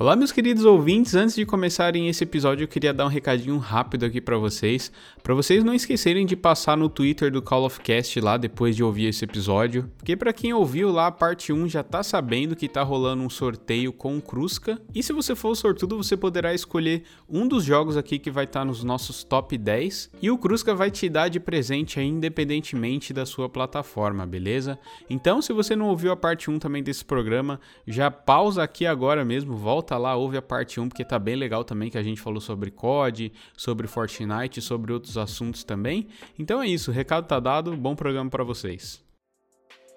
[0.00, 1.14] Olá, meus queridos ouvintes.
[1.14, 4.90] Antes de começarem esse episódio, eu queria dar um recadinho rápido aqui para vocês,
[5.22, 8.82] para vocês não esquecerem de passar no Twitter do Call of Cast lá depois de
[8.82, 12.66] ouvir esse episódio, porque para quem ouviu lá a parte 1 já tá sabendo que
[12.66, 14.80] tá rolando um sorteio com Crusca.
[14.94, 18.60] E se você for sortudo, você poderá escolher um dos jogos aqui que vai estar
[18.60, 23.12] tá nos nossos top 10 e o Crusca vai te dar de presente aí, independentemente
[23.12, 24.78] da sua plataforma, beleza?
[25.10, 29.26] Então, se você não ouviu a parte 1 também desse programa, já pausa aqui agora
[29.26, 32.02] mesmo, volta volta lá, ouve a parte 1, porque tá bem legal também, que a
[32.02, 36.06] gente falou sobre COD, sobre Fortnite, sobre outros assuntos também.
[36.38, 39.09] Então é isso, recado tá dado, bom programa para vocês.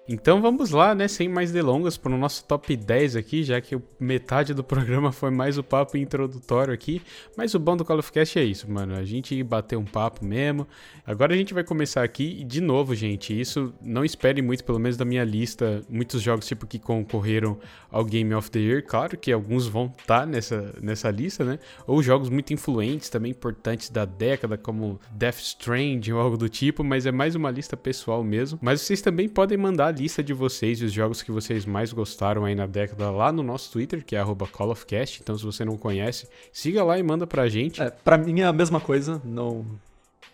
[0.06, 3.80] Então vamos lá, né, sem mais delongas, para o nosso top 10 aqui, já que
[3.98, 7.00] metade do programa foi mais o papo introdutório aqui.
[7.38, 8.94] Mas o bom do Call of Cast é isso, mano.
[8.94, 10.68] A gente bater um papo mesmo.
[11.06, 14.78] Agora a gente vai começar aqui e, de novo, gente, isso não espere muito, pelo
[14.78, 17.58] menos da minha lista, muitos jogos tipo que concorreram
[17.90, 18.84] ao Game of the Year.
[18.86, 21.58] Claro que alguns vão estar tá nessa, nessa lista, né?
[21.86, 26.84] Ou jogos muito influentes, também importantes da década, como Death Stranding ou algo do tipo,
[26.84, 28.58] mas é mais uma lista pessoal mesmo.
[28.60, 32.44] Mas vocês também podem mandar lista de vocês e os jogos que vocês mais gostaram
[32.44, 35.20] aí na década lá no nosso Twitter, que é @callofcast.
[35.22, 37.80] Então, se você não conhece, siga lá e manda pra gente.
[37.80, 39.22] É, pra mim é a mesma coisa.
[39.24, 39.64] Não,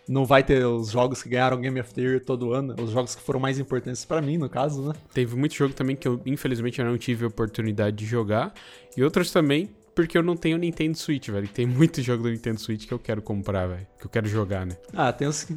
[0.09, 3.15] não vai ter os jogos que ganharam Game of the Year todo ano, os jogos
[3.15, 4.95] que foram mais importantes para mim, no caso, né?
[5.15, 8.53] Teve muito jogo também que eu, infelizmente, eu não tive a oportunidade de jogar,
[8.97, 11.49] e outros também porque eu não tenho Nintendo Switch, velho.
[11.49, 14.65] Tem muito jogo do Nintendo Switch que eu quero comprar, velho, que eu quero jogar,
[14.65, 14.77] né?
[14.95, 15.55] Ah, tem os que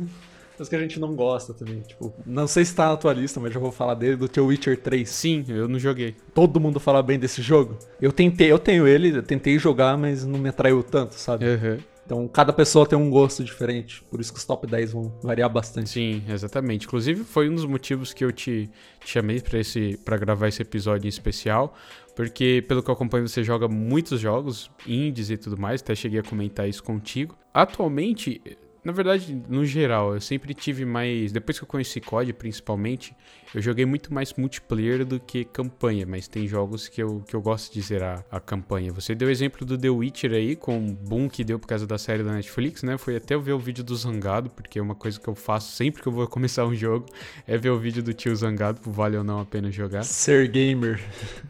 [0.58, 1.82] mas que a gente não gosta também.
[1.82, 4.46] Tipo, não sei se tá na tua lista, mas já vou falar dele, do teu
[4.46, 5.10] Witcher 3.
[5.10, 6.16] Sim, eu não joguei.
[6.34, 7.78] Todo mundo fala bem desse jogo.
[8.02, 11.46] Eu tentei, eu tenho ele, eu tentei jogar, mas não me atraiu tanto, sabe?
[11.46, 11.78] Uhum.
[12.06, 15.50] Então, cada pessoa tem um gosto diferente, por isso que os top 10 vão variar
[15.50, 15.90] bastante.
[15.90, 16.86] Sim, exatamente.
[16.86, 20.62] Inclusive, foi um dos motivos que eu te, te chamei para esse para gravar esse
[20.62, 21.74] episódio em especial,
[22.14, 26.20] porque pelo que eu acompanho, você joga muitos jogos, indies e tudo mais, até cheguei
[26.20, 27.38] a comentar isso contigo.
[27.54, 28.42] Atualmente,
[28.84, 31.32] na verdade, no geral, eu sempre tive mais.
[31.32, 33.16] Depois que eu conheci COD, principalmente,
[33.56, 37.42] eu joguei muito mais multiplayer do que campanha, mas tem jogos que eu, que eu
[37.42, 38.92] gosto de zerar a campanha.
[38.92, 41.98] Você deu exemplo do The Witcher aí, com o boom que deu por causa da
[41.98, 42.98] série da Netflix, né?
[42.98, 45.72] Foi até eu ver o vídeo do Zangado, porque é uma coisa que eu faço
[45.72, 47.06] sempre que eu vou começar um jogo,
[47.48, 50.04] é ver o vídeo do tio Zangado, vale ou não a pena jogar.
[50.04, 51.02] Ser gamer.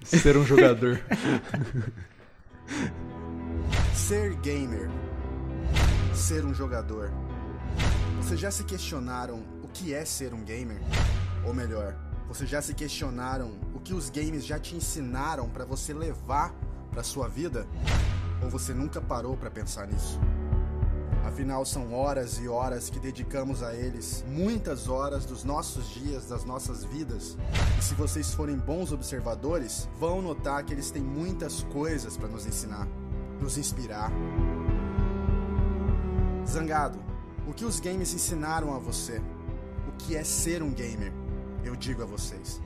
[0.03, 1.01] Ser um jogador.
[3.93, 4.89] Ser gamer
[6.15, 7.11] ser um jogador.
[8.17, 10.79] Vocês já se questionaram o que é ser um gamer?
[11.45, 11.95] Ou melhor,
[12.27, 16.53] vocês já se questionaram o que os games já te ensinaram para você levar
[16.91, 17.67] para sua vida?
[18.41, 20.19] Ou você nunca parou para pensar nisso?
[21.25, 26.43] Afinal, são horas e horas que dedicamos a eles, muitas horas dos nossos dias, das
[26.43, 27.37] nossas vidas.
[27.79, 32.45] E se vocês forem bons observadores, vão notar que eles têm muitas coisas para nos
[32.45, 32.87] ensinar,
[33.39, 34.11] nos inspirar.
[36.47, 36.99] Zangado,
[37.47, 39.21] o que os games ensinaram a você?
[39.87, 41.11] O que é ser um gamer?
[41.63, 42.61] Eu digo a vocês.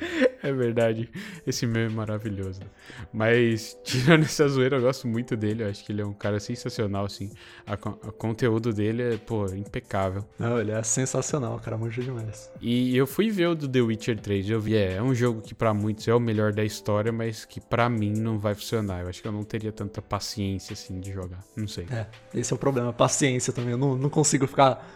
[0.42, 1.08] É verdade.
[1.46, 2.60] Esse meme é maravilhoso.
[3.12, 5.62] Mas, tirando essa zoeira, eu gosto muito dele.
[5.62, 7.30] Eu acho que ele é um cara sensacional, assim.
[8.02, 10.24] O conteúdo dele é, pô, impecável.
[10.38, 12.50] Não, ele é sensacional, cara, muito demais.
[12.60, 14.50] E eu fui ver o do The Witcher 3.
[14.50, 17.44] Eu vi, é, é um jogo que para muitos é o melhor da história, mas
[17.44, 19.02] que para mim não vai funcionar.
[19.02, 21.44] Eu acho que eu não teria tanta paciência, assim, de jogar.
[21.56, 21.86] Não sei.
[21.90, 22.92] É, esse é o problema.
[22.92, 23.72] Paciência também.
[23.72, 24.86] Eu não, não consigo ficar.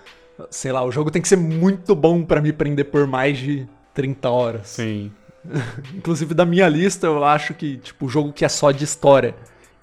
[0.50, 3.68] Sei lá, o jogo tem que ser muito bom para me prender por mais de
[3.94, 4.68] 30 horas.
[4.68, 5.12] Sim.
[5.94, 9.34] Inclusive, da minha lista, eu acho que, tipo, o jogo que é só de história,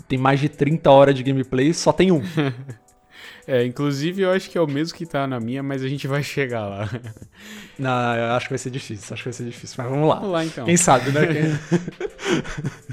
[0.07, 2.21] tem mais de 30 horas de gameplay, só tem um.
[3.47, 6.07] é, inclusive eu acho que é o mesmo que tá na minha, mas a gente
[6.07, 6.89] vai chegar lá.
[7.79, 10.15] Não, eu acho que vai ser difícil, acho que vai ser difícil, mas vamos lá.
[10.15, 10.65] Vamos lá então.
[10.65, 11.59] Quem sabe, né?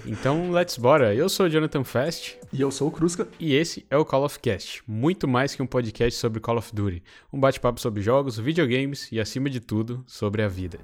[0.06, 1.15] então, let's bora.
[1.15, 2.37] Eu sou o Jonathan Fest.
[2.53, 3.27] E eu sou o Cruzca.
[3.41, 6.75] E esse é o Call of Cast, muito mais que um podcast sobre Call of
[6.75, 7.03] Duty.
[7.33, 10.79] Um bate-papo sobre jogos, videogames e, acima de tudo, sobre a vida.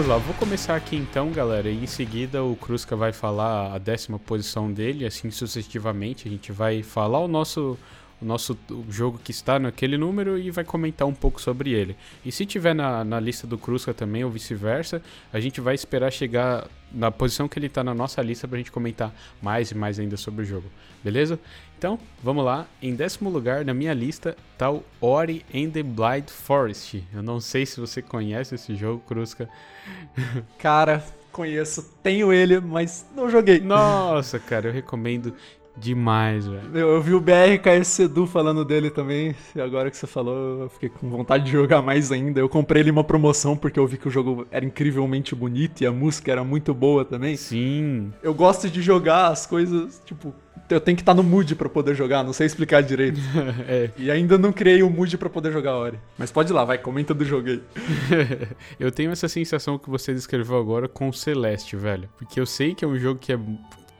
[0.00, 3.76] Vamos lá, vou começar aqui então, galera, e em seguida o Cruzca vai falar a
[3.76, 6.26] décima posição dele, assim sucessivamente.
[6.26, 7.78] A gente vai falar o nosso,
[8.18, 8.56] o nosso
[8.88, 11.94] jogo que está naquele número e vai comentar um pouco sobre ele.
[12.24, 16.10] E se tiver na, na lista do Cruzca também, ou vice-versa, a gente vai esperar
[16.10, 19.74] chegar na posição que ele está na nossa lista para a gente comentar mais e
[19.74, 20.70] mais ainda sobre o jogo.
[21.04, 21.38] Beleza?
[21.80, 22.66] Então, vamos lá.
[22.82, 27.02] Em décimo lugar na minha lista tá o Ori and the Blind Forest.
[27.10, 29.48] Eu não sei se você conhece esse jogo, Cruzca.
[30.58, 33.60] Cara, conheço, tenho ele, mas não joguei.
[33.60, 35.32] Nossa, cara, eu recomendo
[35.74, 36.70] demais, velho.
[36.74, 40.68] Eu, eu vi o BRKS Edu falando dele também, e agora que você falou, eu
[40.68, 42.40] fiquei com vontade de jogar mais ainda.
[42.40, 45.86] Eu comprei ele uma promoção porque eu vi que o jogo era incrivelmente bonito e
[45.86, 47.36] a música era muito boa também.
[47.36, 48.12] Sim.
[48.22, 50.34] Eu gosto de jogar as coisas, tipo,
[50.70, 53.20] eu tenho que estar no mood pra poder jogar, não sei explicar direito.
[53.68, 53.90] é.
[53.96, 55.98] E ainda não criei o um mood pra poder jogar Ori.
[56.16, 57.62] Mas pode ir lá, vai, comenta do jogo aí.
[58.78, 62.08] eu tenho essa sensação que você descreveu agora com o Celeste, velho.
[62.16, 63.38] Porque eu sei que é um jogo que é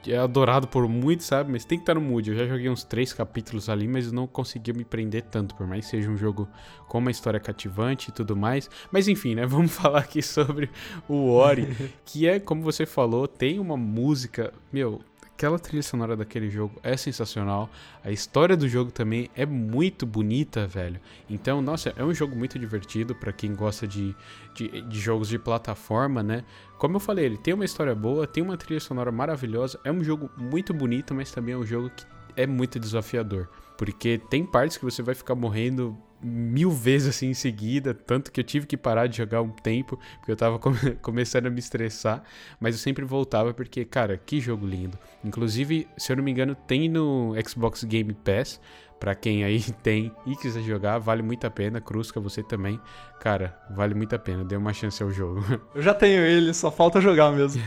[0.09, 1.53] é adorado por muitos, sabe?
[1.53, 2.31] Mas tem que estar no mood.
[2.31, 5.85] Eu já joguei uns três capítulos ali, mas não consegui me prender tanto, por mais
[5.85, 6.49] que seja um jogo
[6.89, 8.71] com uma história cativante e tudo mais.
[8.91, 9.45] Mas enfim, né?
[9.47, 10.71] Vamos falar aqui sobre
[11.09, 11.69] o Ori,
[12.05, 15.01] que é, como você falou, tem uma música, meu,
[15.41, 17.71] aquela trilha sonora daquele jogo é sensacional.
[18.05, 21.01] A história do jogo também é muito bonita, velho.
[21.31, 24.15] Então, nossa, é um jogo muito divertido para quem gosta de,
[24.53, 26.45] de, de, jogos de plataforma, né?
[26.79, 29.81] Como eu falei, ele tem uma história boa, tem uma trilha sonora maravilhosa.
[29.83, 32.05] É um jogo muito bonito, mas também é um jogo que
[32.37, 33.49] é muito desafiador.
[33.79, 38.41] Porque tem partes que você vai ficar morrendo mil vezes assim em seguida, tanto que
[38.41, 41.59] eu tive que parar de jogar um tempo, porque eu tava come começando a me
[41.59, 42.23] estressar,
[42.59, 44.99] mas eu sempre voltava porque, cara, que jogo lindo.
[45.25, 48.61] Inclusive, se eu não me engano, tem no Xbox Game Pass,
[49.01, 51.81] para quem aí tem e quiser jogar, vale muito a pena.
[51.81, 52.79] Cruzca, você também.
[53.19, 54.45] Cara, vale muito a pena.
[54.45, 55.43] Dê uma chance ao jogo.
[55.75, 57.63] Eu já tenho ele, só falta jogar mesmo.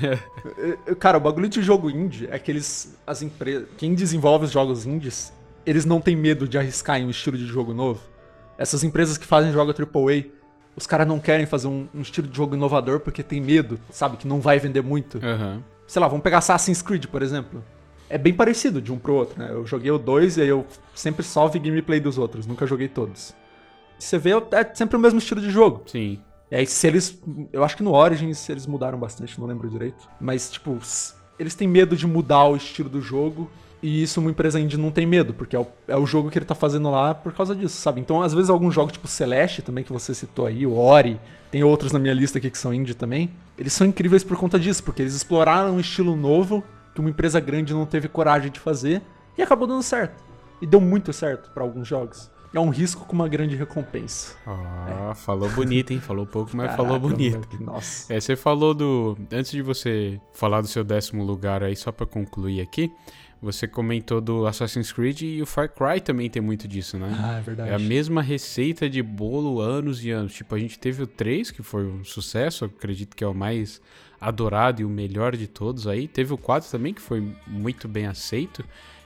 [0.99, 4.85] Cara, o bagulho de jogo indie é que eles, as empresas, quem desenvolve os jogos
[4.85, 5.33] indies,
[5.65, 8.12] eles não têm medo de arriscar em um estilo de jogo novo.
[8.57, 10.25] Essas empresas que fazem jogo AAA,
[10.75, 14.17] os caras não querem fazer um, um, estilo de jogo inovador porque tem medo, sabe?
[14.17, 15.15] Que não vai vender muito.
[15.17, 15.61] Uhum.
[15.87, 17.63] Sei lá, vamos pegar Assassin's Creed, por exemplo.
[18.09, 19.49] É bem parecido de um pro outro, né?
[19.51, 22.87] Eu joguei o 2 e aí eu sempre só vi gameplay dos outros, nunca joguei
[22.87, 23.33] todos.
[23.97, 25.83] Você vê, é sempre o mesmo estilo de jogo.
[25.87, 26.19] Sim.
[26.51, 27.19] E aí, se eles.
[27.51, 30.07] Eu acho que no Origins eles mudaram bastante, não lembro direito.
[30.19, 30.77] Mas, tipo,
[31.39, 33.49] eles têm medo de mudar o estilo do jogo
[33.83, 36.37] e isso uma empresa indie não tem medo, porque é o, é o jogo que
[36.37, 37.99] ele tá fazendo lá por causa disso, sabe?
[37.99, 41.19] Então, às vezes, alguns jogos tipo Celeste também, que você citou aí, o Ori,
[41.51, 44.57] tem outros na minha lista aqui que são indie também, eles são incríveis por conta
[44.57, 46.63] disso, porque eles exploraram um estilo novo
[46.95, 49.01] que uma empresa grande não teve coragem de fazer
[49.37, 50.23] e acabou dando certo.
[50.61, 52.31] E deu muito certo para alguns jogos.
[52.53, 54.37] É um risco com uma grande recompensa.
[54.45, 55.15] Ah, é.
[55.15, 55.99] falou bonito, hein?
[55.99, 57.49] Falou pouco, mas Caraca, falou bonito.
[57.59, 58.13] Nossa.
[58.13, 59.17] É, você falou do.
[59.31, 62.91] Antes de você falar do seu décimo lugar aí, só para concluir aqui,
[63.43, 67.13] você comentou do Assassin's Creed e o Far Cry também tem muito disso, né?
[67.21, 67.69] Ah, é verdade.
[67.69, 70.33] É a mesma receita de bolo anos e anos.
[70.33, 73.81] Tipo, a gente teve o 3, que foi um sucesso, acredito que é o mais
[74.19, 76.07] adorado e o melhor de todos aí.
[76.07, 78.63] Teve o 4 também, que foi muito bem aceito.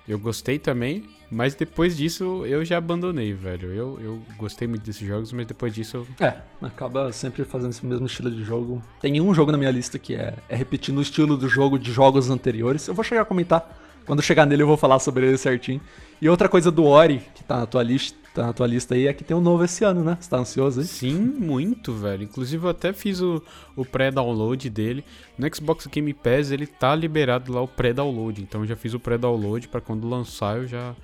[0.07, 3.73] Eu gostei também, mas depois disso eu já abandonei, velho.
[3.73, 6.25] Eu, eu gostei muito desses jogos, mas depois disso eu...
[6.25, 8.81] É, acaba sempre fazendo esse mesmo estilo de jogo.
[9.01, 11.91] Tem um jogo na minha lista que é, é repetindo o estilo do jogo de
[11.91, 12.87] jogos anteriores.
[12.87, 15.81] Eu vou chegar a comentar quando chegar nele eu vou falar sobre ele certinho.
[16.19, 19.05] E outra coisa do Ori, que tá na tua lista, tá na tua lista aí,
[19.05, 20.17] é que tem um novo esse ano, né?
[20.19, 20.85] Você tá ansioso aí?
[20.87, 22.23] Sim, muito, velho.
[22.23, 23.43] Inclusive eu até fiz o,
[23.75, 25.03] o pré-download dele.
[25.37, 28.41] No Xbox Game Pass ele tá liberado lá o pré-download.
[28.41, 30.95] Então eu já fiz o pré-download para quando lançar eu já.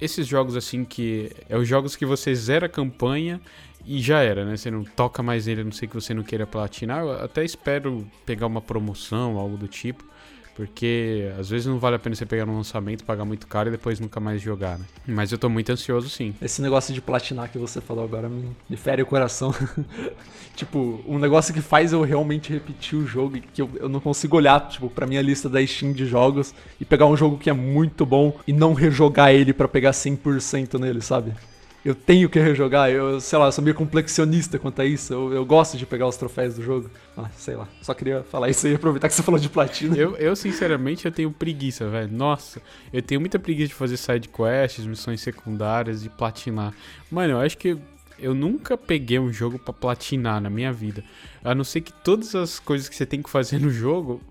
[0.00, 1.30] Esses jogos assim que.
[1.48, 3.40] É os jogos que você zera a campanha
[3.84, 4.56] e já era, né?
[4.56, 7.02] Você não toca mais ele, a não sei que você não queira platinar.
[7.02, 10.13] Eu até espero pegar uma promoção, algo do tipo.
[10.54, 13.72] Porque às vezes não vale a pena você pegar um lançamento, pagar muito caro e
[13.72, 14.84] depois nunca mais jogar, né?
[15.06, 16.34] Mas eu tô muito ansioso sim.
[16.40, 19.52] Esse negócio de platinar que você falou agora me, fere o coração.
[20.54, 23.98] tipo, um negócio que faz eu realmente repetir o jogo e que eu, eu não
[23.98, 27.50] consigo olhar, tipo, pra minha lista da Steam de jogos e pegar um jogo que
[27.50, 31.32] é muito bom e não rejogar ele para pegar 100% nele, sabe?
[31.84, 32.90] Eu tenho que rejogar.
[32.90, 35.12] Eu, sei lá, eu sou meio complexionista quanto a isso.
[35.12, 36.90] Eu, eu gosto de pegar os troféus do jogo.
[37.16, 37.68] Ah, sei lá.
[37.82, 39.94] Só queria falar isso aí e aproveitar que você falou de platina.
[39.94, 42.10] Eu, eu sinceramente, eu tenho preguiça, velho.
[42.10, 42.62] Nossa,
[42.92, 46.72] eu tenho muita preguiça de fazer side quests, missões secundárias e platinar.
[47.10, 47.76] Mano, eu acho que
[48.18, 51.04] eu nunca peguei um jogo para platinar na minha vida.
[51.42, 54.22] A não ser que todas as coisas que você tem que fazer no jogo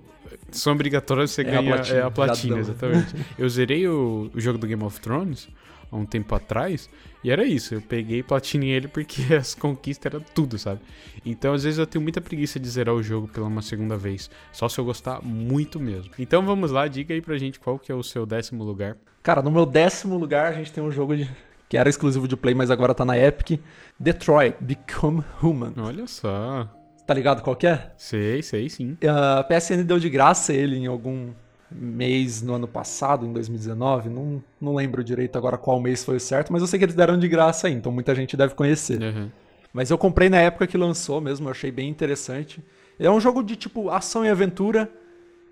[0.51, 3.15] são obrigatórias você é ganha a platina, é a platina exatamente.
[3.37, 5.47] eu zerei o, o jogo do Game of Thrones
[5.91, 6.89] há um tempo atrás
[7.23, 10.81] e era isso, eu peguei e platinei ele porque as conquistas eram tudo, sabe?
[11.25, 14.29] Então às vezes eu tenho muita preguiça de zerar o jogo pela uma segunda vez,
[14.51, 16.11] só se eu gostar muito mesmo.
[16.19, 18.97] Então vamos lá, diga aí pra gente qual que é o seu décimo lugar.
[19.21, 21.29] Cara, no meu décimo lugar a gente tem um jogo de
[21.73, 23.59] que era exclusivo de Play, mas agora tá na Epic.
[23.99, 25.73] Detroit Become Human.
[25.77, 26.69] Olha só.
[27.03, 27.91] Tá ligado qual que é?
[27.97, 28.95] Sei, sei sim.
[29.03, 31.33] A PSN deu de graça ele em algum
[31.75, 34.09] mês no ano passado, em 2019.
[34.09, 36.95] Não, não lembro direito agora qual mês foi o certo, mas eu sei que eles
[36.95, 39.01] deram de graça aí, então muita gente deve conhecer.
[39.01, 39.29] Uhum.
[39.73, 42.63] Mas eu comprei na época que lançou mesmo, eu achei bem interessante.
[42.99, 44.89] É um jogo de tipo ação e aventura.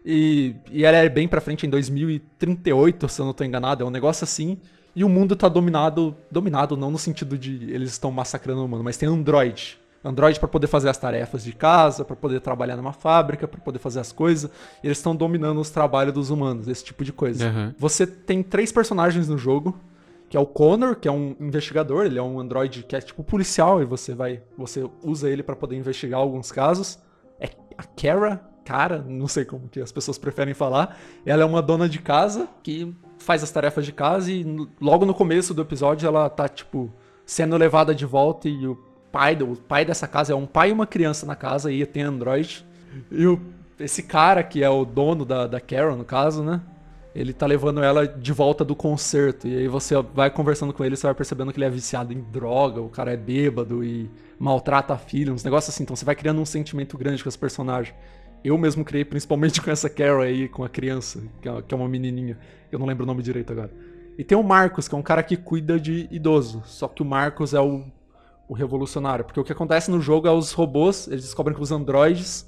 [0.06, 3.84] E, e ela é bem pra frente em 2038, se eu não tô enganado.
[3.84, 4.58] É um negócio assim.
[4.96, 6.16] E o mundo tá dominado.
[6.30, 9.80] Dominado não no sentido de eles estão massacrando o mundo, mas tem Android.
[10.04, 13.80] Android para poder fazer as tarefas de casa, para poder trabalhar numa fábrica, para poder
[13.80, 14.50] fazer as coisas.
[14.84, 17.48] E eles estão dominando os trabalhos dos humanos, esse tipo de coisa.
[17.48, 17.74] Uhum.
[17.78, 19.80] Você tem três personagens no jogo,
[20.28, 23.24] que é o Connor, que é um investigador, ele é um android que é tipo
[23.24, 26.98] policial e você vai, você usa ele para poder investigar alguns casos.
[27.40, 30.98] É a Kara, cara, não sei como que as pessoas preferem falar.
[31.26, 34.44] Ela é uma dona de casa que faz as tarefas de casa e
[34.80, 36.92] logo no começo do episódio ela tá tipo
[37.26, 38.76] sendo levada de volta e o
[39.12, 42.04] pai, o pai dessa casa é um pai e uma criança na casa e tem
[42.04, 42.66] Android.
[43.12, 43.40] E o,
[43.80, 46.62] esse cara, que é o dono da, da Carol, no caso, né?
[47.14, 49.48] Ele tá levando ela de volta do concerto.
[49.48, 52.22] E aí você vai conversando com ele, você vai percebendo que ele é viciado em
[52.22, 55.84] droga, o cara é bêbado e maltrata a filha, uns negócios assim.
[55.84, 57.94] Então você vai criando um sentimento grande com esse personagem.
[58.44, 61.78] Eu mesmo criei principalmente com essa Carol aí, com a criança, que é, que é
[61.78, 62.40] uma menininha.
[62.72, 63.72] Eu não lembro o nome direito agora.
[64.18, 66.64] E tem o Marcos, que é um cara que cuida de idoso.
[66.66, 67.84] Só que o Marcos é o
[68.52, 69.24] o revolucionário.
[69.24, 72.46] Porque o que acontece no jogo é os robôs, eles descobrem que os androides,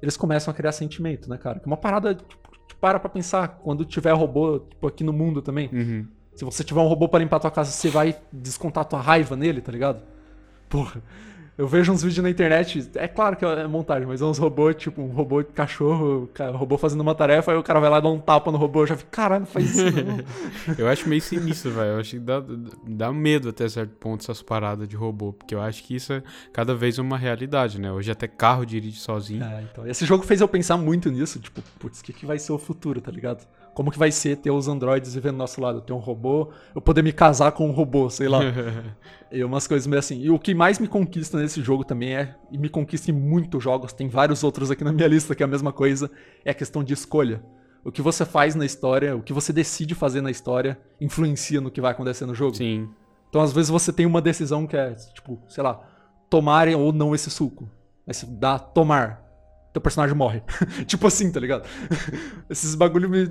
[0.00, 1.60] eles começam a criar sentimento, né, cara?
[1.60, 2.34] Que é uma parada, tipo,
[2.80, 5.68] para pra pensar, quando tiver robô, tipo, aqui no mundo também.
[5.70, 6.06] Uhum.
[6.34, 9.02] Se você tiver um robô para limpar a tua casa, você vai descontar a tua
[9.02, 10.02] raiva nele, tá ligado?
[10.66, 11.02] Porra.
[11.56, 14.74] Eu vejo uns vídeos na internet, é claro que é montagem, mas é uns robôs,
[14.74, 18.00] tipo, um robô de cachorro, um robô fazendo uma tarefa, aí o cara vai lá
[18.00, 20.18] dar um tapa no robô, eu já fico, caralho, faz isso não.
[20.76, 21.92] eu acho meio sinistro, velho.
[21.92, 22.42] Eu acho que dá,
[22.84, 26.24] dá medo até certo ponto essas paradas de robô, porque eu acho que isso é
[26.52, 27.92] cada vez uma realidade, né?
[27.92, 29.44] Hoje até carro dirige sozinho.
[29.44, 29.86] É, então.
[29.86, 32.58] Esse jogo fez eu pensar muito nisso, tipo, putz, o que, que vai ser o
[32.58, 33.46] futuro, tá ligado?
[33.74, 35.80] Como que vai ser ter os androides vivendo do nosso lado?
[35.80, 38.40] Ter um robô, eu poder me casar com um robô, sei lá.
[39.32, 40.20] e umas coisas meio assim.
[40.20, 43.62] E o que mais me conquista nesse jogo também é, e me conquista em muitos
[43.62, 46.10] jogos, tem vários outros aqui na minha lista que é a mesma coisa,
[46.44, 47.42] é a questão de escolha.
[47.84, 51.70] O que você faz na história, o que você decide fazer na história, influencia no
[51.70, 52.56] que vai acontecer no jogo.
[52.56, 52.88] Sim.
[53.28, 55.80] Então, às vezes, você tem uma decisão que é, tipo, sei lá,
[56.30, 57.68] tomar ou não esse suco.
[58.06, 59.22] Mas dá tomar.
[59.72, 60.42] Teu personagem morre.
[60.86, 61.68] tipo assim, tá ligado?
[62.48, 63.30] Esses bagulho me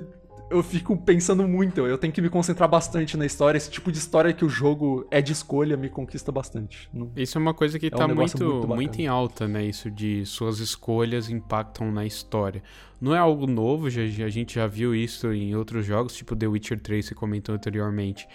[0.50, 1.86] eu fico pensando muito.
[1.86, 3.56] Eu tenho que me concentrar bastante na história.
[3.58, 6.88] Esse tipo de história que o jogo é de escolha me conquista bastante.
[7.16, 9.64] Isso é uma coisa que é tá um muito, muito, muito, em alta, né?
[9.64, 12.62] Isso de suas escolhas impactam na história.
[13.00, 16.46] Não é algo novo, já, a gente já viu isso em outros jogos, tipo The
[16.46, 18.26] Witcher 3, você comentou anteriormente.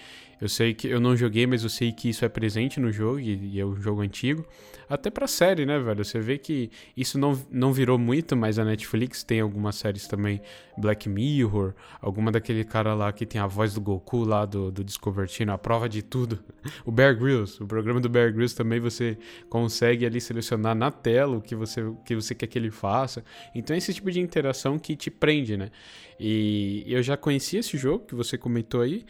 [0.41, 3.19] Eu sei que eu não joguei, mas eu sei que isso é presente no jogo
[3.19, 4.45] e, é um jogo antigo.
[4.89, 6.03] Até pra série, né, velho?
[6.03, 10.41] Você vê que isso não, não virou muito, mas a Netflix tem algumas séries também,
[10.77, 14.83] Black Mirror, alguma daquele cara lá que tem a voz do Goku lá do, do
[15.27, 16.39] Channel, a prova de tudo.
[16.85, 19.17] O Bear Grylls, o programa do Bear Grylls também você
[19.49, 23.23] consegue ali selecionar na tela o que você, o que você quer que ele faça.
[23.53, 25.71] Então esse tipo de interação que te prende, né?
[26.19, 29.05] E eu já conhecia esse jogo que você comentou aí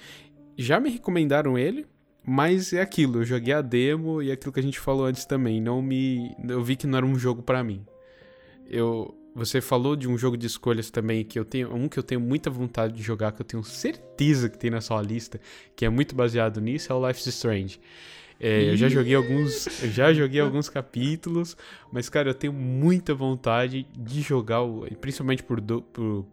[0.62, 1.86] já me recomendaram ele,
[2.22, 5.62] mas é aquilo, eu joguei a demo e aquilo que a gente falou antes também,
[5.62, 7.86] não me, eu vi que não era um jogo para mim.
[8.70, 12.04] Eu, você falou de um jogo de escolhas também que eu tenho, um que eu
[12.04, 15.40] tenho muita vontade de jogar, que eu tenho certeza que tem na sua lista,
[15.78, 17.80] que é muito baseado nisso, é o Life is Strange.
[18.38, 19.64] É, eu já joguei alguns,
[19.94, 21.56] já joguei alguns capítulos,
[21.90, 24.62] mas cara, eu tenho muita vontade de jogar,
[25.00, 26.26] principalmente por, do, por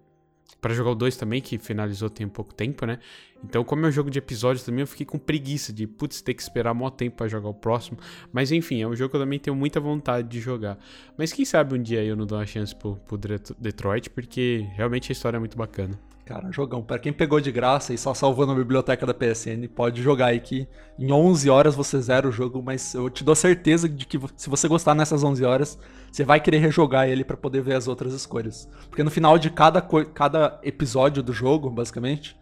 [0.60, 2.98] para jogar o 2 também, que finalizou tem pouco tempo, né?
[3.44, 6.34] Então, como é um jogo de episódios também, eu fiquei com preguiça de, putz, ter
[6.34, 7.98] que esperar mó tempo para jogar o próximo.
[8.32, 10.78] Mas enfim, é um jogo que eu também tenho muita vontade de jogar.
[11.16, 13.18] Mas quem sabe um dia eu não dou uma chance pro, pro
[13.58, 15.98] Detroit, porque realmente a história é muito bacana.
[16.26, 16.82] Cara, jogão.
[16.82, 20.40] Para quem pegou de graça e só salvou na biblioteca da PSN, pode jogar aí
[20.40, 20.66] que
[20.98, 24.50] em 11 horas você zera o jogo, mas eu te dou certeza de que se
[24.50, 25.78] você gostar nessas 11 horas,
[26.10, 28.68] você vai querer rejogar ele para poder ver as outras escolhas.
[28.90, 32.36] Porque no final de cada, cada episódio do jogo, basicamente,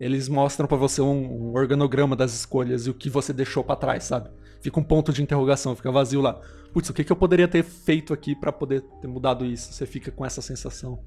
[0.00, 3.76] eles mostram para você um, um, organograma das escolhas e o que você deixou para
[3.76, 4.30] trás, sabe?
[4.62, 6.40] Fica um ponto de interrogação, fica vazio lá.
[6.72, 9.70] Putz, o que, que eu poderia ter feito aqui para poder ter mudado isso?
[9.70, 10.98] Você fica com essa sensação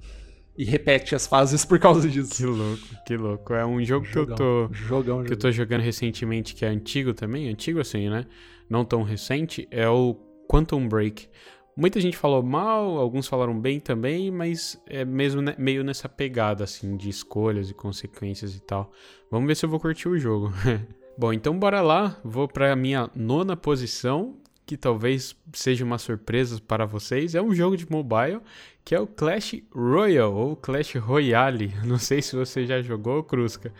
[0.57, 2.35] e repete as fases por causa disso.
[2.35, 3.53] Que louco, que louco.
[3.53, 6.67] É um jogo jogão, que eu tô jogão, que eu tô jogando recentemente que é
[6.67, 8.25] antigo também, antigo assim, né?
[8.69, 10.15] Não tão recente, é o
[10.47, 11.27] Quantum Break.
[11.75, 16.97] Muita gente falou mal, alguns falaram bem também, mas é mesmo meio nessa pegada assim
[16.97, 18.91] de escolhas e consequências e tal.
[19.29, 20.51] Vamos ver se eu vou curtir o jogo.
[21.17, 22.19] Bom, então bora lá.
[22.23, 27.35] Vou para a minha nona posição, que talvez seja uma surpresa para vocês.
[27.35, 28.41] É um jogo de mobile
[28.83, 31.73] que é o Clash Royale ou Clash Royale.
[31.85, 33.71] Não sei se você já jogou, Crusca,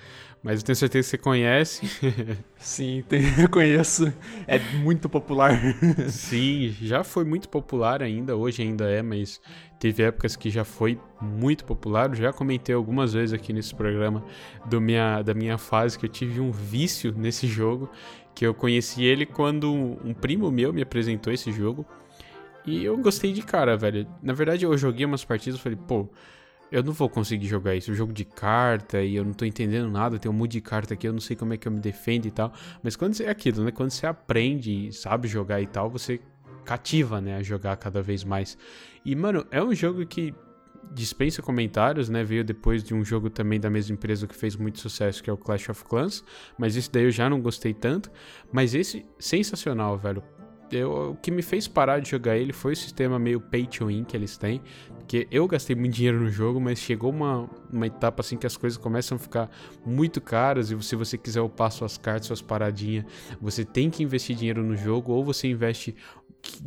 [0.43, 1.87] mas eu tenho certeza que você conhece.
[2.57, 4.11] Sim, tem, eu conheço.
[4.47, 5.59] É muito popular.
[6.09, 9.41] Sim, já foi muito popular ainda, hoje ainda é, mas
[9.79, 12.09] teve épocas que já foi muito popular.
[12.09, 14.23] Eu já comentei algumas vezes aqui nesse programa
[14.65, 17.89] do minha, da minha fase que eu tive um vício nesse jogo,
[18.33, 21.85] que eu conheci ele quando um primo meu me apresentou esse jogo.
[22.65, 24.07] E eu gostei de cara, velho.
[24.21, 26.07] Na verdade, eu joguei umas partidas e falei, pô,
[26.71, 27.91] eu não vou conseguir jogar isso.
[27.91, 30.17] Um jogo de carta e eu não tô entendendo nada.
[30.17, 32.27] Tem um monte de carta aqui, eu não sei como é que eu me defendo
[32.27, 32.53] e tal.
[32.81, 33.71] Mas quando você é aquilo, né?
[33.71, 36.19] Quando você aprende e sabe jogar e tal, você
[36.63, 37.35] cativa, né?
[37.35, 38.57] A jogar cada vez mais.
[39.03, 40.33] E, mano, é um jogo que
[40.93, 42.23] dispensa comentários, né?
[42.23, 45.33] Veio depois de um jogo também da mesma empresa que fez muito sucesso, que é
[45.33, 46.23] o Clash of Clans.
[46.57, 48.09] Mas esse daí eu já não gostei tanto.
[48.51, 50.23] Mas esse, sensacional, velho
[50.71, 53.87] eu, o que me fez parar de jogar ele foi o sistema meio pay to
[53.87, 54.61] win que eles têm.
[54.97, 58.55] Porque eu gastei muito dinheiro no jogo, mas chegou uma, uma etapa assim que as
[58.55, 59.49] coisas começam a ficar
[59.85, 60.71] muito caras.
[60.71, 63.05] E se você quiser upar suas cartas, suas paradinhas,
[63.41, 65.95] você tem que investir dinheiro no jogo, ou você investe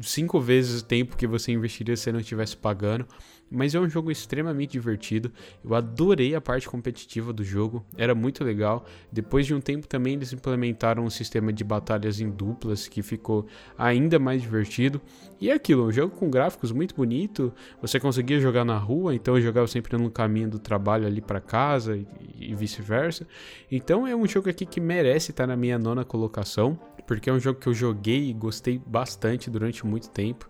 [0.02, 3.06] cinco vezes o tempo que você investiria se não estivesse pagando.
[3.50, 5.30] Mas é um jogo extremamente divertido.
[5.64, 8.84] Eu adorei a parte competitiva do jogo, era muito legal.
[9.12, 13.46] Depois de um tempo também eles implementaram um sistema de batalhas em duplas que ficou
[13.78, 15.00] ainda mais divertido.
[15.40, 17.52] E é aquilo, um jogo com gráficos muito bonito.
[17.80, 21.40] Você conseguia jogar na rua, então eu jogava sempre no caminho do trabalho ali para
[21.40, 21.98] casa
[22.38, 23.26] e, vice-versa.
[23.70, 27.38] Então é um jogo aqui que merece estar na minha nona colocação, porque é um
[27.38, 30.48] jogo que eu joguei e gostei bastante durante muito tempo.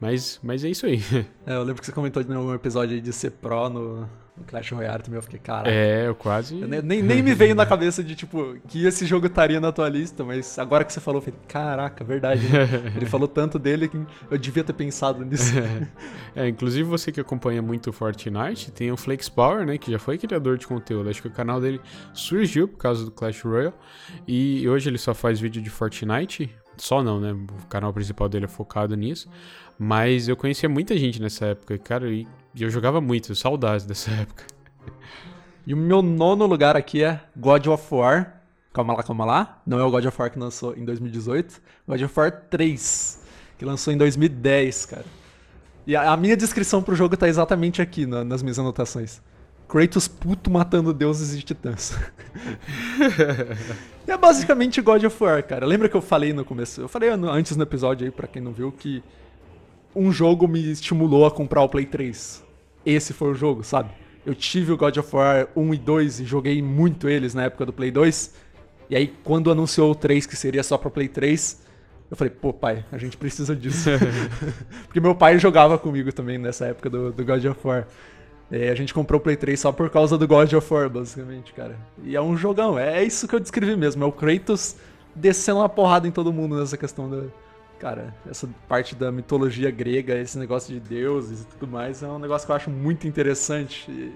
[0.00, 1.00] Mas, mas é isso aí.
[1.46, 4.00] É, eu lembro que você comentou no episódio de ser pro no,
[4.36, 5.70] no Clash Royale também, eu fiquei, cara.
[5.70, 6.60] É, eu quase.
[6.60, 9.88] Eu nem, nem me veio na cabeça de, tipo, que esse jogo estaria na tua
[9.88, 12.48] lista, mas agora que você falou, eu falei, caraca, verdade.
[12.48, 12.92] Né?
[12.96, 15.52] Ele falou tanto dele que eu devia ter pensado nisso.
[16.34, 19.98] É, inclusive você que acompanha muito o Fortnite, tem o Flex Power, né, que já
[19.98, 21.08] foi criador de conteúdo.
[21.08, 21.80] Acho que o canal dele
[22.12, 23.72] surgiu por causa do Clash Royale.
[24.28, 26.54] E hoje ele só faz vídeo de Fortnite.
[26.76, 27.32] Só não, né?
[27.32, 29.30] O canal principal dele é focado nisso.
[29.78, 32.26] Mas eu conhecia muita gente nessa época, cara, e
[32.58, 34.44] eu jogava muito, saudades dessa época.
[35.66, 38.40] E o meu nono lugar aqui é God of War.
[38.72, 39.62] Calma lá, calma lá.
[39.66, 41.60] Não é o God of War que lançou em 2018.
[41.88, 43.20] God of War 3,
[43.58, 45.04] que lançou em 2010, cara.
[45.86, 49.20] E a, minha descrição pro jogo tá exatamente aqui na, nas minhas anotações.
[49.68, 51.96] Kratos puto matando deuses e titãs.
[54.06, 55.66] é basicamente God of War, cara.
[55.66, 56.80] Lembra que eu falei no começo?
[56.80, 59.02] Eu falei antes no episódio aí, pra quem não viu, que
[59.96, 62.44] um jogo me estimulou a comprar o Play 3.
[62.84, 63.90] Esse foi o jogo, sabe?
[64.26, 67.64] Eu tive o God of War 1 e 2 e joguei muito eles na época
[67.64, 68.34] do Play 2.
[68.90, 71.62] E aí, quando anunciou o 3, que seria só pra Play 3,
[72.10, 73.88] eu falei, pô, pai, a gente precisa disso.
[74.84, 77.88] Porque meu pai jogava comigo também nessa época do, do God of War.
[78.50, 81.54] E a gente comprou o Play 3 só por causa do God of War, basicamente,
[81.54, 81.76] cara.
[82.04, 84.04] E é um jogão, é isso que eu descrevi mesmo.
[84.04, 84.76] É o Kratos
[85.14, 87.24] descendo uma porrada em todo mundo nessa questão da,
[87.78, 92.18] Cara, essa parte da mitologia grega, esse negócio de deuses e tudo mais, é um
[92.18, 94.12] negócio que eu acho muito interessante.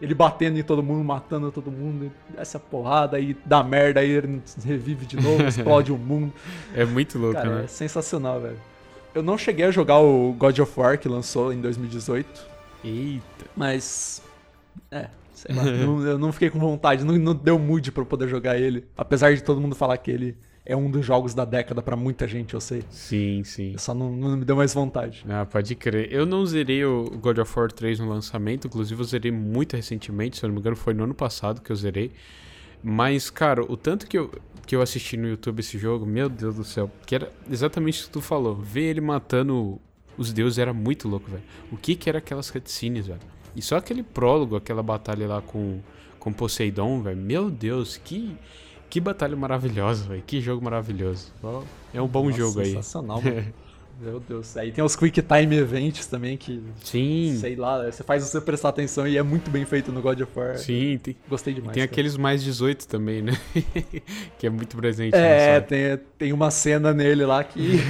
[0.00, 4.42] Ele batendo em todo mundo, matando todo mundo, essa porrada aí dá merda, aí ele
[4.64, 6.32] revive de novo, explode o mundo.
[6.74, 7.64] É muito louco, Cara, né?
[7.64, 8.60] É sensacional, velho.
[9.14, 12.46] Eu não cheguei a jogar o God of War que lançou em 2018.
[12.84, 13.46] Eita.
[13.56, 14.22] Mas.
[14.90, 15.64] É, sei lá.
[15.64, 18.86] não, eu não fiquei com vontade, não, não deu mood pra eu poder jogar ele.
[18.96, 20.36] Apesar de todo mundo falar que ele
[20.68, 22.84] é um dos jogos da década para muita gente, eu sei.
[22.90, 23.74] Sim, sim.
[23.78, 25.24] Só não, não, me deu mais vontade.
[25.26, 26.12] Ah, pode crer.
[26.12, 30.36] Eu não zerei o God of War 3 no lançamento, inclusive eu zerei muito recentemente,
[30.36, 32.12] se eu não me engano foi no ano passado que eu zerei.
[32.82, 34.30] Mas, cara, o tanto que eu,
[34.66, 38.04] que eu assisti no YouTube esse jogo, meu Deus do céu, que era exatamente o
[38.04, 38.54] que tu falou.
[38.54, 39.80] Ver ele matando
[40.18, 41.42] os deuses era muito louco, velho.
[41.72, 43.20] O que que era aquelas cutscenes, velho?
[43.56, 45.80] E só aquele prólogo, aquela batalha lá com,
[46.18, 47.16] com Poseidon, velho.
[47.16, 48.36] Meu Deus, que
[48.88, 50.22] que batalha maravilhosa, velho.
[50.26, 51.32] Que jogo maravilhoso.
[51.92, 52.72] É um bom Nossa, jogo aí.
[52.72, 53.44] Sensacional, mano.
[54.00, 54.56] Meu Deus.
[54.56, 56.62] Aí tem os Quick Time Events também que.
[56.84, 57.36] Sim.
[57.40, 60.30] Sei lá, você faz você prestar atenção e é muito bem feito no God of
[60.36, 60.56] War.
[60.56, 61.74] Sim, tem, Gostei demais.
[61.74, 61.90] Tem cara.
[61.90, 63.32] aqueles mais 18 também, né?
[64.38, 65.16] que é muito presente.
[65.16, 67.80] É, tem, tem uma cena nele lá que.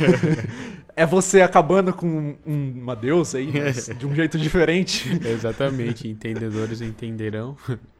[0.97, 5.07] é você acabando com um, uma deusa aí, mas de um jeito diferente.
[5.27, 7.55] Exatamente, entendedores entenderão.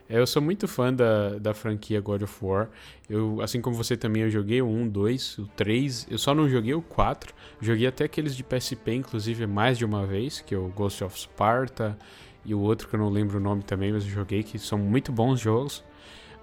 [0.09, 2.69] Eu sou muito fã da, da franquia God of War.
[3.11, 6.07] Eu, assim como você também, eu joguei o 1, 2, o 3.
[6.11, 7.35] Eu só não joguei o 4.
[7.61, 11.21] Joguei até aqueles de PSP, inclusive, mais de uma vez, que é o Ghost of
[11.21, 11.99] Sparta.
[12.43, 14.79] E o outro que eu não lembro o nome também, mas eu joguei, que são
[14.79, 15.85] muito bons jogos.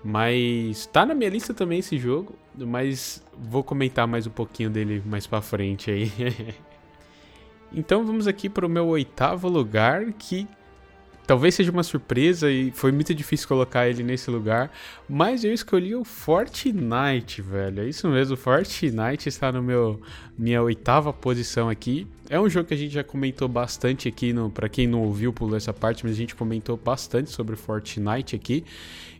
[0.04, 5.02] Mas tá na minha lista também esse jogo, mas vou comentar mais um pouquinho dele
[5.04, 6.12] mais pra frente aí.
[7.74, 10.48] então vamos aqui para o meu oitavo lugar, que
[11.26, 14.72] talvez seja uma surpresa e foi muito difícil colocar ele nesse lugar,
[15.10, 17.82] mas eu escolhi o Fortnite, velho.
[17.82, 20.00] É isso mesmo, Fortnite está no meu
[20.38, 22.08] minha oitava posição aqui.
[22.30, 25.32] É um jogo que a gente já comentou bastante aqui no, para quem não ouviu
[25.32, 28.64] pulou essa parte, mas a gente comentou bastante sobre Fortnite aqui.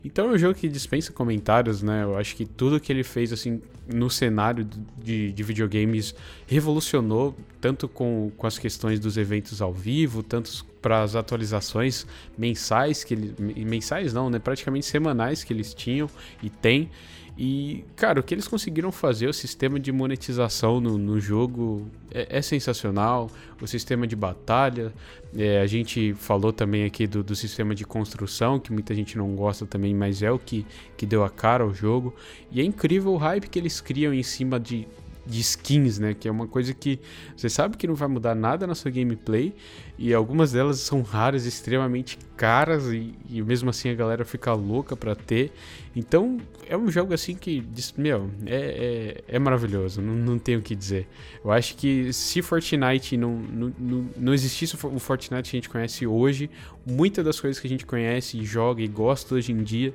[0.04, 2.04] Então é um jogo que dispensa comentários, né?
[2.04, 3.60] Eu acho que tudo que ele fez assim
[3.92, 4.68] no cenário
[5.02, 6.14] de, de videogames
[6.46, 12.06] revolucionou, tanto com, com as questões dos eventos ao vivo, tanto para as atualizações
[12.38, 14.38] mensais que ele, mensais não, né?
[14.38, 16.08] Praticamente semanais que eles tinham
[16.40, 16.88] e tem.
[17.36, 22.38] E, cara, o que eles conseguiram fazer, o sistema de monetização no, no jogo é,
[22.38, 23.28] é, sensacional.
[23.60, 24.92] O sistema de batalha,
[25.36, 29.34] é, a gente falou também aqui do, do, sistema de construção, que muita gente não
[29.34, 30.64] gosta também, mas é o que,
[30.96, 32.14] que deu a cara ao jogo.
[32.52, 34.86] E é incrível o hype que eles criam em cima de,
[35.26, 36.14] de skins, né?
[36.14, 36.98] Que é uma coisa que
[37.36, 39.54] você sabe que não vai mudar nada na sua gameplay.
[39.98, 42.86] E algumas delas são raras, extremamente caras.
[42.92, 45.52] E, e mesmo assim a galera fica louca para ter.
[45.94, 47.64] Então é um jogo assim que,
[47.96, 51.08] meu, é, é, é maravilhoso, não, não tenho o que dizer.
[51.42, 55.70] Eu acho que se Fortnite não, não, não, não existisse o Fortnite que a gente
[55.70, 56.50] conhece hoje,
[56.84, 59.94] muitas das coisas que a gente conhece, joga e gosta hoje em dia,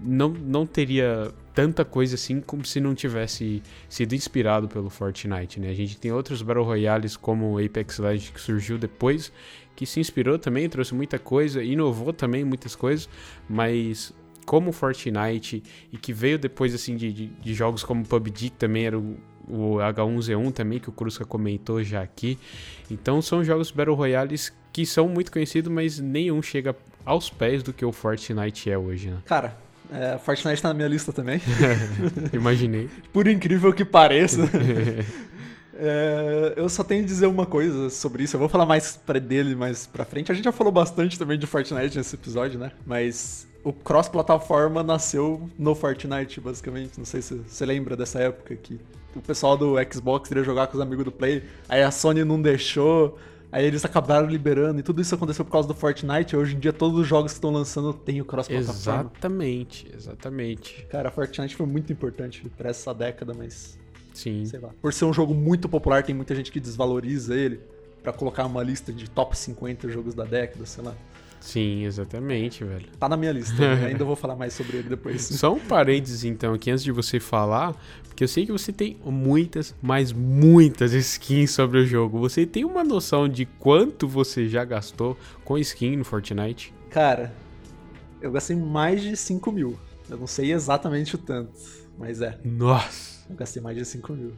[0.00, 5.70] não, não teria tanta coisa assim como se não tivesse sido inspirado pelo Fortnite, né?
[5.70, 9.32] A gente tem outros Battle Royales como Apex Legends que surgiu depois,
[9.76, 13.08] que se inspirou também, trouxe muita coisa, inovou também muitas coisas,
[13.48, 14.12] mas
[14.44, 15.62] como Fortnite
[15.92, 19.16] e que veio depois assim de, de, de jogos como PUBG, que também era o,
[19.48, 22.38] o H1Z1 também, que o Cruzca comentou já aqui.
[22.90, 27.72] Então são jogos Battle Royales que são muito conhecidos, mas nenhum chega aos pés do
[27.72, 29.18] que o Fortnite é hoje, né?
[29.26, 29.56] Cara,
[29.92, 31.40] é, Fortnite tá na minha lista também.
[32.32, 32.88] Imaginei.
[33.12, 34.40] Por incrível que pareça.
[35.74, 38.36] É, eu só tenho que dizer uma coisa sobre isso.
[38.36, 40.30] Eu vou falar mais pra dele mais pra frente.
[40.30, 42.70] A gente já falou bastante também de Fortnite nesse episódio, né?
[42.86, 46.98] Mas o cross-plataforma nasceu no Fortnite, basicamente.
[46.98, 48.78] Não sei se você lembra dessa época que
[49.14, 52.40] o pessoal do Xbox queria jogar com os amigos do Play, aí a Sony não
[52.40, 53.18] deixou,
[53.52, 56.34] aí eles acabaram liberando, e tudo isso aconteceu por causa do Fortnite.
[56.34, 59.10] Hoje em dia, todos os jogos que estão lançando têm o cross-plataforma.
[59.12, 60.86] Exatamente, exatamente.
[60.90, 63.78] Cara, Fortnite foi muito importante para essa década, mas.
[64.14, 64.44] Sim.
[64.46, 64.70] Sei lá.
[64.80, 67.60] Por ser um jogo muito popular, tem muita gente que desvaloriza ele
[68.02, 70.94] para colocar uma lista de top 50 jogos da década, sei lá.
[71.42, 72.86] Sim, exatamente, velho.
[72.98, 73.86] Tá na minha lista, né?
[73.90, 75.22] ainda vou falar mais sobre ele depois.
[75.22, 77.76] Só um parênteses, então, aqui antes de você falar,
[78.06, 82.20] porque eu sei que você tem muitas, mas muitas skins sobre o jogo.
[82.20, 86.72] Você tem uma noção de quanto você já gastou com skin no Fortnite?
[86.88, 87.34] Cara,
[88.20, 89.76] eu gastei mais de 5 mil.
[90.08, 91.52] Eu não sei exatamente o tanto,
[91.98, 92.38] mas é.
[92.44, 93.24] Nossa!
[93.28, 94.32] Eu gastei mais de 5 mil.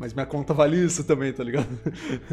[0.00, 1.68] Mas minha conta vale isso também, tá ligado?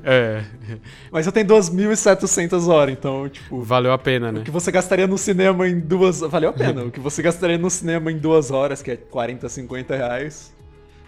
[0.02, 0.42] É.
[1.12, 3.62] Mas eu tenho 2.700 horas, então, tipo.
[3.62, 4.40] Valeu a pena, né?
[4.40, 6.22] O que você gastaria no cinema em duas.
[6.22, 6.86] Valeu a pena.
[6.86, 10.56] o que você gastaria no cinema em duas horas, que é 40, 50 reais,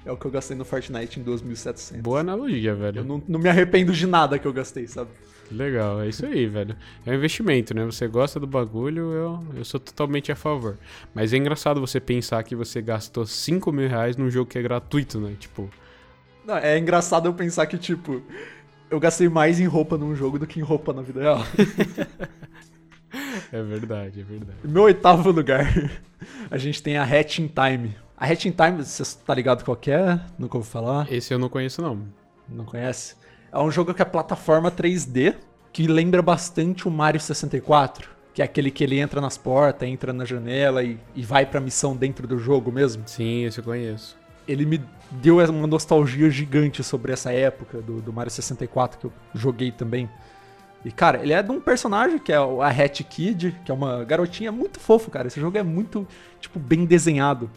[0.05, 2.01] é o que eu gastei no Fortnite em 2.700.
[2.01, 2.99] Boa analogia, velho.
[2.99, 5.11] Eu não, não me arrependo de nada que eu gastei, sabe?
[5.49, 6.75] Legal, é isso aí, velho.
[7.05, 7.85] É um investimento, né?
[7.85, 10.77] Você gosta do bagulho, eu, eu sou totalmente a favor.
[11.15, 14.61] Mas é engraçado você pensar que você gastou 5 mil reais num jogo que é
[14.61, 15.33] gratuito, né?
[15.39, 15.69] Tipo.
[16.49, 18.23] Não, é engraçado eu pensar que, tipo,
[18.89, 21.45] eu gastei mais em roupa num jogo do que em roupa na vida real.
[23.53, 24.57] é verdade, é verdade.
[24.63, 25.67] Meu oitavo lugar,
[26.49, 27.95] a gente tem a Hatching Time.
[28.17, 30.19] A Hatching Time, você tá ligado qual é?
[30.39, 31.05] Nunca ouvi falar?
[31.13, 32.01] Esse eu não conheço, não.
[32.49, 33.15] Não conhece?
[33.51, 35.35] É um jogo que é plataforma 3D,
[35.71, 38.09] que lembra bastante o Mario 64.
[38.33, 41.59] Que é aquele que ele entra nas portas, entra na janela e, e vai pra
[41.59, 43.03] missão dentro do jogo mesmo.
[43.05, 44.18] Sim, esse eu conheço.
[44.51, 44.81] Ele me
[45.11, 50.09] deu uma nostalgia gigante sobre essa época do, do Mario 64 que eu joguei também.
[50.83, 54.03] E, cara, ele é de um personagem que é a Hat Kid, que é uma
[54.03, 55.27] garotinha muito fofo, cara.
[55.27, 56.07] Esse jogo é muito,
[56.39, 57.49] tipo, bem desenhado.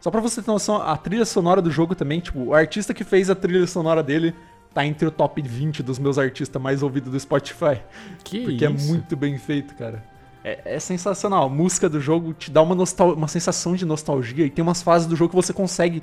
[0.00, 3.04] Só pra você ter noção, a trilha sonora do jogo também, tipo, o artista que
[3.04, 4.34] fez a trilha sonora dele
[4.74, 7.80] tá entre o top 20 dos meus artistas mais ouvidos do Spotify.
[8.24, 8.84] Que Porque é isso?
[8.84, 10.04] é muito bem feito, cara.
[10.42, 11.44] É, é, sensacional.
[11.44, 15.06] A música do jogo te dá uma, uma sensação de nostalgia e tem umas fases
[15.06, 16.02] do jogo que você consegue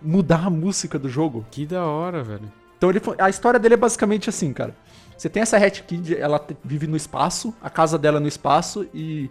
[0.00, 1.44] mudar a música do jogo.
[1.50, 2.52] Que da hora, velho.
[2.76, 4.74] Então ele, a história dele é basicamente assim, cara.
[5.16, 8.86] Você tem essa Hat Kid, ela vive no espaço, a casa dela é no espaço
[8.92, 9.30] e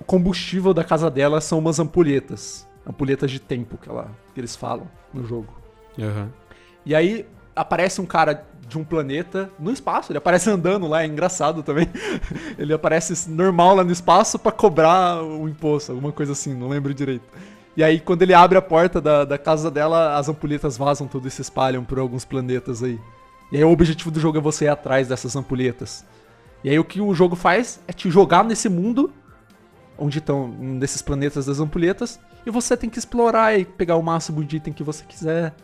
[0.00, 2.68] o combustível da casa dela são umas ampulhetas.
[2.86, 5.54] Ampulhetas de tempo que, ela, que eles falam no jogo.
[5.96, 6.28] Uhum.
[6.84, 10.10] E aí aparece um cara de um planeta no espaço.
[10.10, 11.86] Ele aparece andando lá, é engraçado também.
[12.58, 16.92] ele aparece normal lá no espaço para cobrar o imposto, alguma coisa assim, não lembro
[16.92, 17.24] direito.
[17.76, 21.26] E aí, quando ele abre a porta da, da casa dela, as ampulhetas vazam tudo
[21.26, 23.00] e se espalham por alguns planetas aí.
[23.50, 26.04] E aí, o objetivo do jogo é você ir atrás dessas ampulhetas.
[26.62, 29.10] E aí, o que o jogo faz é te jogar nesse mundo,
[29.96, 34.02] onde estão um desses planetas das ampulhetas, e você tem que explorar e pegar o
[34.02, 35.54] máximo de item que você quiser.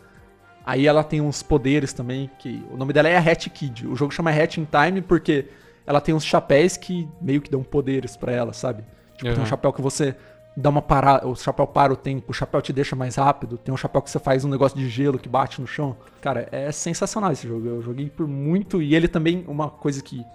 [0.65, 3.87] Aí ela tem uns poderes também, que o nome dela é a Hatch Kid.
[3.87, 5.47] O jogo chama Hatch in Time porque
[5.85, 8.83] ela tem uns chapéus que meio que dão poderes para ela, sabe?
[9.15, 9.33] Tipo, uhum.
[9.33, 10.15] tem um chapéu que você
[10.55, 13.73] dá uma parada, o chapéu para o tempo, o chapéu te deixa mais rápido, tem
[13.73, 15.95] um chapéu que você faz um negócio de gelo que bate no chão.
[16.21, 17.67] Cara, é sensacional esse jogo.
[17.67, 20.25] Eu joguei por muito e ele também uma coisa que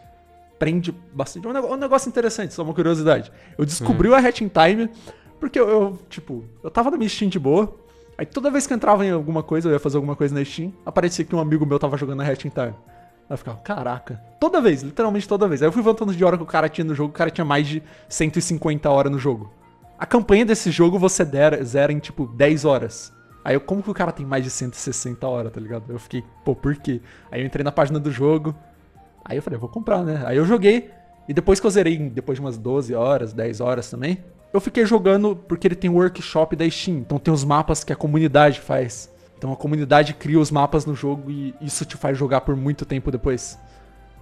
[0.59, 3.31] prende bastante, um negócio interessante, só uma curiosidade.
[3.59, 4.15] Eu descobri uhum.
[4.15, 4.89] o Hatch in Time
[5.39, 7.77] porque eu, eu, tipo, eu tava na minha Steam de boa,
[8.17, 10.45] aí toda vez que eu entrava em alguma coisa, eu ia fazer alguma coisa na
[10.45, 12.75] Steam, aparecia que um amigo meu tava jogando a Hatch in Time.
[13.29, 14.21] Aí eu ficava, caraca.
[14.41, 15.61] Toda vez, literalmente toda vez.
[15.61, 17.45] Aí eu fui voltando de hora que o cara tinha no jogo, o cara tinha
[17.45, 19.53] mais de 150 horas no jogo.
[19.99, 23.13] A campanha desse jogo você dera, zera em tipo 10 horas.
[23.45, 25.85] Aí eu, como que o cara tem mais de 160 horas, tá ligado?
[25.89, 27.01] Eu fiquei, pô, por quê?
[27.31, 28.55] Aí eu entrei na página do jogo.
[29.25, 30.23] Aí eu falei, vou comprar, né?
[30.27, 30.91] Aí eu joguei.
[31.29, 34.87] E depois que eu zerei, depois de umas 12 horas, 10 horas também, eu fiquei
[34.87, 36.99] jogando porque ele tem o workshop da Steam.
[36.99, 39.13] Então tem os mapas que a comunidade faz.
[39.37, 42.87] Então a comunidade cria os mapas no jogo e isso te faz jogar por muito
[42.87, 43.59] tempo depois.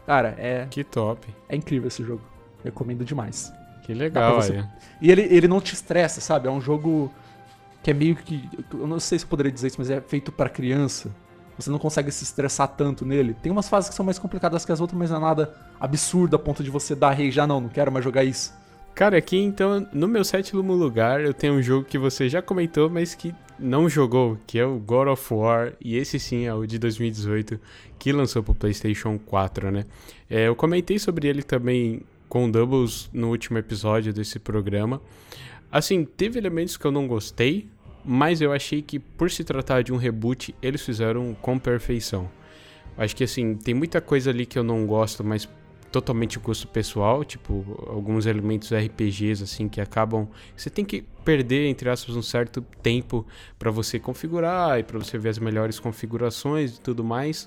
[0.06, 0.66] Cara, é.
[0.68, 1.26] Que top.
[1.48, 2.22] É incrível esse jogo.
[2.64, 3.52] Recomendo demais.
[3.82, 4.64] Que legal, aí.
[5.00, 6.48] E ele, ele não te estressa, sabe?
[6.48, 7.12] É um jogo
[7.82, 8.48] que é meio que.
[8.72, 11.10] Eu não sei se eu poderia dizer isso, mas é feito para criança.
[11.58, 13.34] Você não consegue se estressar tanto nele.
[13.34, 16.34] Tem umas fases que são mais complicadas que as outras, mas não é nada absurdo
[16.34, 18.54] a ponto de você dar rei já não, não quero mais jogar isso.
[18.94, 22.90] Cara, aqui então, no meu sétimo lugar, eu tenho um jogo que você já comentou,
[22.90, 26.66] mas que não jogou, que é o God of War, e esse sim é o
[26.66, 27.58] de 2018,
[27.98, 29.84] que lançou pro PlayStation 4, né?
[30.28, 35.02] É, eu comentei sobre ele também com Doubles no último episódio desse programa.
[35.70, 37.68] Assim, teve elementos que eu não gostei,
[38.02, 42.30] mas eu achei que por se tratar de um reboot, eles fizeram com perfeição.
[42.96, 45.46] Acho que assim, tem muita coisa ali que eu não gosto, mas
[45.90, 51.90] totalmente gosto pessoal, tipo alguns elementos RPGs assim que acabam, você tem que perder entre
[51.90, 53.26] aspas um certo tempo
[53.58, 57.46] para você configurar e para você ver as melhores configurações e tudo mais.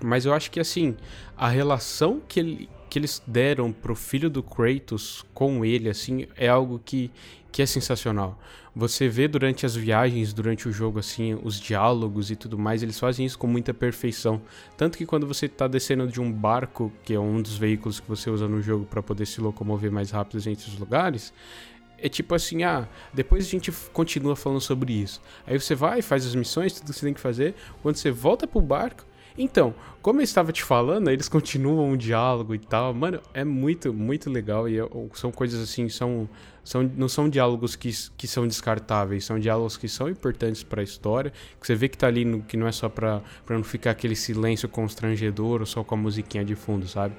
[0.00, 0.96] Mas eu acho que assim,
[1.36, 6.46] a relação que ele que eles deram pro filho do Kratos com ele, assim, é
[6.46, 7.10] algo que,
[7.50, 8.38] que é sensacional.
[8.76, 13.00] Você vê durante as viagens, durante o jogo, assim, os diálogos e tudo mais, eles
[13.00, 14.42] fazem isso com muita perfeição.
[14.76, 18.06] Tanto que quando você está descendo de um barco, que é um dos veículos que
[18.06, 21.32] você usa no jogo para poder se locomover mais rápido entre os lugares,
[21.96, 25.18] é tipo assim, ah, depois a gente continua falando sobre isso.
[25.46, 27.54] Aí você vai, faz as missões, tudo que você tem que fazer.
[27.80, 32.54] Quando você volta pro barco, então, como eu estava te falando, eles continuam o diálogo
[32.54, 32.92] e tal.
[32.92, 34.68] Mano, é muito, muito legal.
[34.68, 34.76] E
[35.14, 36.28] são coisas assim, são,
[36.64, 40.84] são, não são diálogos que, que são descartáveis, são diálogos que são importantes para a
[40.84, 41.32] história.
[41.60, 44.16] Que você vê que tá ali, no, que não é só pra não ficar aquele
[44.16, 47.14] silêncio constrangedor ou só com a musiquinha de fundo, sabe?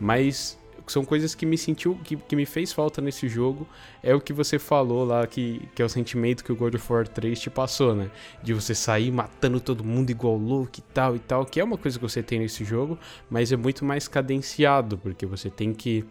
[0.00, 0.58] Mas
[0.92, 3.66] são coisas que me sentiu, que, que me fez falta nesse jogo.
[4.02, 6.92] É o que você falou lá, que, que é o sentimento que o God of
[6.92, 8.10] War 3 te passou, né?
[8.42, 11.78] De você sair matando todo mundo igual louco e tal e tal, que é uma
[11.78, 12.98] coisa que você tem nesse jogo,
[13.30, 16.04] mas é muito mais cadenciado, porque você tem que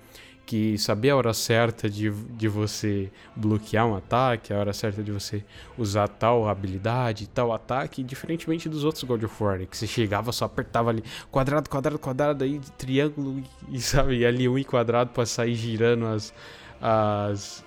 [0.47, 5.11] que saber a hora certa de, de você bloquear um ataque, a hora certa de
[5.11, 5.43] você
[5.77, 10.45] usar tal habilidade, tal ataque, diferentemente dos outros God of War, que você chegava, só
[10.45, 15.25] apertava ali quadrado, quadrado, quadrado, aí triângulo e, sabe, e ali um e quadrado para
[15.25, 16.33] sair girando as,
[16.81, 17.65] as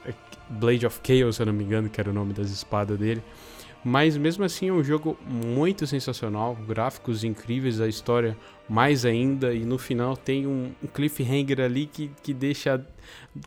[0.48, 3.22] Blade of Chaos, se eu não me engano, que era o nome das espadas dele.
[3.84, 8.36] Mas mesmo assim é um jogo muito sensacional, gráficos incríveis, a história
[8.68, 12.84] mais ainda, e no final tem um, cliffhanger ali que, que deixa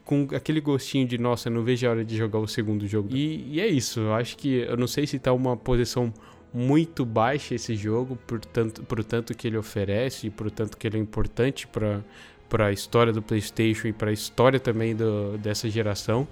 [0.03, 3.09] com aquele gostinho de nossa, não vejo a hora de jogar o segundo jogo.
[3.11, 6.11] E, e é isso, eu acho que eu não sei se tá uma posição
[6.53, 10.85] muito baixa esse jogo, por tanto, por tanto que ele oferece e por tanto que
[10.87, 15.69] ele é importante para a história do PlayStation e para a história também do, dessa
[15.69, 16.27] geração.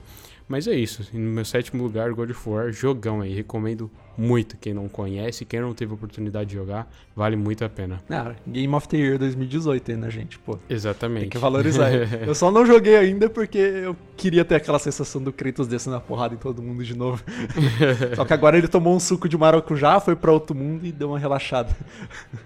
[0.52, 1.08] Mas é isso.
[1.14, 3.34] No meu sétimo lugar, God of War, jogão aí.
[3.34, 4.58] Recomendo muito.
[4.58, 8.04] Quem não conhece, quem não teve oportunidade de jogar, vale muito a pena.
[8.10, 10.38] Ah, Game of the Year 2018, né, gente?
[10.40, 10.60] Pô.
[10.70, 11.22] Exatamente.
[11.22, 11.90] Tem que valorizar.
[12.28, 16.02] eu só não joguei ainda porque eu queria ter aquela sensação do Kratos descendo a
[16.02, 17.24] porrada em todo mundo de novo.
[18.14, 21.12] só que agora ele tomou um suco de maracujá, foi para outro mundo e deu
[21.12, 21.74] uma relaxada.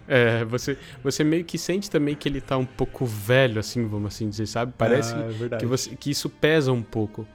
[0.08, 4.14] É, você, você meio que sente também que ele tá um pouco velho, assim, vamos
[4.14, 4.74] assim dizer, sabe?
[4.78, 7.28] Parece ah, é que, você, que isso pesa um pouco.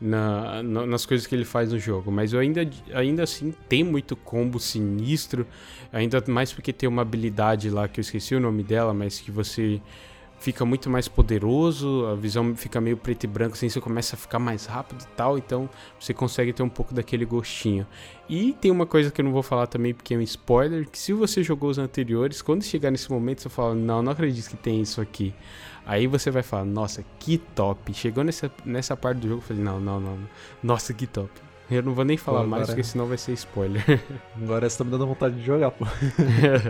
[0.00, 2.10] Na, na, nas coisas que ele faz no jogo.
[2.10, 5.46] Mas eu ainda, ainda assim tem muito combo sinistro.
[5.92, 9.30] Ainda mais porque tem uma habilidade lá que eu esqueci o nome dela, mas que
[9.30, 9.80] você
[10.38, 14.18] fica muito mais poderoso, a visão fica meio preto e branco, assim você começa a
[14.18, 17.86] ficar mais rápido e tal, então você consegue ter um pouco daquele gostinho.
[18.28, 20.98] E tem uma coisa que eu não vou falar também porque é um spoiler, que
[20.98, 24.56] se você jogou os anteriores, quando chegar nesse momento você fala, não, não acredito que
[24.56, 25.34] tem isso aqui.
[25.88, 27.94] Aí você vai falar, nossa, que top.
[27.94, 30.18] Chegou nessa, nessa parte do jogo, eu falei, não, não, não,
[30.62, 31.30] nossa, que top.
[31.70, 33.82] Eu não vou nem falar pô, mais, porque senão vai ser spoiler.
[34.36, 35.86] Agora você tá me dando vontade de jogar, pô.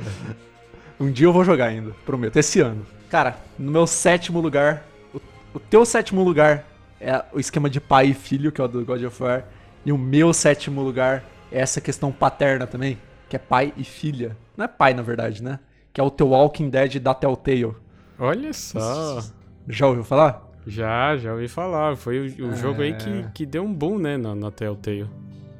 [1.01, 2.87] um dia eu vou jogar ainda, prometo, esse ano.
[3.11, 5.21] Cara, no meu sétimo lugar, o,
[5.53, 6.65] o teu sétimo lugar
[7.01, 9.45] é o esquema de pai e filho, que é o do God of War.
[9.85, 12.97] E o meu sétimo lugar é essa questão paterna também,
[13.29, 14.37] que é pai e filha.
[14.57, 15.59] Não é pai, na verdade, né?
[15.93, 17.75] Que é o teu Walking Dead da Telltale.
[18.19, 19.23] Olha só.
[19.69, 20.49] Já ouviu falar?
[20.67, 21.97] Já, já ouvi falar.
[21.97, 22.57] Foi o, o é...
[22.57, 25.09] jogo aí que, que deu um boom, né, na, na Telltale.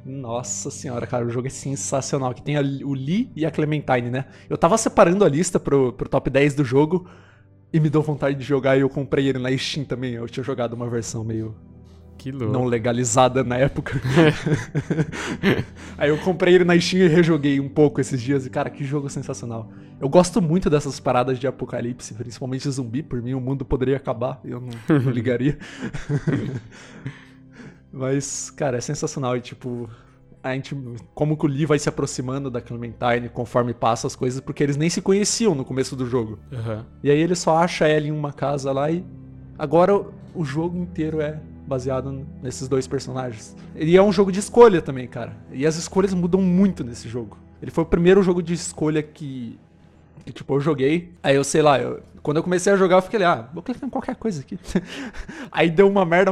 [0.05, 2.33] Nossa senhora, cara, o jogo é sensacional.
[2.33, 4.25] Que tem a, o Lee e a Clementine, né?
[4.49, 7.07] Eu tava separando a lista pro, pro top 10 do jogo
[7.71, 10.13] e me deu vontade de jogar e eu comprei ele na Steam também.
[10.13, 11.55] Eu tinha jogado uma versão meio
[12.19, 12.51] que louco.
[12.51, 13.99] não legalizada na época.
[15.97, 18.45] Aí eu comprei ele na Steam e rejoguei um pouco esses dias.
[18.45, 19.71] E, cara, que jogo sensacional.
[20.01, 23.01] Eu gosto muito dessas paradas de apocalipse, principalmente zumbi.
[23.01, 24.41] Por mim, o mundo poderia acabar.
[24.43, 25.57] Eu não, não ligaria.
[27.91, 29.37] Mas, cara, é sensacional.
[29.37, 29.89] E, tipo,
[30.43, 30.75] a gente,
[31.15, 34.75] como que o Lee vai se aproximando da Clementine conforme passa as coisas, porque eles
[34.75, 36.37] nem se conheciam no começo do jogo.
[36.51, 36.83] Uhum.
[37.01, 39.05] E aí ele só acha ela em uma casa lá e
[39.57, 40.05] agora
[40.35, 43.55] o jogo inteiro é baseado nesses dois personagens.
[43.75, 45.37] E é um jogo de escolha também, cara.
[45.51, 47.37] E as escolhas mudam muito nesse jogo.
[47.61, 49.57] Ele foi o primeiro jogo de escolha que,
[50.25, 51.13] que tipo, eu joguei.
[51.21, 53.63] Aí eu sei lá, eu, quando eu comecei a jogar, eu fiquei ali, ah, vou
[53.63, 54.59] clicar em qualquer coisa aqui.
[55.51, 56.31] aí deu uma merda,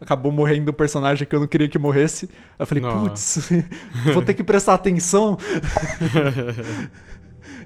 [0.00, 2.28] acabou morrendo um personagem que eu não queria que morresse.
[2.58, 3.50] Aí eu falei, putz,
[4.14, 5.36] vou ter que prestar atenção.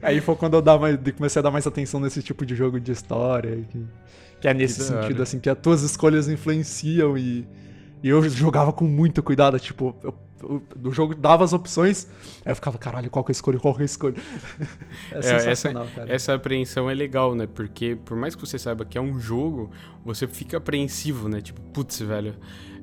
[0.05, 2.79] aí foi quando eu dar mais, comecei a dar mais atenção nesse tipo de jogo
[2.79, 3.65] de história.
[3.71, 3.85] Que...
[4.45, 7.49] Que é nesse que sentido, assim, que as tuas escolhas influenciam e,
[8.03, 12.07] e eu jogava com muito cuidado, tipo, eu, eu, do jogo dava as opções,
[12.45, 14.17] aí eu ficava, caralho, qual que eu escolho, qual que eu escolho.
[15.11, 16.15] é, é sensacional, essa, cara.
[16.15, 17.47] Essa apreensão é legal, né?
[17.47, 19.71] Porque por mais que você saiba que é um jogo,
[20.05, 21.41] você fica apreensivo, né?
[21.41, 22.37] Tipo, putz, velho,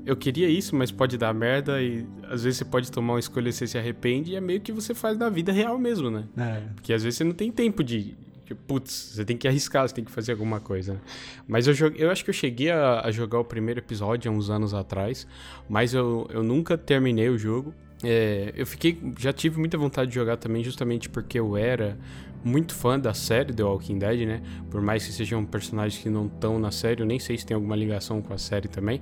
[0.06, 3.50] eu queria isso, mas pode dar merda e às vezes você pode tomar uma escolha
[3.50, 6.26] e você se arrepende e é meio que você faz na vida real mesmo, né?
[6.38, 6.62] É.
[6.76, 8.16] Porque às vezes você não tem tempo de
[8.52, 11.02] Tipo, putz, você tem que arriscar, você tem que fazer alguma coisa.
[11.48, 14.50] Mas eu, eu acho que eu cheguei a, a, jogar o primeiro episódio há uns
[14.50, 15.26] anos atrás,
[15.70, 17.74] mas eu, eu nunca terminei o jogo.
[18.04, 19.00] É, eu fiquei.
[19.18, 21.98] Já tive muita vontade de jogar também, justamente porque eu era
[22.44, 24.42] muito fã da série The Walking Dead, né?
[24.70, 27.56] Por mais que sejam personagens que não estão na série, eu nem sei se tem
[27.56, 29.02] alguma ligação com a série também.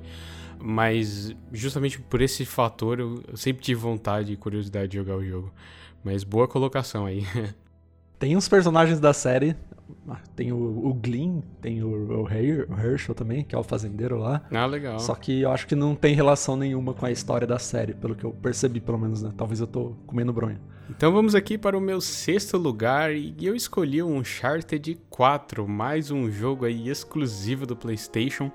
[0.61, 5.23] Mas justamente por esse fator eu, eu sempre tive vontade e curiosidade de jogar o
[5.23, 5.51] jogo.
[6.03, 7.23] Mas boa colocação aí.
[8.19, 9.55] Tem uns personagens da série.
[10.07, 14.43] Ah, tem o, o Glyn, tem o, o, Herschel também, que é o fazendeiro lá.
[14.51, 14.99] Ah, legal.
[14.99, 18.15] Só que eu acho que não tem relação nenhuma com a história da série, pelo
[18.15, 19.31] que eu percebi, pelo menos, né?
[19.35, 20.59] Talvez eu tô comendo bronha.
[20.89, 26.09] Então vamos aqui para o meu sexto lugar e eu escolhi um Uncharted 4, mais
[26.09, 28.51] um jogo aí exclusivo do PlayStation.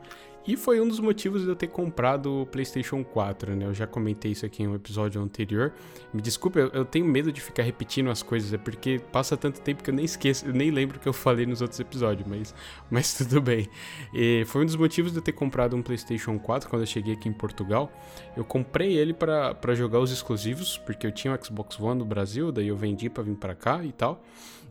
[0.47, 3.65] E foi um dos motivos de eu ter comprado o PlayStation 4, né?
[3.65, 5.73] Eu já comentei isso aqui em um episódio anterior.
[6.13, 9.63] Me desculpe, eu, eu, tenho medo de ficar repetindo as coisas, é porque passa tanto
[9.63, 12.29] tempo que eu nem esqueço, eu nem lembro o que eu falei nos outros episódios,
[12.29, 12.55] mas,
[12.91, 13.69] mas tudo bem.
[14.13, 17.15] E foi um dos motivos de eu ter comprado um PlayStation 4 quando eu cheguei
[17.15, 17.91] aqui em Portugal.
[18.37, 22.53] Eu comprei ele para jogar os exclusivos, porque eu tinha o Xbox One no Brasil,
[22.53, 24.23] daí eu vendi para vir para cá e tal.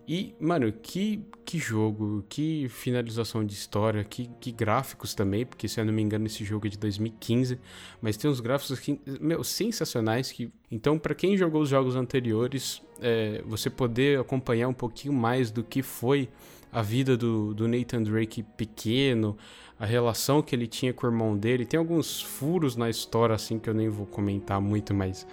[0.07, 5.79] E, mano, que, que jogo, que finalização de história, que, que gráficos também, porque se
[5.79, 7.57] eu não me engano esse jogo é de 2015,
[8.01, 10.51] mas tem uns gráficos aqui, meu, sensacionais que...
[10.69, 15.63] Então, para quem jogou os jogos anteriores, é, você poder acompanhar um pouquinho mais do
[15.63, 16.29] que foi
[16.71, 19.37] a vida do, do Nathan Drake pequeno,
[19.79, 23.59] a relação que ele tinha com o irmão dele, tem alguns furos na história, assim,
[23.59, 25.25] que eu nem vou comentar muito, mas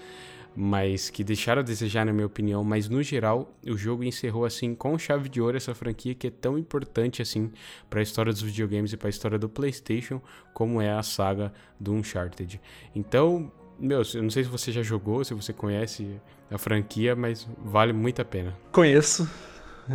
[0.55, 4.75] mas que deixaram a desejar na minha opinião, mas no geral o jogo encerrou assim
[4.75, 7.51] com chave de ouro essa franquia que é tão importante assim
[7.89, 10.21] para a história dos videogames e para a história do PlayStation
[10.53, 12.61] como é a saga do Uncharted.
[12.95, 17.49] Então, meu, eu não sei se você já jogou, se você conhece a franquia, mas
[17.65, 18.57] vale muito a pena.
[18.73, 19.29] Conheço,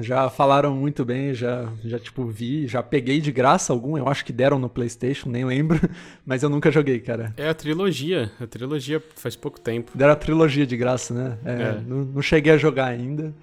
[0.02, 4.26] já falaram muito bem, já, já tipo vi, já peguei de graça algum, eu acho
[4.26, 5.80] que deram no PlayStation, nem lembro,
[6.26, 7.34] mas eu nunca joguei, cara.
[7.38, 9.92] É a trilogia, a trilogia faz pouco tempo.
[9.96, 11.38] Deram a trilogia de graça, né?
[11.46, 11.82] É, é.
[11.86, 13.34] Não, não, cheguei a jogar ainda,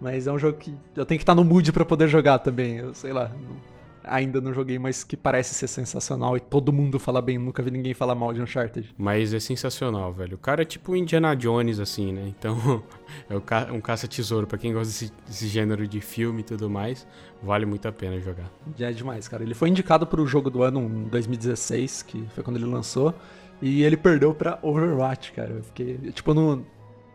[0.00, 2.76] mas é um jogo que eu tenho que estar no mood para poder jogar também,
[2.76, 3.30] eu sei lá.
[4.06, 7.70] Ainda não joguei, mas que parece ser sensacional e todo mundo fala bem, nunca vi
[7.70, 8.94] ninguém falar mal de Uncharted.
[8.96, 10.36] Mas é sensacional, velho.
[10.36, 12.22] O cara é tipo Indiana Jones, assim, né?
[12.26, 12.82] Então,
[13.28, 14.46] é um caça-tesouro.
[14.46, 17.06] para quem gosta desse, desse, gênero de filme e tudo mais,
[17.42, 18.50] vale muito a pena jogar.
[18.76, 19.42] Já é demais, cara.
[19.42, 23.14] Ele foi indicado pro jogo do ano em 2016, que foi quando ele lançou,
[23.60, 25.50] e ele perdeu pra Overwatch, cara.
[25.50, 25.96] Eu fiquei.
[26.12, 26.66] Tipo, eu, não,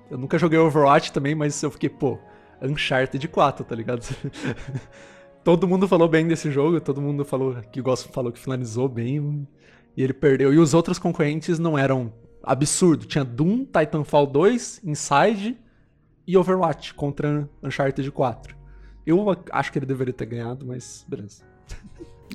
[0.09, 2.19] eu nunca joguei Overwatch também, mas eu fiquei, pô,
[2.61, 4.03] Uncharted 4, tá ligado?
[5.43, 9.47] todo mundo falou bem desse jogo, todo mundo falou que gosta, falou que finalizou bem
[9.95, 10.53] e ele perdeu.
[10.53, 12.13] E os outros concorrentes não eram
[12.43, 13.05] absurdo.
[13.05, 15.57] Tinha Doom, Titanfall 2, Inside
[16.27, 18.55] e Overwatch contra Uncharted 4.
[19.05, 21.43] Eu acho que ele deveria ter ganhado, mas beleza.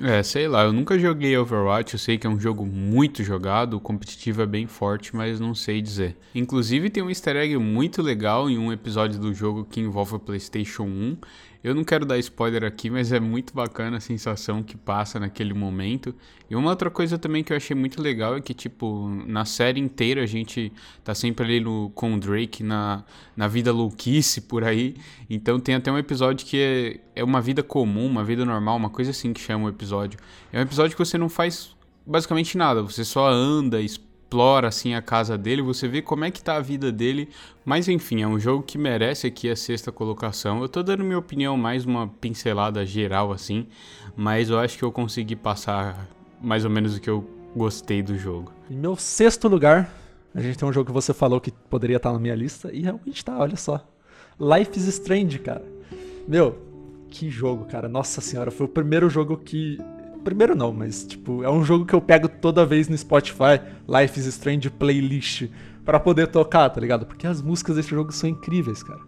[0.01, 3.75] É, sei lá, eu nunca joguei Overwatch, eu sei que é um jogo muito jogado,
[3.75, 6.15] o competitivo é bem forte, mas não sei dizer.
[6.35, 10.19] Inclusive tem um easter egg muito legal em um episódio do jogo que envolve o
[10.19, 11.17] PlayStation 1
[11.63, 15.53] eu não quero dar spoiler aqui, mas é muito bacana a sensação que passa naquele
[15.53, 16.13] momento.
[16.49, 19.79] E uma outra coisa também que eu achei muito legal é que, tipo, na série
[19.79, 20.71] inteira a gente
[21.03, 23.03] tá sempre ali no, com o Drake na,
[23.35, 24.95] na vida louquice por aí.
[25.29, 28.89] Então tem até um episódio que é, é uma vida comum, uma vida normal, uma
[28.89, 30.19] coisa assim que chama o episódio.
[30.53, 34.93] É um episódio que você não faz basicamente nada, você só anda, explora explora assim
[34.93, 37.29] a casa dele, você vê como é que tá a vida dele.
[37.63, 40.61] Mas enfim, é um jogo que merece aqui a sexta colocação.
[40.61, 43.67] Eu tô dando minha opinião mais uma pincelada geral assim,
[44.17, 46.07] mas eu acho que eu consegui passar
[46.41, 47.25] mais ou menos o que eu
[47.55, 48.51] gostei do jogo.
[48.69, 49.89] Em meu sexto lugar,
[50.35, 52.81] a gente tem um jogo que você falou que poderia estar na minha lista e
[52.81, 53.81] realmente tá, olha só.
[54.39, 55.63] Life is Strange, cara.
[56.27, 56.57] Meu,
[57.09, 57.87] que jogo, cara.
[57.87, 59.77] Nossa senhora, foi o primeiro jogo que
[60.23, 64.19] Primeiro não, mas tipo, é um jogo que eu pego toda vez no Spotify, Life
[64.19, 65.49] is Strange playlist,
[65.85, 67.05] para poder tocar, tá ligado?
[67.05, 68.99] Porque as músicas desse jogo são incríveis, cara.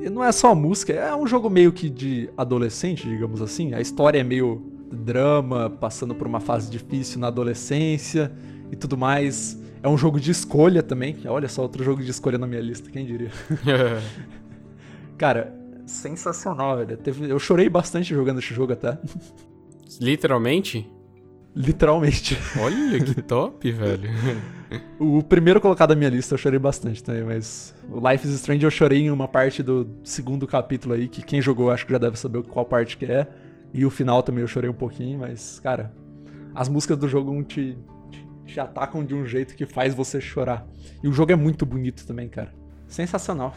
[0.00, 3.74] E não é só música, é um jogo meio que de adolescente, digamos assim.
[3.74, 8.32] A história é meio drama, passando por uma fase difícil na adolescência
[8.70, 9.60] e tudo mais.
[9.82, 11.16] É um jogo de escolha também.
[11.26, 13.30] Olha só, outro jogo de escolha na minha lista, quem diria?
[15.18, 15.54] Cara,
[15.86, 16.98] sensacional, velho.
[17.28, 18.98] Eu chorei bastante jogando esse jogo até.
[20.00, 20.90] Literalmente?
[21.54, 22.38] Literalmente.
[22.58, 24.10] Olha que top, velho.
[24.98, 28.64] O primeiro colocado da minha lista eu chorei bastante também, mas o Life is Strange
[28.64, 31.98] eu chorei em uma parte do segundo capítulo aí, que quem jogou acho que já
[31.98, 33.28] deve saber qual parte que é.
[33.74, 35.92] E o final também eu chorei um pouquinho, mas, cara,
[36.54, 37.76] as músicas do jogo te,
[38.10, 40.66] te, te atacam de um jeito que faz você chorar.
[41.02, 42.52] E o jogo é muito bonito também, cara.
[42.86, 43.54] Sensacional.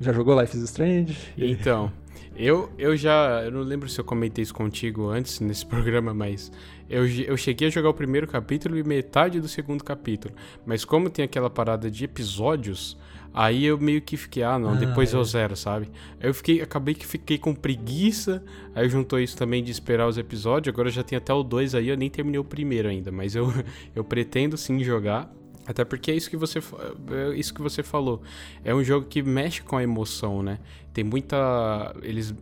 [0.00, 1.16] Já jogou Life is Strange?
[1.38, 1.92] Então,
[2.38, 3.42] eu, eu já.
[3.42, 6.52] Eu não lembro se eu comentei isso contigo antes nesse programa, mas
[6.88, 10.34] eu, eu cheguei a jogar o primeiro capítulo e metade do segundo capítulo.
[10.64, 12.96] Mas como tem aquela parada de episódios,
[13.32, 15.16] aí eu meio que fiquei, ah, não, ah, depois é.
[15.16, 15.88] eu zero, sabe?
[16.20, 18.44] Aí eu fiquei, acabei que fiquei com preguiça.
[18.74, 20.72] Aí juntou isso também de esperar os episódios.
[20.72, 23.52] Agora já tem até o 2 aí, eu nem terminei o primeiro ainda, mas eu,
[23.96, 25.32] eu pretendo sim jogar.
[25.66, 28.22] Até porque é isso que você é isso que você falou.
[28.64, 30.60] É um jogo que mexe com a emoção, né?
[30.96, 32.34] Tem muita eles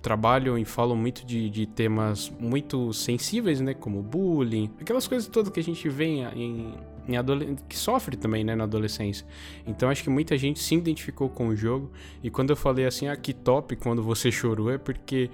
[0.00, 5.50] trabalham e falam muito de, de temas muito sensíveis, né, como bullying, aquelas coisas todas
[5.50, 6.74] que a gente vê em,
[7.08, 9.26] em que sofre também, né, na adolescência.
[9.66, 11.90] Então acho que muita gente se identificou com o jogo
[12.22, 15.28] e quando eu falei assim, ah, que top quando você chorou é porque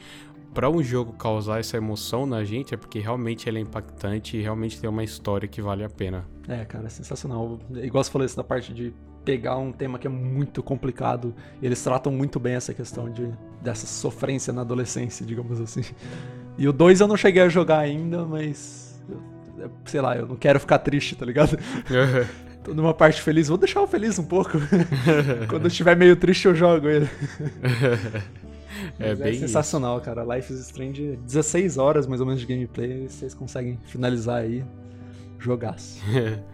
[0.54, 4.40] para um jogo causar essa emoção na gente é porque realmente ele é impactante e
[4.40, 6.26] realmente tem uma história que vale a pena.
[6.48, 7.58] É, cara, é sensacional.
[7.74, 8.94] Igual você falou isso da parte de
[9.24, 11.34] pegar um tema que é muito complicado.
[11.62, 13.28] Eles tratam muito bem essa questão de
[13.60, 15.82] dessa sofrência na adolescência, digamos assim.
[16.58, 19.00] E o 2 eu não cheguei a jogar ainda, mas
[19.58, 21.56] eu, sei lá, eu não quero ficar triste, tá ligado?
[22.62, 24.52] Tô numa parte feliz, vou deixar o feliz um pouco.
[25.48, 27.08] Quando eu estiver meio triste eu jogo ele.
[28.98, 30.04] É, é, bem sensacional, isso.
[30.04, 30.22] cara.
[30.36, 34.64] Life is Strange, 16 horas mais ou menos de gameplay, vocês conseguem finalizar aí.
[35.38, 36.00] Jogaço.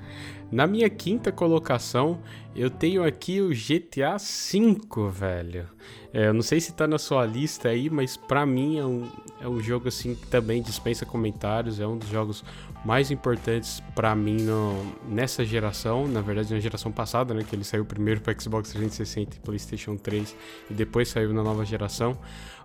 [0.51, 2.21] Na minha quinta colocação,
[2.57, 5.69] eu tenho aqui o GTA V, velho.
[6.13, 9.07] É, eu não sei se tá na sua lista aí, mas para mim é um,
[9.43, 11.79] é um jogo assim que também dispensa comentários.
[11.79, 12.43] É um dos jogos
[12.83, 16.09] mais importantes para mim no, nessa geração.
[16.09, 17.45] Na verdade, na geração passada, né?
[17.45, 20.35] Que ele saiu primeiro para Xbox 360 e PlayStation 3
[20.71, 22.19] e depois saiu na nova geração.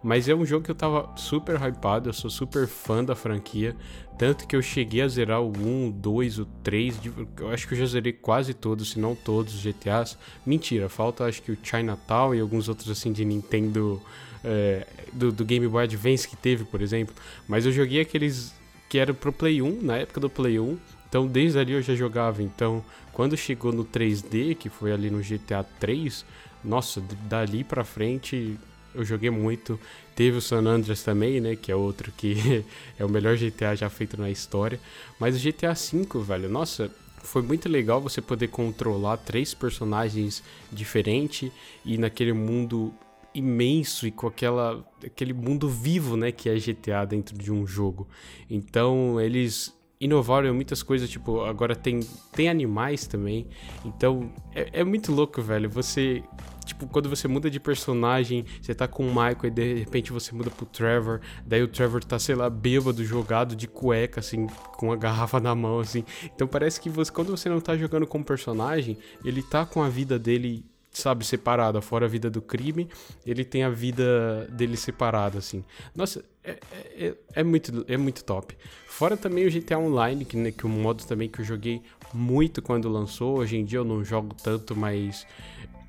[0.04, 3.74] Mas é um jogo que eu tava super hypado, eu sou super fã da franquia.
[4.18, 7.00] Tanto que eu cheguei a zerar o 1, o 2, o 3.
[7.40, 10.18] Eu acho que eu já zerei quase todos, se não todos os GTAs.
[10.46, 14.02] Mentira, falta acho que o Chinatown e alguns outros assim de Nintendo.
[14.44, 17.16] É, do, do Game Boy Advance que teve, por exemplo.
[17.48, 18.54] Mas eu joguei aqueles
[18.90, 20.78] que era pro Play 1, na época do Play 1.
[21.08, 22.44] Então desde ali eu já jogava.
[22.44, 22.84] Então
[23.14, 26.26] quando chegou no 3D, que foi ali no GTA 3,
[26.62, 28.60] nossa, dali pra frente
[28.94, 29.80] eu joguei muito.
[30.16, 31.56] Teve o San Andreas também, né?
[31.56, 32.64] Que é outro que
[32.98, 34.80] é o melhor GTA já feito na história.
[35.20, 36.92] Mas o GTA V, velho, nossa,
[37.24, 41.52] foi muito legal você poder controlar três personagens diferentes
[41.86, 42.94] e naquele mundo
[43.34, 48.08] imenso e com aquela, aquele mundo vivo, né, que é GTA dentro de um jogo.
[48.50, 52.02] Então, eles inovaram em muitas coisas, tipo, agora tem,
[52.34, 53.48] tem animais também.
[53.86, 55.70] Então, é, é muito louco, velho.
[55.70, 56.22] Você
[56.64, 60.34] Tipo, quando você muda de personagem, você tá com o Michael e de repente você
[60.34, 64.48] muda pro Trevor, daí o Trevor tá, sei lá, bêbado, jogado de cueca, assim,
[64.78, 66.04] com a garrafa na mão, assim.
[66.26, 69.82] Então parece que você, quando você não tá jogando com o personagem, ele tá com
[69.84, 72.88] a vida dele sabe, separada, fora a vida do crime,
[73.26, 75.64] ele tem a vida dele separada, assim.
[75.96, 76.60] Nossa, é,
[76.96, 78.56] é, é, muito, é muito top.
[78.86, 81.82] Fora também o GTA Online, que, né, que é um modo também que eu joguei
[82.14, 83.40] muito quando lançou.
[83.40, 85.26] Hoje em dia eu não jogo tanto, mas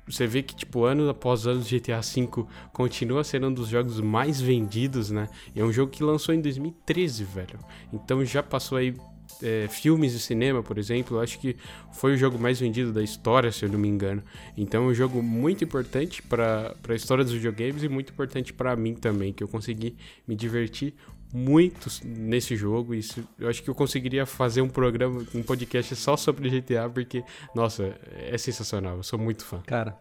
[0.07, 4.39] você vê que, tipo, ano após ano, GTA V continua sendo um dos jogos mais
[4.39, 5.27] vendidos, né?
[5.55, 7.59] E é um jogo que lançou em 2013, velho.
[7.91, 8.93] Então já passou aí
[9.41, 11.55] é, filmes de cinema, por exemplo, eu acho que
[11.91, 14.23] foi o jogo mais vendido da história, se eu não me engano.
[14.55, 18.75] Então é um jogo muito importante para a história dos videogames e muito importante para
[18.75, 19.95] mim também, que eu consegui
[20.27, 20.93] me divertir
[21.35, 22.95] muito nesse jogo.
[22.95, 27.23] Isso, eu acho que eu conseguiria fazer um programa, um podcast só sobre GTA, porque,
[27.53, 28.97] nossa, é sensacional.
[28.97, 29.61] Eu sou muito fã.
[29.67, 29.99] Cara,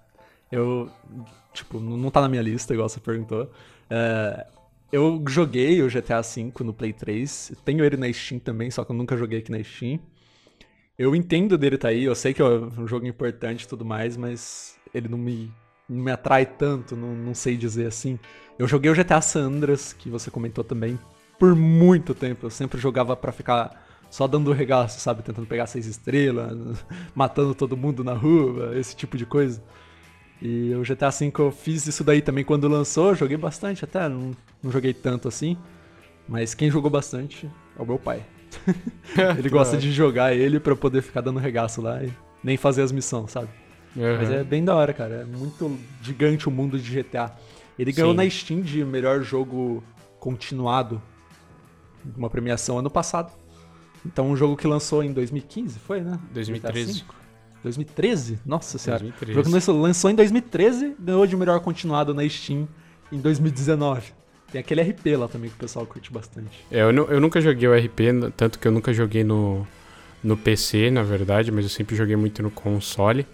[0.51, 0.89] eu,
[1.53, 3.51] tipo, não tá na minha lista, igual você perguntou.
[3.91, 4.47] É,
[4.93, 7.53] eu joguei o GTA V no Play 3.
[7.65, 9.99] Tenho ele na Steam também, só que eu nunca joguei aqui na Steam.
[10.97, 14.17] Eu entendo dele tá aí, eu sei que é um jogo importante e tudo mais,
[14.17, 15.53] mas ele não me,
[15.89, 18.17] não me atrai tanto, não, não sei dizer assim.
[18.57, 20.97] Eu joguei o GTA San Andreas, que você comentou também,
[21.39, 22.47] por muito tempo.
[22.47, 25.23] Eu sempre jogava para ficar só dando regaço, sabe?
[25.23, 29.63] Tentando pegar seis estrelas, matando todo mundo na rua, esse tipo de coisa.
[30.41, 34.33] E o GTA V eu fiz isso daí também quando lançou, joguei bastante até, não,
[34.63, 35.57] não joguei tanto assim.
[36.29, 38.25] Mas quem jogou bastante é o meu pai.
[39.39, 42.13] ele gosta de jogar ele pra poder ficar dando regaço lá e
[42.43, 43.49] nem fazer as missões, sabe?
[43.97, 44.17] Uhum.
[44.19, 45.15] Mas é bem da hora, cara.
[45.17, 47.33] É muito gigante o mundo de GTA.
[47.79, 48.17] Ele ganhou Sim.
[48.17, 49.83] na Steam de melhor jogo
[50.19, 51.01] continuado.
[52.17, 53.33] Uma premiação ano passado.
[54.05, 56.19] Então, um jogo que lançou em 2015, foi, né?
[56.33, 57.05] 2013.
[57.63, 58.39] 2013?
[58.45, 59.01] Nossa senhora.
[59.01, 59.33] 2013.
[59.33, 62.69] O jogo lançou em 2013, ganhou de melhor continuado na Steam
[63.11, 64.13] em 2019.
[64.53, 66.65] Tem aquele RP lá também que o pessoal curte bastante.
[66.71, 69.67] É, eu, eu nunca joguei o RP, tanto que eu nunca joguei no,
[70.23, 73.27] no PC, na verdade, mas eu sempre joguei muito no console.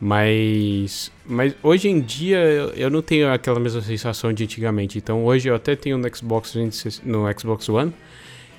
[0.00, 2.38] Mas, mas hoje em dia
[2.76, 4.98] eu não tenho aquela mesma sensação de antigamente.
[4.98, 6.54] Então hoje eu até tenho no Xbox,
[7.04, 7.92] no Xbox One,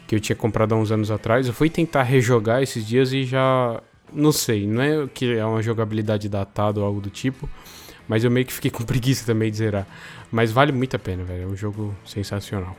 [0.05, 1.47] que eu tinha comprado há uns anos atrás.
[1.47, 3.81] Eu fui tentar rejogar esses dias e já
[4.11, 7.47] não sei, não é que é uma jogabilidade datada ou algo do tipo,
[8.07, 9.87] mas eu meio que fiquei com preguiça também de zerar.
[10.31, 11.43] Mas vale muito a pena, velho.
[11.43, 12.75] É um jogo sensacional.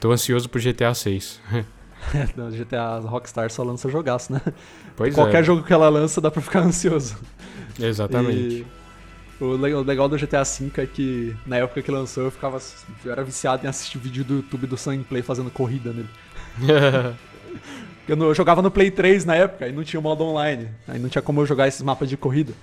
[0.00, 1.40] Tô ansioso pro GTA 6.
[2.36, 4.40] Não, GTA Rockstar só lança jogaço, né?
[4.96, 5.42] Pois Qualquer é.
[5.42, 7.16] jogo que ela lança dá pra ficar ansioso.
[7.78, 8.66] Exatamente.
[9.40, 12.58] E o legal do GTA V é que na época que lançou eu ficava.
[13.04, 16.08] Eu era viciado em assistir vídeo do YouTube do Sunplay fazendo corrida nele.
[18.08, 20.70] Eu, eu, jogava no Play 3 na época e não tinha modo online.
[20.86, 22.54] Aí não tinha como eu jogar esses mapas de corrida.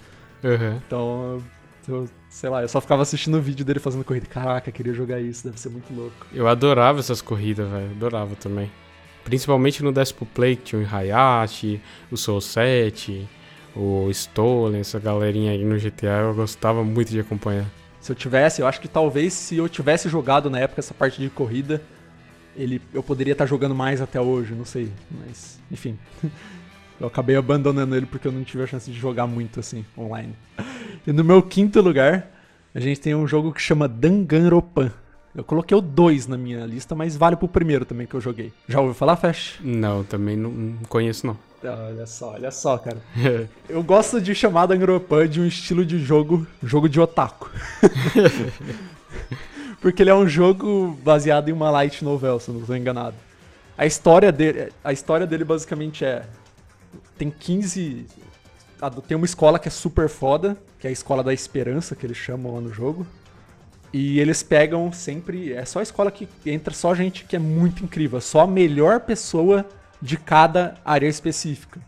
[0.43, 0.81] Uhum.
[0.87, 1.43] Então,
[1.87, 4.25] eu, sei lá, eu só ficava assistindo o vídeo dele fazendo corrida.
[4.25, 6.25] Caraca, queria jogar isso, deve ser muito louco.
[6.33, 7.91] Eu adorava essas corridas, velho.
[7.91, 8.71] Adorava também.
[9.23, 11.79] Principalmente no Despo Play, que tinha o Hayashi,
[12.11, 13.27] o Soul 7,
[13.75, 17.65] o Stolen, essa galerinha aí no GTA, eu gostava muito de acompanhar.
[17.99, 21.21] Se eu tivesse, eu acho que talvez se eu tivesse jogado na época essa parte
[21.21, 21.81] de corrida,
[22.55, 24.91] ele, eu poderia estar jogando mais até hoje, não sei.
[25.11, 25.97] Mas, enfim.
[26.97, 30.33] Eu acabei abandonando ele porque eu não tive a chance de jogar muito assim, online.
[31.05, 32.31] E no meu quinto lugar,
[32.73, 34.93] a gente tem um jogo que chama Danganronpan.
[35.35, 38.53] Eu coloquei o 2 na minha lista, mas vale pro primeiro também que eu joguei.
[38.69, 39.59] Já ouviu falar, Fesh?
[39.61, 41.37] Não, também não conheço não.
[41.73, 42.97] Olha só, olha só, cara.
[43.67, 47.49] eu gosto de chamar Danganronpan de um estilo de jogo, jogo de otaku.
[49.81, 53.15] Porque ele é um jogo baseado em uma light novel, se não estou enganado.
[53.77, 56.23] A história dele, a história dele basicamente é
[57.17, 58.05] tem 15
[59.07, 62.17] tem uma escola que é super foda, que é a escola da esperança que eles
[62.17, 63.05] chamam lá no jogo.
[63.93, 67.83] E eles pegam sempre, é só a escola que entra só gente que é muito
[67.83, 69.65] incrível, só a melhor pessoa
[70.01, 71.79] de cada área específica.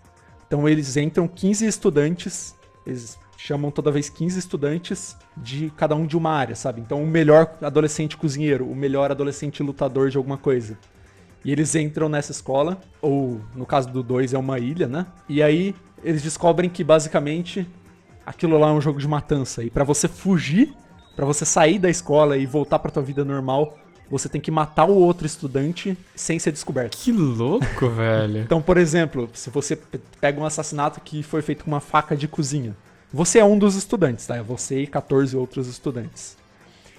[0.45, 2.55] Então eles entram 15 estudantes,
[2.85, 6.81] eles chamam toda vez 15 estudantes de cada um de uma área, sabe?
[6.81, 10.77] Então, o melhor adolescente cozinheiro, o melhor adolescente lutador de alguma coisa.
[11.45, 15.05] E eles entram nessa escola, ou no caso do 2 é uma ilha, né?
[15.29, 17.67] E aí eles descobrem que basicamente
[18.25, 19.63] aquilo lá é um jogo de matança.
[19.63, 20.75] E para você fugir
[21.17, 23.75] Pra você sair da escola e voltar pra tua vida normal,
[24.09, 26.97] você tem que matar o outro estudante sem ser descoberto.
[26.97, 28.39] Que louco, velho.
[28.39, 32.15] Então, por exemplo, se você pe- pega um assassinato que foi feito com uma faca
[32.15, 32.75] de cozinha,
[33.11, 34.35] você é um dos estudantes, tá?
[34.35, 36.37] É você e 14 outros estudantes.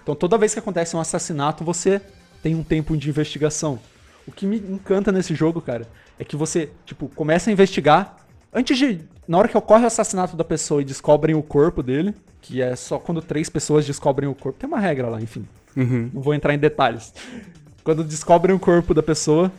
[0.02, 2.00] Então, toda vez que acontece um assassinato, você
[2.42, 3.78] tem um tempo de investigação.
[4.26, 5.86] O que me encanta nesse jogo, cara,
[6.18, 8.16] é que você, tipo, começa a investigar
[8.52, 9.00] antes de.
[9.28, 12.74] Na hora que ocorre o assassinato da pessoa e descobrem o corpo dele, que é
[12.74, 15.46] só quando três pessoas descobrem o corpo, tem uma regra lá, enfim.
[15.76, 16.10] Uhum.
[16.14, 17.12] Não vou entrar em detalhes.
[17.84, 19.52] Quando descobrem o corpo da pessoa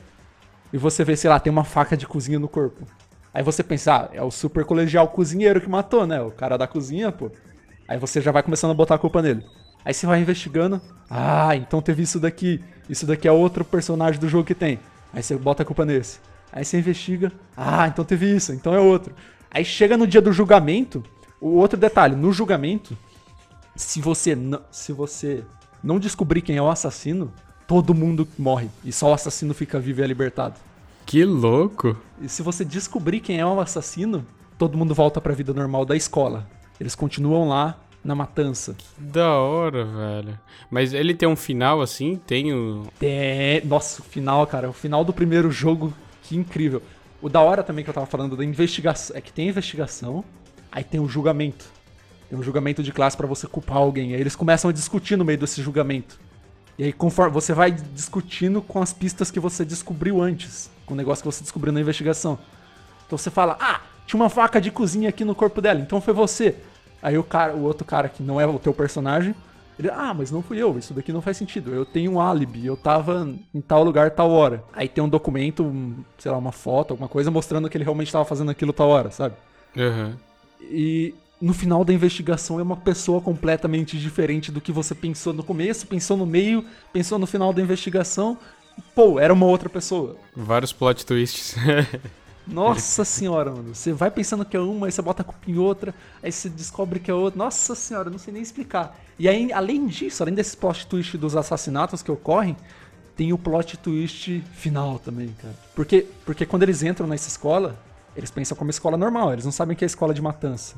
[0.74, 2.84] e você vê, sei lá, tem uma faca de cozinha no corpo.
[3.32, 6.20] Aí você pensa, ah, é o super colegial cozinheiro que matou, né?
[6.20, 7.32] O cara da cozinha, pô.
[7.88, 9.45] Aí você já vai começando a botar a culpa nele.
[9.86, 10.82] Aí você vai investigando.
[11.07, 12.59] Ah, então teve isso daqui.
[12.89, 14.80] Isso daqui é outro personagem do jogo que tem.
[15.13, 16.20] Aí você bota a culpa nesse.
[16.51, 17.32] Aí você investiga.
[17.55, 18.51] Ah, então teve isso.
[18.51, 19.13] Então é outro.
[19.52, 21.04] Aí chega no dia do julgamento.
[21.41, 22.97] O outro detalhe, no julgamento,
[23.76, 25.43] se você não, se você
[25.84, 27.32] não descobrir quem é o assassino,
[27.66, 30.56] todo mundo morre e só o assassino fica vivo e é libertado.
[31.06, 31.95] Que louco.
[32.22, 34.26] E se você descobrir quem é o assassino,
[34.58, 36.47] todo mundo volta pra vida normal da escola.
[36.80, 38.76] Eles continuam lá na matança.
[38.97, 40.39] Da hora, velho.
[40.70, 42.16] Mas ele tem um final assim?
[42.16, 42.84] Tem o.
[43.02, 45.93] É, nossa, o final, cara, o final do primeiro jogo,
[46.24, 46.82] que incrível.
[47.22, 50.24] O da hora também que eu tava falando da investigação, é que tem investigação,
[50.72, 51.65] aí tem o julgamento.
[52.30, 54.13] Tem um julgamento de classe pra você culpar alguém.
[54.13, 56.20] Aí eles começam a discutir no meio desse julgamento.
[56.78, 60.97] E aí conforme você vai discutindo com as pistas que você descobriu antes, com o
[60.97, 62.39] negócio que você descobriu na investigação.
[63.05, 66.13] Então você fala: "Ah, tinha uma faca de cozinha aqui no corpo dela, então foi
[66.13, 66.55] você".
[67.01, 69.36] Aí o cara, o outro cara que não é o teu personagem,
[69.80, 71.74] ele: "Ah, mas não fui eu, isso daqui não faz sentido.
[71.74, 74.64] Eu tenho um álibi, eu tava em tal lugar tal hora".
[74.74, 78.12] Aí tem um documento, um, sei lá, uma foto, alguma coisa mostrando que ele realmente
[78.12, 79.36] tava fazendo aquilo tal hora, sabe?
[79.78, 80.18] Aham.
[80.62, 85.44] E no final da investigação é uma pessoa completamente diferente do que você pensou no
[85.44, 88.38] começo, pensou no meio, pensou no final da investigação.
[88.94, 90.16] Pô, era uma outra pessoa.
[90.36, 91.56] Vários plot twists.
[92.50, 93.76] Nossa senhora, mano.
[93.76, 96.50] Você vai pensando que é uma, aí você bota a culpa em outra, aí você
[96.50, 97.38] descobre que é outra.
[97.38, 98.97] Nossa senhora, não sei nem explicar.
[99.18, 102.56] E aí, além disso, além desse plot twist dos assassinatos que ocorrem,
[103.16, 105.56] tem o plot twist final também, cara.
[105.76, 107.78] Porque, porque quando eles entram nessa escola,
[108.16, 110.76] eles pensam como escola normal, eles não sabem que é escola de matança.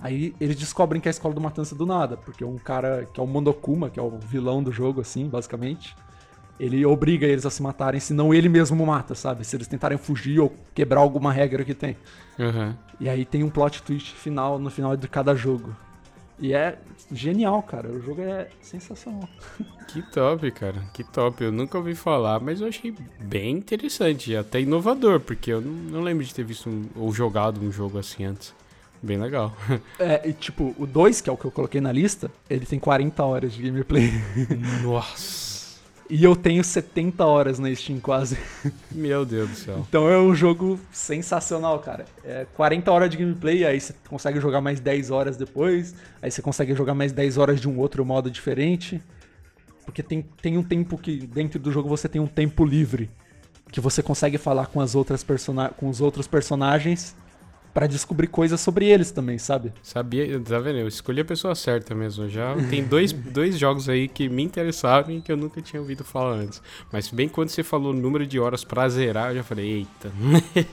[0.00, 3.20] Aí eles descobrem que é a escola do matança do nada, porque um cara que
[3.20, 5.94] é o Monokuma, que é o vilão do jogo, assim, basicamente,
[6.60, 9.44] ele obriga eles a se matarem, senão ele mesmo mata, sabe?
[9.44, 11.96] Se eles tentarem fugir ou quebrar alguma regra que tem.
[12.38, 12.76] Aham.
[13.00, 15.74] E aí tem um plot twist final no final de cada jogo.
[16.38, 16.78] E é
[17.12, 17.88] genial, cara.
[17.88, 19.28] O jogo é sensacional.
[19.90, 20.84] Que top, cara.
[20.94, 21.42] Que top.
[21.42, 24.30] Eu nunca ouvi falar, mas eu achei bem interessante.
[24.30, 27.72] e Até inovador, porque eu não, não lembro de ter visto um- ou jogado um
[27.72, 28.54] jogo assim antes.
[29.02, 29.52] Bem legal.
[29.98, 32.78] É, e tipo, o 2, que é o que eu coloquei na lista, ele tem
[32.78, 34.12] 40 horas de gameplay.
[34.84, 35.49] Nossa.
[36.10, 38.36] E eu tenho 70 horas na Steam quase.
[38.90, 39.86] Meu Deus do céu.
[39.88, 42.04] Então é um jogo sensacional, cara.
[42.24, 46.42] É 40 horas de gameplay, aí você consegue jogar mais 10 horas depois, aí você
[46.42, 49.00] consegue jogar mais 10 horas de um outro modo diferente.
[49.84, 53.08] Porque tem, tem um tempo que dentro do jogo você tem um tempo livre
[53.70, 57.14] que você consegue falar com as outras persona com os outros personagens
[57.72, 59.72] pra descobrir coisas sobre eles também, sabe?
[59.82, 60.78] Sabia, tá vendo?
[60.78, 62.28] Eu escolhi a pessoa certa mesmo.
[62.28, 66.04] Já tem dois, dois jogos aí que me interessaram e que eu nunca tinha ouvido
[66.04, 66.60] falar antes.
[66.92, 70.12] Mas bem quando você falou o número de horas pra zerar, eu já falei, eita,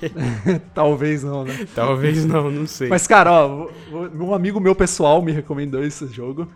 [0.73, 1.67] Talvez não, né?
[1.75, 2.89] talvez não, não sei.
[2.89, 3.69] Mas, cara, ó,
[4.13, 6.47] um amigo meu pessoal me recomendou esse jogo.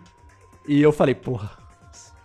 [0.66, 1.50] E eu falei, porra,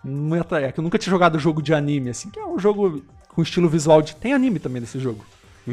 [0.04, 0.44] não é.
[0.62, 3.42] É que eu nunca tinha jogado jogo de anime, assim, que é um jogo com
[3.42, 4.14] estilo visual de.
[4.16, 5.24] Tem anime também nesse jogo.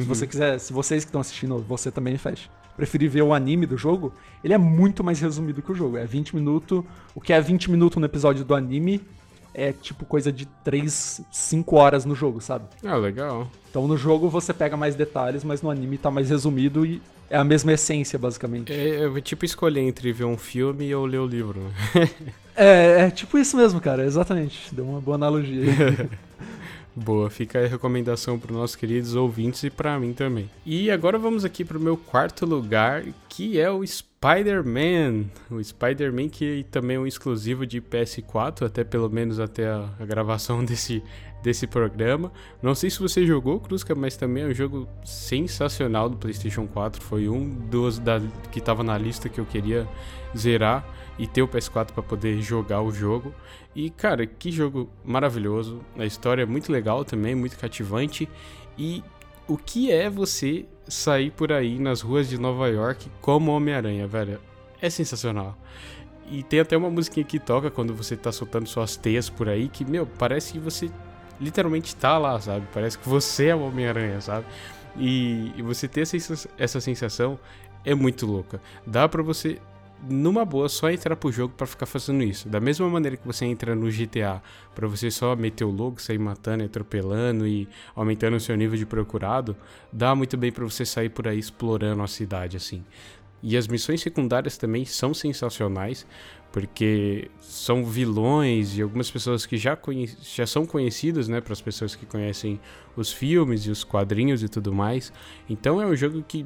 [0.02, 2.50] Se você quiser, se vocês que estão assistindo, você também faz.
[2.76, 5.98] Preferir ver o anime do jogo, ele é muito mais resumido que o jogo.
[5.98, 6.84] É 20 minutos.
[7.14, 9.02] O que é 20 minutos no episódio do anime
[9.54, 12.66] é tipo coisa de 3, 5 horas no jogo, sabe?
[12.84, 13.48] Ah, legal.
[13.70, 17.38] Então no jogo você pega mais detalhes, mas no anime tá mais resumido e é
[17.38, 18.72] a mesma essência, basicamente.
[18.74, 21.62] É, eu vou tipo escolher entre ver um filme ou ler o livro.
[21.62, 22.10] né?
[22.58, 24.74] É, é tipo isso mesmo, cara, exatamente.
[24.74, 25.66] Deu uma boa analogia.
[26.96, 30.50] Boa, fica a recomendação para nossos queridos ouvintes e para mim também.
[30.66, 35.26] E agora vamos aqui para o meu quarto lugar, que é o Spider-Man.
[35.52, 40.06] O Spider-Man que também é um exclusivo de PS4, até pelo menos até a, a
[40.06, 41.04] gravação desse,
[41.44, 42.32] desse programa.
[42.62, 47.02] Não sei se você jogou, Cruzca, mas também é um jogo sensacional do PlayStation 4.
[47.04, 48.22] Foi um dos da,
[48.54, 49.86] que estava na lista que eu queria
[50.38, 50.88] zerar
[51.18, 53.34] e ter o PS4 para poder jogar o jogo.
[53.76, 55.82] E cara, que jogo maravilhoso.
[55.98, 58.30] A história é muito legal também, muito cativante.
[58.78, 59.04] E
[59.48, 64.40] o que é você sair por aí nas ruas de Nova York como Homem-Aranha, velho?
[64.82, 65.58] É sensacional.
[66.30, 69.70] E tem até uma musiquinha que toca quando você tá soltando suas teias por aí,
[69.70, 70.90] que, meu, parece que você
[71.40, 72.68] literalmente tá lá, sabe?
[72.74, 74.46] Parece que você é o Homem-Aranha, sabe?
[74.98, 77.38] E, e, você ter essa, essa sensação
[77.84, 78.62] é muito louca.
[78.88, 79.60] Dá para você,
[80.10, 82.48] numa boa, só entrar pro jogo para ficar fazendo isso.
[82.50, 84.42] Da mesma maneira que você entra no GTA
[84.74, 88.86] para você só meter o logo, sair matando, atropelando e aumentando o seu nível de
[88.86, 89.56] procurado,
[89.92, 92.84] dá muito bem para você sair por aí explorando a cidade assim.
[93.42, 96.06] E as missões secundárias também são sensacionais,
[96.52, 99.78] porque são vilões e algumas pessoas que já,
[100.22, 102.60] já são conhecidas, né, para as pessoas que conhecem
[102.96, 105.12] os filmes e os quadrinhos e tudo mais.
[105.50, 106.46] Então é um jogo que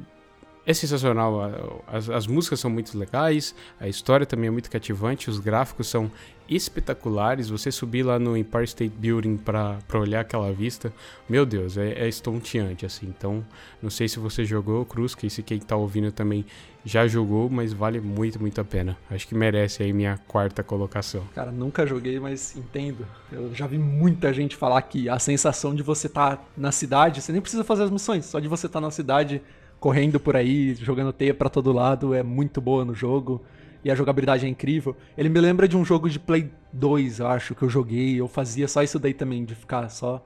[0.66, 1.82] é sensacional.
[1.86, 6.10] As, as, músicas são muito legais, a história também é muito cativante, os gráficos são
[6.48, 7.48] espetaculares.
[7.48, 10.92] Você subir lá no Empire State Building para olhar aquela vista,
[11.28, 13.06] meu Deus, é, é estonteante assim.
[13.06, 13.44] Então,
[13.80, 16.44] não sei se você jogou Cruz, que se quem tá ouvindo também
[16.84, 18.96] já jogou, mas vale muito, muito a pena.
[19.10, 21.22] Acho que merece aí minha quarta colocação.
[21.34, 23.06] Cara, nunca joguei, mas entendo.
[23.30, 27.20] Eu já vi muita gente falar que a sensação de você estar tá na cidade,
[27.20, 29.42] você nem precisa fazer as missões, só de você estar tá na cidade
[29.80, 33.42] correndo por aí, jogando teia para todo lado, é muito boa no jogo.
[33.82, 34.94] E a jogabilidade é incrível.
[35.16, 38.20] Ele me lembra de um jogo de Play 2, eu acho, que eu joguei.
[38.20, 40.22] Eu fazia só isso daí também, de ficar só.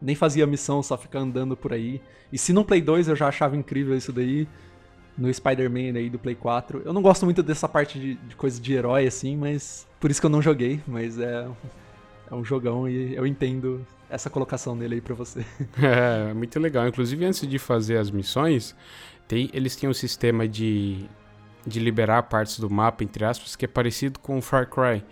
[0.00, 2.00] Nem fazia missão, só ficar andando por aí.
[2.32, 4.48] E se no Play 2 eu já achava incrível isso daí,
[5.18, 6.80] no Spider-Man aí do Play 4.
[6.82, 9.86] Eu não gosto muito dessa parte de, de coisa de herói, assim, mas.
[10.00, 11.46] Por isso que eu não joguei, mas é.
[12.30, 15.44] É um jogão e eu entendo essa colocação dele aí pra você.
[15.82, 16.86] É, muito legal.
[16.86, 18.74] Inclusive, antes de fazer as missões,
[19.26, 21.06] tem, eles têm um sistema de,
[21.66, 25.04] de liberar partes do mapa, entre aspas, que é parecido com o Far Cry.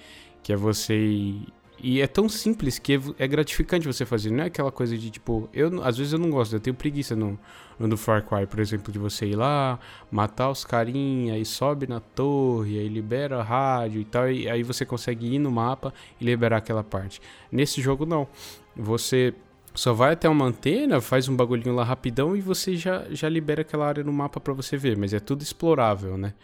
[0.42, 1.40] Que é você
[1.82, 4.30] e é tão simples que é gratificante você fazer.
[4.30, 7.16] Não é aquela coisa de tipo, eu às vezes eu não gosto, eu tenho preguiça
[7.16, 7.36] no,
[7.76, 11.98] no Far Cry, por exemplo, de você ir lá, matar os carinha, aí sobe na
[11.98, 16.24] torre, aí libera a rádio e tal, e aí você consegue ir no mapa e
[16.24, 17.20] liberar aquela parte.
[17.50, 18.28] Nesse jogo não.
[18.76, 19.34] Você
[19.74, 23.62] só vai até uma antena, faz um bagulhinho lá rapidão e você já, já libera
[23.62, 26.34] aquela área no mapa para você ver, mas é tudo explorável, né?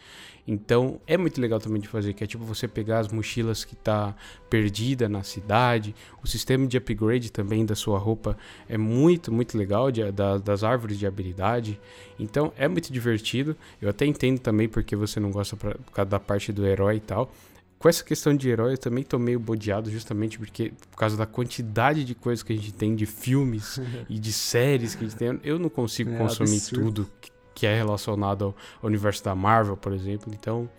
[0.47, 3.75] Então é muito legal também de fazer, que é tipo você pegar as mochilas que
[3.75, 4.15] tá
[4.49, 8.35] perdida na cidade, o sistema de upgrade também da sua roupa
[8.67, 11.79] é muito, muito legal, de, da, das árvores de habilidade.
[12.19, 13.55] Então é muito divertido.
[13.79, 16.95] Eu até entendo também porque você não gosta pra, por causa da parte do herói
[16.95, 17.31] e tal
[17.79, 21.25] com essa questão de herói, eu também tô meio bodeado, justamente porque, por causa da
[21.25, 25.17] quantidade de coisas que a gente tem, de filmes e de séries que a gente
[25.17, 27.05] tem, eu não consigo é consumir absurdo.
[27.05, 27.11] tudo
[27.55, 30.31] que é relacionado ao universo da Marvel, por exemplo.
[30.37, 30.69] Então,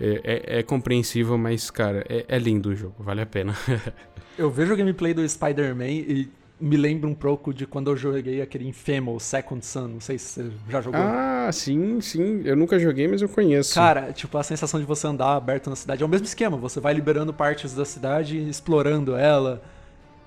[0.00, 3.56] é, é, é compreensível, mas, cara, é, é lindo o jogo, vale a pena.
[4.38, 6.30] eu vejo o gameplay do Spider-Man e
[6.60, 9.88] me lembra um pouco de quando eu joguei aquele Infamous Second Son.
[9.88, 11.00] Não sei se você já jogou.
[11.00, 12.42] Ah, sim, sim.
[12.44, 13.74] Eu nunca joguei, mas eu conheço.
[13.74, 16.56] Cara, tipo, a sensação de você andar aberto na cidade é o mesmo esquema.
[16.56, 19.62] Você vai liberando partes da cidade, explorando ela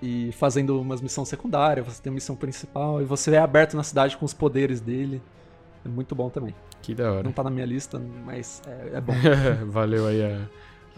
[0.01, 1.85] e fazendo umas missões secundárias.
[1.85, 5.21] Você tem uma missão principal e você é aberto na cidade com os poderes dele.
[5.85, 6.55] É muito bom também.
[6.81, 7.23] Que da hora.
[7.23, 9.13] Não tá na minha lista, mas é, é bom.
[9.67, 10.47] Valeu aí a,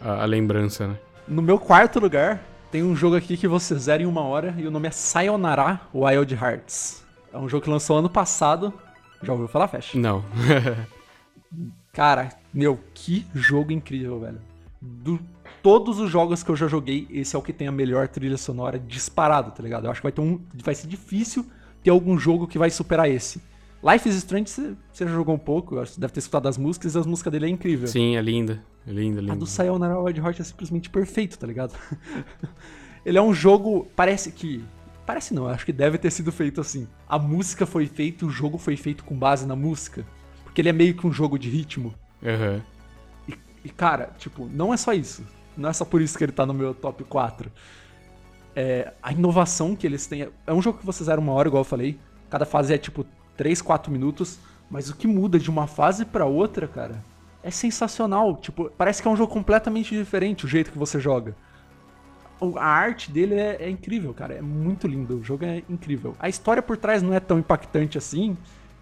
[0.01, 0.97] a, a lembrança, né?
[1.27, 2.43] No meu quarto lugar,
[2.74, 5.80] tem um jogo aqui que você zera em uma hora e o nome é Sayonara
[5.93, 7.05] Wild Hearts.
[7.32, 8.74] É um jogo que lançou ano passado.
[9.21, 9.93] Já ouviu falar, Fesh?
[9.93, 10.26] Não.
[11.93, 14.41] Cara, meu, que jogo incrível, velho.
[14.82, 15.19] Do
[15.61, 18.38] todos os jogos que eu já joguei, esse é o que tem a melhor trilha
[18.38, 19.86] sonora disparado, tá ligado?
[19.86, 20.41] Eu acho que vai ter um.
[20.63, 21.45] Vai ser difícil
[21.84, 23.39] ter algum jogo que vai superar esse.
[23.84, 26.95] Life is Strange você, você já jogou um pouco, você deve ter escutado as músicas
[26.95, 27.88] e as músicas dele é incrível.
[27.88, 28.63] Sim, é linda.
[28.88, 29.34] É linda, linda.
[29.34, 31.73] A do Sayonara Wild é simplesmente perfeito, tá ligado?
[33.05, 33.88] Ele é um jogo.
[33.95, 34.63] Parece que.
[35.05, 36.88] Parece não, acho que deve ter sido feito assim.
[37.07, 40.05] A música foi feita, o jogo foi feito com base na música.
[40.45, 41.93] Porque ele é meio que um jogo de ritmo.
[42.21, 42.61] Uhum.
[43.27, 43.34] E,
[43.65, 45.25] e, cara, tipo, não é só isso.
[45.57, 47.51] Não é só por isso que ele tá no meu top 4.
[48.55, 50.29] É, a inovação que eles têm.
[50.47, 51.99] É um jogo que você zera uma hora, igual eu falei.
[52.29, 53.05] Cada fase é tipo
[53.38, 54.39] 3, 4 minutos.
[54.69, 57.03] Mas o que muda de uma fase para outra, cara,
[57.43, 58.38] é sensacional.
[58.38, 61.36] Tipo, parece que é um jogo completamente diferente o jeito que você joga.
[62.57, 64.34] A arte dele é, é, incrível, cara.
[64.34, 65.19] É muito lindo.
[65.19, 66.15] O jogo é incrível.
[66.19, 68.36] A história por trás não é tão impactante assim.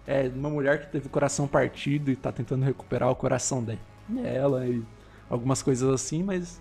[0.06, 3.62] É uma mulher que teve o coração partido e tá tentando recuperar o coração
[4.08, 4.82] dela e
[5.30, 6.60] algumas coisas assim, mas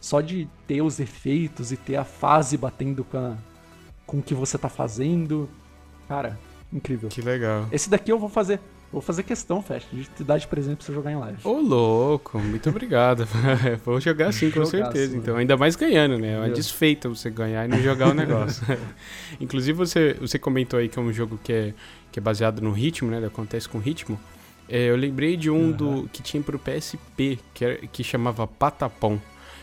[0.00, 3.36] só de ter os efeitos e ter a fase batendo com, a,
[4.06, 5.48] com o que você tá fazendo.
[6.06, 6.38] Cara,
[6.72, 7.08] incrível.
[7.08, 7.66] Que legal.
[7.72, 8.60] Esse daqui eu vou fazer.
[8.92, 11.38] Vou fazer questão, Fest, de te dar de presente pra você jogar em live.
[11.44, 13.24] Ô, louco, muito obrigado.
[13.86, 15.16] Vou jogar sim, com certeza.
[15.16, 16.32] Então, ainda mais ganhando, né?
[16.32, 18.66] É uma desfeita você ganhar e não jogar o negócio.
[19.40, 21.74] Inclusive, você, você comentou aí que é um jogo que é,
[22.10, 23.18] que é baseado no ritmo, né?
[23.18, 24.18] Ele acontece com ritmo.
[24.68, 25.72] É, eu lembrei de um uhum.
[25.72, 29.20] do que tinha pro PSP, que, era, que chamava Patapom.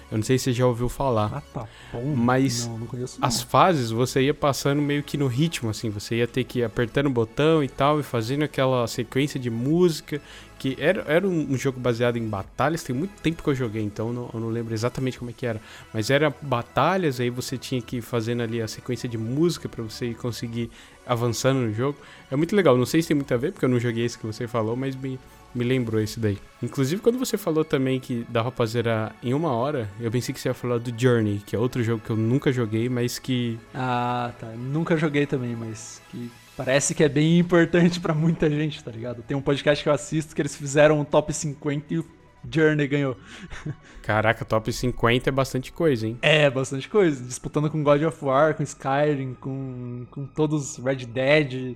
[0.09, 1.29] Eu não sei se você já ouviu falar.
[1.29, 2.15] Patapom?
[2.15, 5.89] Mas não, não conheço, as fases você ia passando meio que no ritmo, assim.
[5.89, 9.49] Você ia ter que ir apertando o botão e tal, e fazendo aquela sequência de
[9.49, 10.21] música.
[10.59, 12.83] Que era, era um, jogo baseado em batalhas.
[12.83, 15.45] Tem muito tempo que eu joguei, então não, eu não lembro exatamente como é que
[15.45, 15.61] era.
[15.93, 19.83] Mas era batalhas, aí você tinha que ir fazendo ali a sequência de música para
[19.83, 20.71] você conseguir
[21.05, 21.99] avançando no jogo.
[22.31, 22.75] É muito legal.
[22.75, 24.75] Não sei se tem muito a ver, porque eu não joguei esse que você falou,
[24.75, 25.19] mas me,
[25.53, 26.37] me lembrou esse daí.
[26.61, 30.39] Inclusive, quando você falou também que dava pra zerar em uma hora, eu pensei que
[30.39, 33.59] você ia falar do Journey, que é outro jogo que eu nunca joguei, mas que.
[33.73, 34.47] Ah, tá.
[34.47, 39.21] Nunca joguei também, mas que parece que é bem importante para muita gente, tá ligado?
[39.21, 42.05] Tem um podcast que eu assisto que eles fizeram um top 50 e o
[42.49, 43.17] Journey ganhou.
[44.01, 46.17] Caraca, top 50 é bastante coisa, hein?
[46.21, 47.23] É, bastante coisa.
[47.23, 51.75] Disputando com God of War, com Skyrim, com, com todos Red Dead,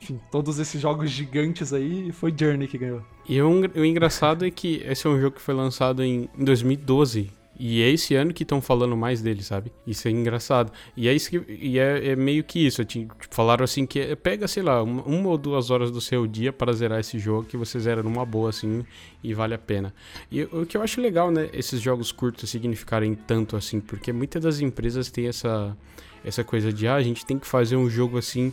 [0.00, 3.02] enfim, todos esses jogos gigantes aí, foi Journey que ganhou.
[3.28, 6.44] E o, o engraçado é que esse é um jogo que foi lançado em, em
[6.44, 7.38] 2012.
[7.60, 9.72] E é esse ano que estão falando mais dele, sabe?
[9.84, 10.70] Isso é engraçado.
[10.96, 12.84] E é, isso que, e é, é meio que isso.
[12.84, 16.24] Tipo, falaram assim que é, pega, sei lá, uma, uma, ou duas horas do seu
[16.24, 18.86] dia para zerar esse jogo que você zera numa boa, assim,
[19.24, 19.92] e vale a pena.
[20.30, 21.50] E o que eu acho legal, né?
[21.52, 25.76] Esses jogos curtos significarem tanto assim, porque muitas das empresas têm essa,
[26.24, 28.52] essa coisa de, ah, a gente tem que fazer um jogo assim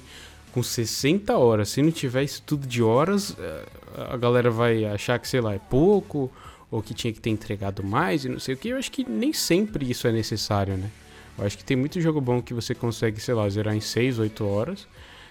[0.56, 1.68] com 60 horas.
[1.68, 3.66] Se não tiver isso tudo de horas, eh,
[4.10, 6.32] a galera vai achar que, sei lá, é pouco
[6.72, 8.70] ou que tinha que ter entregado mais e não sei o que.
[8.70, 10.89] Eu acho que nem sempre isso é necessário, né?
[11.38, 14.18] Eu acho que tem muito jogo bom que você consegue, sei lá, zerar em 6,
[14.18, 14.88] 8 horas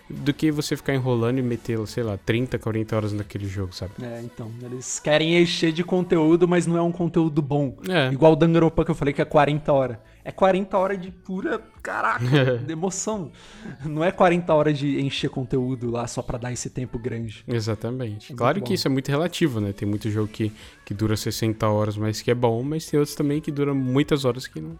[0.09, 3.93] do que você ficar enrolando e meter, sei lá, 30, 40 horas naquele jogo, sabe?
[4.03, 7.77] É, então, eles querem encher de conteúdo, mas não é um conteúdo bom.
[7.89, 8.13] É.
[8.13, 9.97] Igual o Danganronpa que eu falei que é 40 horas.
[10.23, 13.31] É 40 horas de pura, caraca, de emoção.
[13.85, 17.45] Não é 40 horas de encher conteúdo lá só para dar esse tempo grande.
[17.47, 18.33] Exatamente.
[18.33, 18.75] É claro que bom.
[18.75, 19.73] isso é muito relativo, né?
[19.73, 20.53] Tem muito jogo que,
[20.85, 24.25] que dura 60 horas, mas que é bom, mas tem outros também que duram muitas
[24.25, 24.79] horas que não,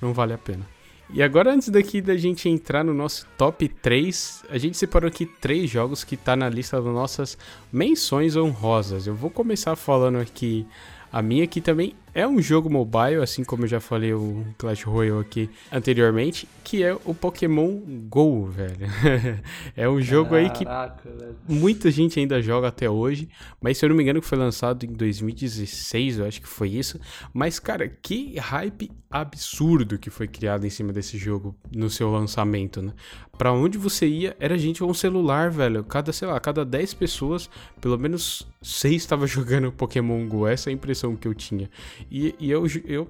[0.00, 0.66] não vale a pena.
[1.14, 5.26] E agora, antes daqui da gente entrar no nosso top 3, a gente separou aqui
[5.26, 7.36] três jogos que tá na lista das nossas
[7.70, 9.06] menções honrosas.
[9.06, 10.66] Eu vou começar falando aqui
[11.12, 14.82] a minha aqui também é um jogo mobile, assim como eu já falei o Clash
[14.82, 18.86] Royale aqui anteriormente, que é o Pokémon Go, velho.
[19.76, 21.36] é um jogo Caraca, aí que velho.
[21.48, 23.28] muita gente ainda joga até hoje,
[23.60, 27.00] mas se eu não me engano foi lançado em 2016, eu acho que foi isso.
[27.32, 32.80] Mas cara, que hype absurdo que foi criado em cima desse jogo no seu lançamento,
[32.80, 32.92] né?
[33.36, 35.84] Pra onde você ia, era gente com um celular, velho.
[35.84, 37.50] Cada, sei lá, cada 10 pessoas,
[37.80, 40.46] pelo menos 6 estava jogando Pokémon Go.
[40.46, 41.68] Essa é a impressão que eu tinha.
[42.10, 43.08] E, e eu, eu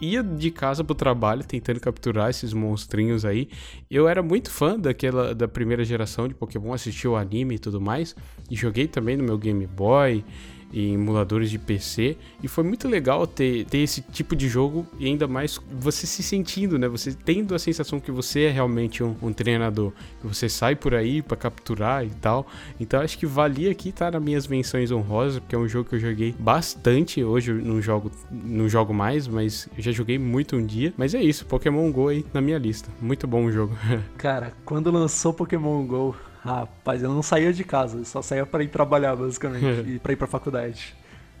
[0.00, 3.48] ia de casa pro trabalho tentando capturar esses monstrinhos aí.
[3.90, 7.80] Eu era muito fã daquela da primeira geração de Pokémon, assisti o anime e tudo
[7.80, 8.14] mais.
[8.50, 10.24] E joguei também no meu Game Boy
[10.72, 15.06] em emuladores de PC e foi muito legal ter, ter esse tipo de jogo e
[15.06, 16.88] ainda mais você se sentindo, né?
[16.88, 20.94] Você tendo a sensação que você é realmente um, um treinador, que você sai por
[20.94, 22.46] aí para capturar e tal.
[22.78, 25.96] Então acho que valia aqui tá nas minhas menções honrosas, porque é um jogo que
[25.96, 27.22] eu joguei bastante.
[27.22, 30.92] Hoje eu não jogo, não jogo mais, mas já joguei muito um dia.
[30.96, 32.88] Mas é isso, Pokémon Go aí na minha lista.
[33.00, 33.76] Muito bom o jogo.
[34.16, 36.16] Cara, quando lançou Pokémon Go,
[36.46, 40.12] Rapaz, eu não saía de casa, eu só saía para ir trabalhar, basicamente, e para
[40.12, 40.94] ir pra faculdade.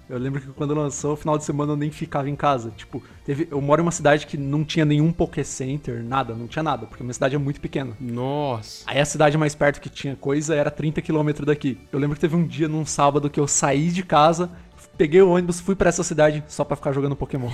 [0.08, 2.72] Eu lembro que quando lançou, final de semana eu nem ficava em casa.
[2.76, 6.46] Tipo, teve, eu moro em uma cidade que não tinha nenhum Poké Center, nada, não
[6.46, 7.96] tinha nada, porque a minha cidade é muito pequena.
[7.98, 8.84] Nossa.
[8.86, 11.76] Aí a cidade mais perto que tinha coisa era 30 km daqui.
[11.90, 14.48] Eu lembro que teve um dia, num sábado, que eu saí de casa,
[14.96, 17.50] peguei o ônibus, fui para essa cidade só para ficar jogando Pokémon.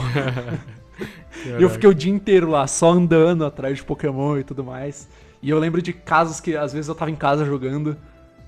[1.59, 5.09] e eu fiquei o dia inteiro lá, só andando atrás de Pokémon e tudo mais.
[5.43, 7.97] E eu lembro de casos que às vezes eu tava em casa jogando.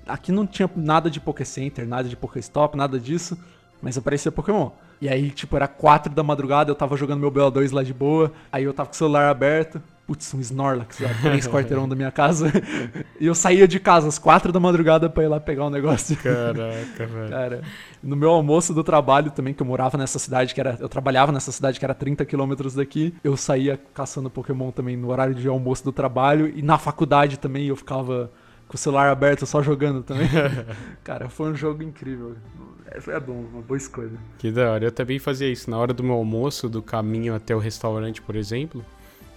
[0.07, 3.37] Aqui não tinha nada de Poké Center, nada de Pokéstop, nada disso.
[3.81, 4.71] Mas aparecia Pokémon.
[5.01, 8.31] E aí, tipo, era 4 da madrugada, eu tava jogando meu BO2 lá de boa.
[8.51, 12.11] Aí eu tava com o celular aberto putz, um Snorlax lá, três quarteirão da minha
[12.11, 12.51] casa.
[13.19, 16.15] e eu saía de casa às quatro da madrugada pra ir lá pegar um negócio.
[16.17, 17.29] Caraca, velho.
[17.29, 17.61] Cara,
[18.01, 20.77] no meu almoço do trabalho também, que eu morava nessa cidade, que era.
[20.79, 23.13] Eu trabalhava nessa cidade que era 30 quilômetros daqui.
[23.23, 26.51] Eu saía caçando Pokémon também no horário de almoço do trabalho.
[26.55, 28.31] E na faculdade também eu ficava
[28.67, 30.27] com o celular aberto só jogando também.
[31.03, 32.35] Cara, foi um jogo incrível.
[33.07, 34.11] É bom, uma boa escolha.
[34.37, 34.85] Que da hora.
[34.85, 38.35] Eu também fazia isso na hora do meu almoço, do caminho até o restaurante, por
[38.35, 38.85] exemplo.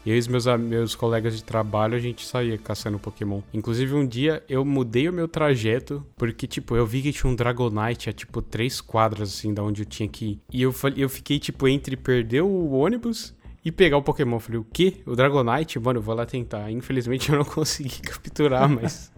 [0.06, 3.42] Eu e os meus, meus colegas de trabalho, a gente saía caçando Pokémon.
[3.52, 7.34] Inclusive, um dia eu mudei o meu trajeto, porque, tipo, eu vi que tinha um
[7.34, 10.40] Dragonite a, tipo, três quadras, assim, da onde eu tinha que ir.
[10.52, 13.34] E eu, eu fiquei, tipo, entre perder o ônibus
[13.64, 14.36] e pegar o Pokémon.
[14.36, 14.94] Eu falei, o quê?
[15.04, 15.78] O Dragonite?
[15.78, 16.70] Mano, eu vou lá tentar.
[16.70, 19.12] Infelizmente eu não consegui capturar, mas.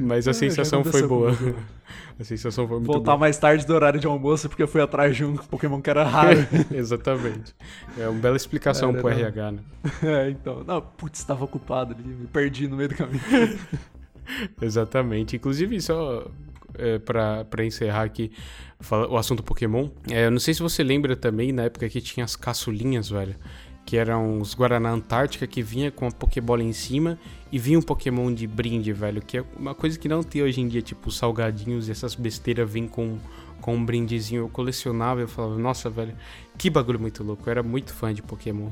[0.00, 1.36] Mas a É, sensação foi boa.
[2.20, 3.18] A sensação foi muito Voltar boa.
[3.18, 6.02] mais tarde do horário de almoço porque eu fui atrás de um Pokémon que era
[6.04, 6.38] raro.
[6.74, 7.54] Exatamente.
[7.96, 9.16] É uma bela explicação Era, pro não.
[9.18, 9.58] RH, né?
[10.02, 10.64] é, então.
[10.66, 13.20] Não, putz, tava ocupado ali, me perdi no meio do caminho.
[14.60, 15.36] Exatamente.
[15.36, 16.26] Inclusive, só
[16.76, 18.30] é, pra, pra encerrar aqui
[18.80, 22.00] fala- o assunto Pokémon, é, eu não sei se você lembra também, na época que
[22.00, 23.34] tinha as caçulinhas, velho.
[23.88, 27.18] Que eram os Guaraná Antártica que vinha com a Pokébola em cima
[27.50, 29.22] e vinha um Pokémon de brinde, velho.
[29.22, 32.70] Que é uma coisa que não tem hoje em dia, tipo, salgadinhos e essas besteiras
[32.70, 33.16] vêm com,
[33.62, 34.42] com um brindezinho.
[34.42, 36.14] Eu colecionava eu falava, nossa, velho,
[36.58, 37.44] que bagulho muito louco.
[37.46, 38.68] Eu era muito fã de Pokémon.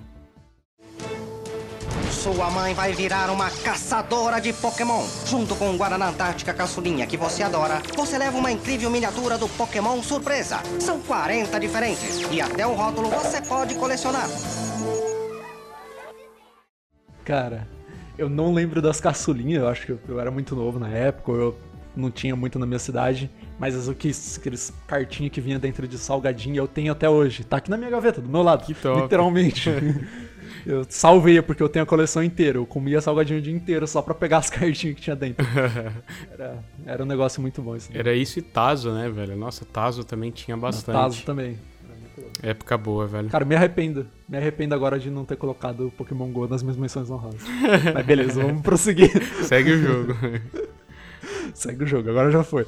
[2.11, 5.03] Sua mãe vai virar uma caçadora de Pokémon.
[5.25, 9.49] Junto com o Guaraná Antártica Caçulinha que você adora, você leva uma incrível miniatura do
[9.49, 10.61] Pokémon Surpresa.
[10.79, 14.29] São 40 diferentes e até o rótulo você pode colecionar.
[17.27, 17.66] Cara,
[18.16, 21.33] eu não lembro das caçulinhas, eu acho que eu, eu era muito novo na época,
[21.33, 21.59] eu
[21.95, 25.99] não tinha muito na minha cidade, mas as- aqueles, aqueles cartinhos que vinha dentro de
[25.99, 27.43] salgadinho eu tenho até hoje.
[27.43, 28.64] Tá aqui na minha gaveta, do meu lado.
[28.64, 29.03] Que top.
[29.03, 29.68] Literalmente.
[30.64, 32.59] eu salvei porque eu tenho a coleção inteira.
[32.59, 35.45] Eu comia salgadinho o dia inteiro só pra pegar as cartinhas que tinha dentro.
[36.33, 37.89] Era, era um negócio muito bom isso.
[37.93, 39.35] Era isso e Tazo, né, velho?
[39.37, 40.95] Nossa, Tazo também tinha bastante.
[40.95, 41.59] Tazo também.
[42.17, 42.39] Muito louco.
[42.43, 43.29] Época boa, velho.
[43.29, 44.07] Cara, me arrependo.
[44.29, 47.43] Me arrependo agora de não ter colocado o Pokémon GO nas minhas menções honrosas.
[47.95, 49.11] Mas beleza, vamos prosseguir.
[49.45, 50.14] Segue o jogo.
[51.55, 52.67] Segue o jogo, agora já foi.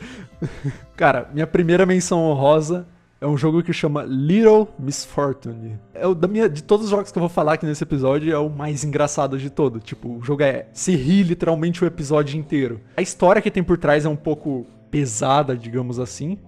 [0.96, 2.86] Cara, minha primeira menção honrosa
[3.20, 5.78] é um jogo que chama Little Misfortune.
[5.92, 8.32] É o da minha, de todos os jogos que eu vou falar aqui nesse episódio,
[8.32, 9.80] é o mais engraçado de todo.
[9.80, 12.80] Tipo, o jogo é se ri literalmente o episódio inteiro.
[12.96, 16.38] A história que tem por trás é um pouco pesada, digamos assim.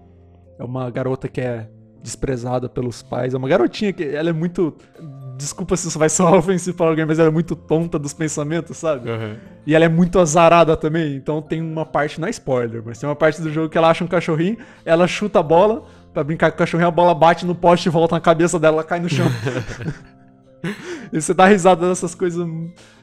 [0.58, 1.68] É uma garota que é
[2.02, 3.34] desprezada pelos pais.
[3.34, 4.74] É uma garotinha que ela é muito.
[5.36, 8.76] Desculpa se isso vai soar ofensivo pra alguém, mas ela é muito tonta dos pensamentos,
[8.76, 9.10] sabe?
[9.10, 9.36] Aham.
[9.66, 13.08] E ela é muito azarada também, então tem uma parte, não é spoiler, mas tem
[13.08, 16.50] uma parte do jogo que ela acha um cachorrinho, ela chuta a bola pra brincar
[16.50, 19.00] com o cachorrinho, a bola bate no poste e volta na cabeça dela, ela cai
[19.00, 19.26] no chão.
[21.12, 22.46] e você dá risada dessas coisas.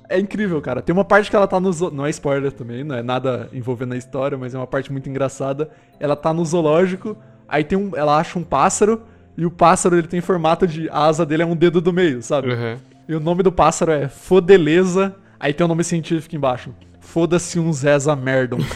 [0.09, 0.81] É incrível, cara.
[0.81, 1.91] Tem uma parte que ela tá no zo...
[1.91, 5.09] Não é spoiler também, não é nada envolvendo a história, mas é uma parte muito
[5.09, 5.69] engraçada.
[5.99, 7.17] Ela tá no zoológico,
[7.47, 7.95] aí tem um...
[7.95, 9.01] ela acha um pássaro,
[9.37, 10.89] e o pássaro ele tem formato de.
[10.89, 12.51] A asa dele é um dedo do meio, sabe?
[12.51, 12.77] Aham.
[13.07, 15.15] E o nome do pássaro é Fodeleza.
[15.39, 16.73] Aí tem o nome científico embaixo.
[16.99, 18.57] Foda-se um Zeza Merdon.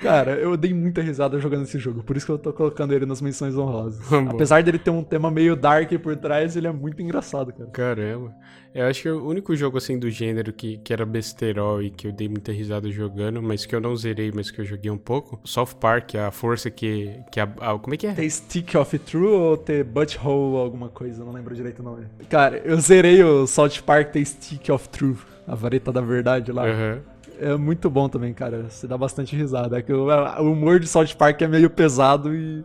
[0.00, 3.04] Cara, eu dei muita risada jogando esse jogo, por isso que eu tô colocando ele
[3.04, 4.00] nas menções honrosas.
[4.30, 7.70] Apesar dele ter um tema meio dark por trás, ele é muito engraçado, cara.
[7.70, 8.34] Caramba.
[8.72, 12.06] Eu acho que o único jogo assim do gênero que, que era besterol e que
[12.06, 14.96] eu dei muita risada jogando, mas que eu não zerei, mas que eu joguei um
[14.96, 17.10] pouco, South Park, a força que.
[17.32, 18.12] que a, a- como é que é?
[18.14, 22.06] Ter Stick of True ou ter Butthole alguma coisa, não lembro direito o nome.
[22.28, 25.16] Cara, eu zerei o South Park ter Stick of True,
[25.48, 26.64] a vareta da verdade lá.
[26.66, 27.00] Aham.
[27.40, 28.68] É muito bom também, cara.
[28.68, 29.78] Você dá bastante risada.
[29.78, 30.08] É que o,
[30.40, 32.62] humor de South Park é meio pesado e,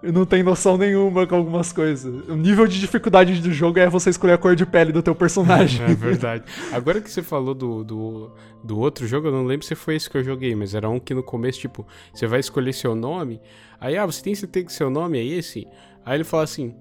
[0.00, 2.28] e não tem noção nenhuma com algumas coisas.
[2.28, 5.16] O nível de dificuldade do jogo é você escolher a cor de pele do teu
[5.16, 5.84] personagem.
[5.84, 6.44] É verdade.
[6.72, 8.30] Agora que você falou do, do,
[8.62, 11.00] do outro jogo, eu não lembro se foi esse que eu joguei, mas era um
[11.00, 11.84] que no começo, tipo,
[12.14, 13.40] você vai escolher seu nome,
[13.80, 15.66] aí, ah, você tem certeza que seu nome é esse?
[16.06, 16.72] Aí ele fala assim,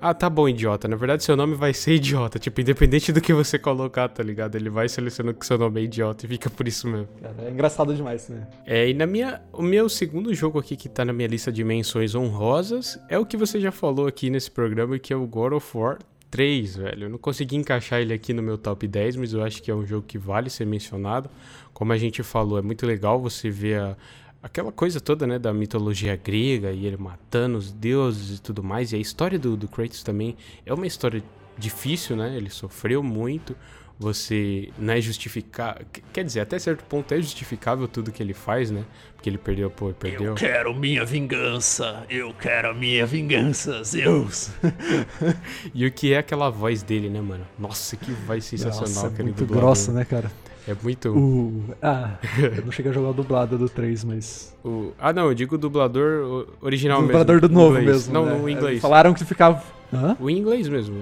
[0.00, 0.88] ah, tá bom, idiota.
[0.88, 2.38] Na verdade, seu nome vai ser idiota.
[2.38, 4.54] Tipo, independente do que você colocar, tá ligado?
[4.56, 7.08] Ele vai selecionando que seu nome é idiota e fica por isso mesmo.
[7.20, 8.46] Cara, é engraçado demais, né?
[8.66, 11.62] É, e na minha, o meu segundo jogo aqui que tá na minha lista de
[11.62, 15.52] menções honrosas é o que você já falou aqui nesse programa, que é o God
[15.52, 15.98] of War
[16.30, 17.04] 3, velho.
[17.06, 19.74] Eu não consegui encaixar ele aqui no meu top 10, mas eu acho que é
[19.74, 21.28] um jogo que vale ser mencionado.
[21.74, 23.96] Como a gente falou, é muito legal você ver a-
[24.42, 28.92] aquela coisa toda, né, da mitologia grega e ele matando os deuses e tudo mais.
[28.92, 31.22] E a história do, do Kratos também é uma história
[31.56, 32.34] difícil, né?
[32.36, 33.54] Ele sofreu muito.
[33.98, 35.78] Você não é justificar,
[36.10, 38.82] quer dizer, até certo ponto é justificável tudo que ele faz, né?
[39.14, 40.34] Porque ele perdeu, pô, perdeu.
[40.36, 42.06] quero minha vingança.
[42.08, 44.52] Eu quero minha vingança, Zeus.
[45.74, 47.46] E o que é aquela voz dele, né, mano?
[47.58, 50.32] Nossa, que voz sensacional Nossa, é muito grossa, né, cara?
[50.70, 51.64] É muito.
[51.82, 52.14] Ah,
[52.56, 54.56] eu não cheguei a jogar o dublado do 3, mas...
[54.64, 57.12] o- Ah, não, eu digo o dublador original o mesmo.
[57.18, 58.06] dublador do novo inglês.
[58.08, 58.12] mesmo.
[58.14, 58.38] Não, né?
[58.38, 58.80] no inglês.
[58.80, 59.62] Falaram que ficava...
[59.92, 60.16] Hã?
[60.20, 60.96] O inglês mesmo.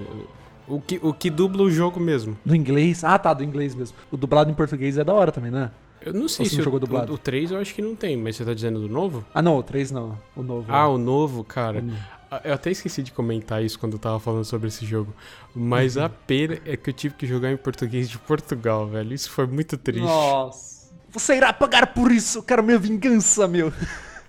[0.67, 2.37] O, que, o que dubla o jogo mesmo.
[2.45, 3.05] Do inglês?
[3.05, 3.97] Ah, tá, do inglês mesmo.
[4.11, 5.71] O dublado em português é da hora também, né?
[6.01, 7.11] Eu não sei Ou se não jogou dublado?
[7.13, 9.25] o, o 3 eu acho que não tem, mas você tá dizendo do novo?
[9.35, 10.17] Ah, não, o 3 não.
[10.37, 10.65] O novo.
[10.69, 11.81] Ah, o novo, cara.
[11.81, 11.91] Hum.
[12.31, 15.15] Ah, Eu até esqueci de comentar isso quando eu tava falando sobre esse jogo.
[15.55, 16.05] Mas Uhum.
[16.05, 19.15] a pena é que eu tive que jogar em português de Portugal, velho.
[19.15, 20.03] Isso foi muito triste.
[20.05, 20.89] Nossa.
[21.11, 22.39] Você irá pagar por isso.
[22.39, 23.73] Eu quero minha vingança, meu.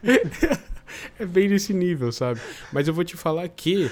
[1.20, 2.39] É bem nesse nível, sabe?
[2.74, 3.91] Mas eu vou te falar que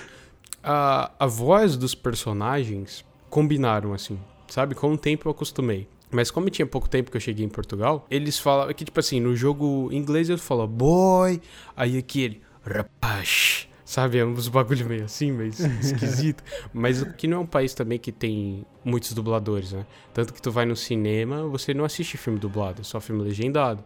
[0.64, 4.20] a, a voz dos personagens combinaram, assim.
[4.48, 4.74] Sabe?
[4.74, 5.88] Com o tempo eu acostumei.
[6.10, 9.20] Mas como tinha pouco tempo que eu cheguei em Portugal, eles falavam que, tipo assim,
[9.20, 11.40] no jogo inglês eu falo boy,
[11.76, 13.67] aí aqui ele, rapaz.
[13.88, 15.48] Sabe, é uns bagulho meio assim, meio
[15.80, 16.44] esquisito.
[16.74, 19.86] Mas aqui não é um país também que tem muitos dubladores, né?
[20.14, 23.82] Tanto que tu vai no cinema, você não assiste filme dublado, é só filme legendado.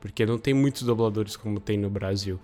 [0.00, 2.40] Porque não tem muitos dubladores como tem no Brasil.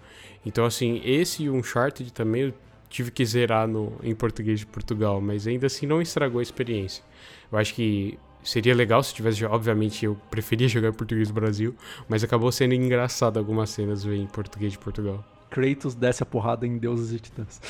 [0.46, 2.54] Então, assim, esse e Uncharted também eu
[2.88, 7.02] tive que zerar no, em português de Portugal, mas ainda assim não estragou a experiência.
[7.50, 11.74] Eu acho que seria legal se tivesse, obviamente eu preferia jogar em português do Brasil,
[12.08, 15.24] mas acabou sendo engraçado algumas cenas em português de Portugal.
[15.50, 17.60] Kratos desce a porrada em deuses e titãs.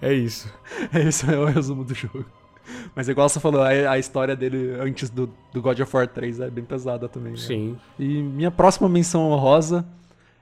[0.00, 0.52] é isso.
[0.92, 2.26] É isso, é o resumo do jogo.
[2.94, 6.50] Mas igual você falou, a, história dele antes do, do, God of War 3 é
[6.50, 7.32] bem pesada também.
[7.32, 7.38] Né?
[7.38, 7.76] Sim.
[7.98, 9.86] E minha próxima menção honrosa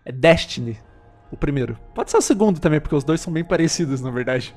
[0.05, 0.79] é Destiny.
[1.31, 1.79] O primeiro.
[1.95, 4.53] Pode ser o segundo também, porque os dois são bem parecidos, na verdade.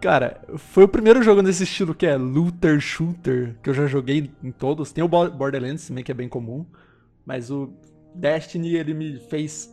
[0.00, 4.30] Cara, foi o primeiro jogo nesse estilo que é looter shooter, que eu já joguei
[4.42, 4.90] em todos.
[4.90, 6.64] Tem o Borderlands também, que é bem comum.
[7.26, 7.70] Mas o
[8.14, 9.70] Destiny, ele me fez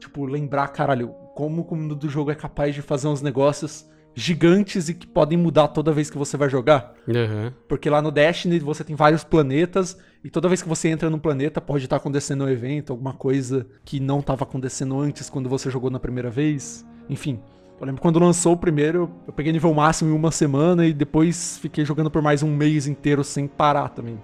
[0.00, 4.88] tipo, lembrar, caralho, como o mundo do jogo é capaz de fazer uns negócios gigantes
[4.88, 6.94] e que podem mudar toda vez que você vai jogar.
[7.06, 7.52] Uhum.
[7.68, 11.18] Porque lá no Destiny você tem vários planetas e toda vez que você entra no
[11.18, 15.70] planeta pode estar acontecendo um evento, alguma coisa que não estava acontecendo antes quando você
[15.70, 16.84] jogou na primeira vez.
[17.08, 17.40] Enfim.
[17.80, 21.56] Eu lembro quando lançou o primeiro, eu peguei nível máximo em uma semana e depois
[21.56, 24.20] fiquei jogando por mais um mês inteiro sem parar também.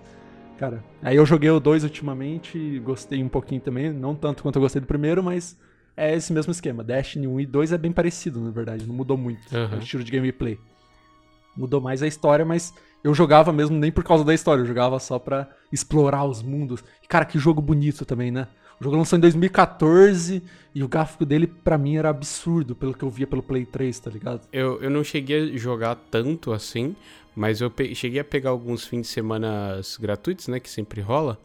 [0.58, 4.62] Cara, aí eu joguei o 2 ultimamente, gostei um pouquinho também, não tanto quanto eu
[4.62, 5.56] gostei do primeiro, mas
[5.96, 6.84] é esse mesmo esquema.
[6.84, 9.78] Destiny 1 e 2 é bem parecido, na verdade, não mudou muito uhum.
[9.78, 10.58] o estilo de gameplay.
[11.56, 14.98] Mudou mais a história, mas eu jogava mesmo nem por causa da história, eu jogava
[14.98, 16.84] só pra explorar os mundos.
[17.02, 18.46] E, cara, que jogo bonito também, né?
[18.78, 20.42] O jogo lançou em 2014
[20.74, 23.98] e o gráfico dele, para mim, era absurdo, pelo que eu via pelo Play 3,
[23.98, 24.42] tá ligado?
[24.52, 26.94] Eu, eu não cheguei a jogar tanto assim,
[27.34, 30.60] mas eu cheguei a pegar alguns fins de semana gratuitos, né?
[30.60, 31.38] Que sempre rola.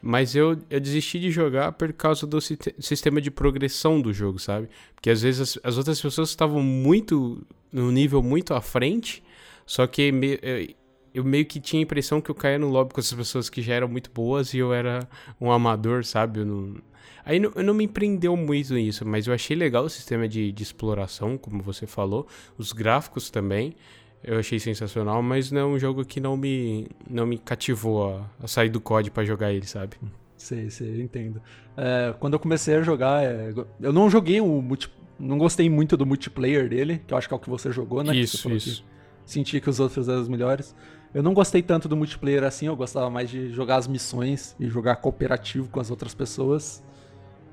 [0.00, 4.68] Mas eu, eu desisti de jogar por causa do sistema de progressão do jogo, sabe?
[4.94, 7.44] Porque às vezes as, as outras pessoas estavam muito.
[7.72, 9.22] no nível muito à frente,
[9.66, 10.68] só que me, eu,
[11.14, 13.60] eu meio que tinha a impressão que eu caía no lobby com essas pessoas que
[13.60, 15.08] já eram muito boas e eu era
[15.40, 16.40] um amador, sabe?
[16.40, 16.76] Eu não,
[17.24, 20.52] aí não, eu não me empreendeu muito nisso, mas eu achei legal o sistema de,
[20.52, 22.26] de exploração, como você falou,
[22.56, 23.74] os gráficos também
[24.22, 28.44] eu achei sensacional, mas não é um jogo que não me, não me cativou a,
[28.44, 29.96] a sair do COD para jogar ele, sabe?
[30.36, 31.40] Sei, sei, entendo.
[31.76, 35.96] É, quando eu comecei a jogar, é, eu não joguei o multi, não gostei muito
[35.96, 38.14] do multiplayer dele, que eu acho que é o que você jogou, né?
[38.14, 38.82] Isso, isso.
[38.82, 40.74] Que senti que os outros eram os melhores.
[41.12, 44.68] Eu não gostei tanto do multiplayer assim, eu gostava mais de jogar as missões e
[44.68, 46.84] jogar cooperativo com as outras pessoas.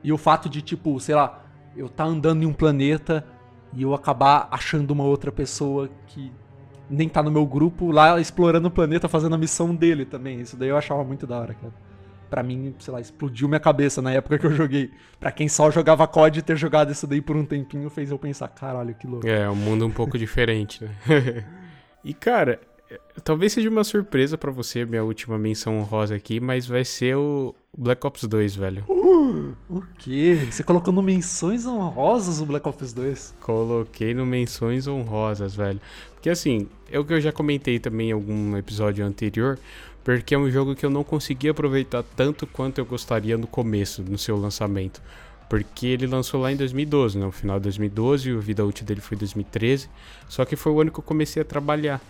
[0.03, 1.43] E o fato de, tipo, sei lá,
[1.76, 3.26] eu tá andando em um planeta
[3.74, 6.32] e eu acabar achando uma outra pessoa que
[6.89, 10.41] nem tá no meu grupo lá explorando o planeta, fazendo a missão dele também.
[10.41, 11.73] Isso daí eu achava muito da hora, cara.
[12.29, 14.91] Pra mim, sei lá, explodiu minha cabeça na época que eu joguei.
[15.19, 18.47] Pra quem só jogava COD, ter jogado isso daí por um tempinho fez eu pensar,
[18.47, 19.27] caralho, que louco.
[19.27, 21.45] É, um mundo um pouco diferente, né?
[22.03, 22.59] e, cara,
[23.23, 27.55] talvez seja uma surpresa para você, minha última menção honrosa aqui, mas vai ser o
[27.77, 28.83] Black Ops 2, velho.
[28.88, 30.47] Uh, o quê?
[30.49, 33.36] Você colocou no menções honrosas o Black Ops 2?
[33.41, 35.81] Coloquei no menções honrosas, velho.
[36.26, 39.59] Porque assim, é o que eu já comentei também em algum episódio anterior,
[40.03, 44.01] porque é um jogo que eu não consegui aproveitar tanto quanto eu gostaria no começo,
[44.01, 44.99] no seu lançamento.
[45.47, 47.26] Porque ele lançou lá em 2012, né?
[47.26, 49.88] No final de 2012, o vida útil dele foi 2013.
[50.28, 52.01] Só que foi o ano que eu comecei a trabalhar.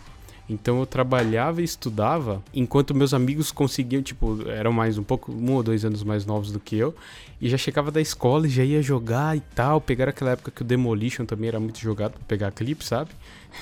[0.48, 5.54] Então eu trabalhava e estudava, enquanto meus amigos conseguiam, tipo, eram mais um pouco, um
[5.54, 6.96] ou dois anos mais novos do que eu,
[7.42, 9.82] e já chegava da escola e já ia jogar e tal.
[9.82, 13.12] Pegaram aquela época que o Demolition também era muito jogado pra pegar clipe, sabe?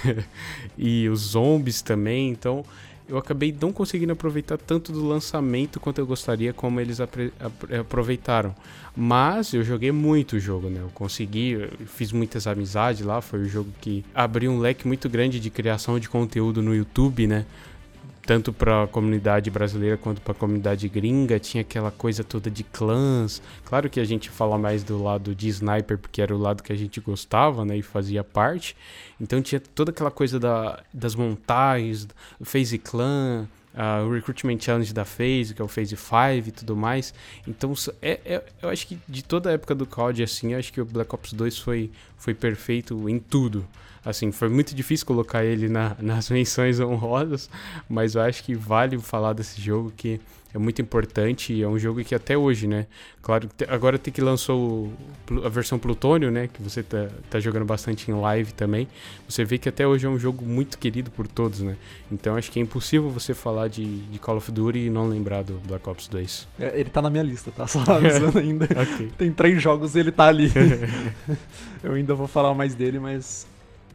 [0.77, 2.63] e os zombies também, então
[3.07, 6.99] eu acabei não conseguindo aproveitar tanto do lançamento quanto eu gostaria, como eles
[7.79, 8.55] aproveitaram.
[8.95, 10.79] Mas eu joguei muito o jogo, né?
[10.81, 13.21] Eu consegui, eu fiz muitas amizades lá.
[13.21, 17.27] Foi o jogo que abriu um leque muito grande de criação de conteúdo no YouTube,
[17.27, 17.45] né?
[18.25, 22.63] Tanto para a comunidade brasileira quanto para a comunidade gringa, tinha aquela coisa toda de
[22.63, 23.41] clãs.
[23.65, 26.71] Claro que a gente fala mais do lado de sniper, porque era o lado que
[26.71, 28.75] a gente gostava, né, e fazia parte.
[29.19, 32.07] Então tinha toda aquela coisa da, das montagens,
[32.41, 36.77] Phase Clan, uh, o Recruitment Challenge da Phase, que é o Phase 5 e tudo
[36.77, 37.13] mais.
[37.45, 40.71] Então, é, é, eu acho que de toda a época do COD, assim, eu acho
[40.71, 43.67] que o Black Ops 2 foi, foi perfeito em tudo
[44.05, 47.49] Assim, foi muito difícil colocar ele na, nas menções honrosas,
[47.89, 50.19] mas eu acho que vale falar desse jogo que
[50.53, 52.85] é muito importante e é um jogo que até hoje, né?
[53.23, 54.93] Claro, agora tem que lançou
[55.43, 56.47] a versão Plutônio, né?
[56.47, 58.87] Que você tá, tá jogando bastante em live também.
[59.27, 61.75] Você vê que até hoje é um jogo muito querido por todos, né?
[62.11, 65.43] Então acho que é impossível você falar de, de Call of Duty e não lembrar
[65.43, 66.47] do Black Ops 2.
[66.59, 67.65] É, ele tá na minha lista, tá?
[67.65, 68.65] Só avisando ainda.
[68.79, 69.11] okay.
[69.17, 70.51] Tem três jogos e ele tá ali.
[71.83, 73.47] Eu ainda vou falar mais dele, mas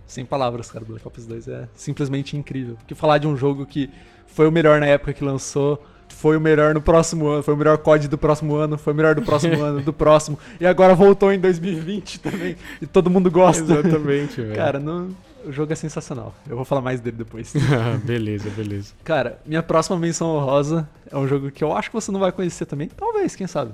[0.09, 0.85] sem palavras, cara.
[0.85, 2.75] Black Ops 2 é simplesmente incrível.
[2.77, 3.89] Porque falar de um jogo que
[4.27, 7.57] foi o melhor na época que lançou foi o melhor no próximo ano, foi o
[7.57, 10.39] melhor COD do próximo ano, foi o melhor do próximo ano, do próximo.
[10.59, 12.57] E agora voltou em 2020 também.
[12.81, 13.63] E todo mundo gosta.
[13.63, 14.57] Exatamente, velho.
[14.57, 15.15] Cara, não,
[15.45, 16.35] o jogo é sensacional.
[16.49, 17.53] Eu vou falar mais dele depois.
[18.03, 18.95] beleza, beleza.
[19.05, 22.33] Cara, minha próxima menção honrosa é um jogo que eu acho que você não vai
[22.33, 22.89] conhecer também.
[22.89, 23.73] Talvez, quem sabe.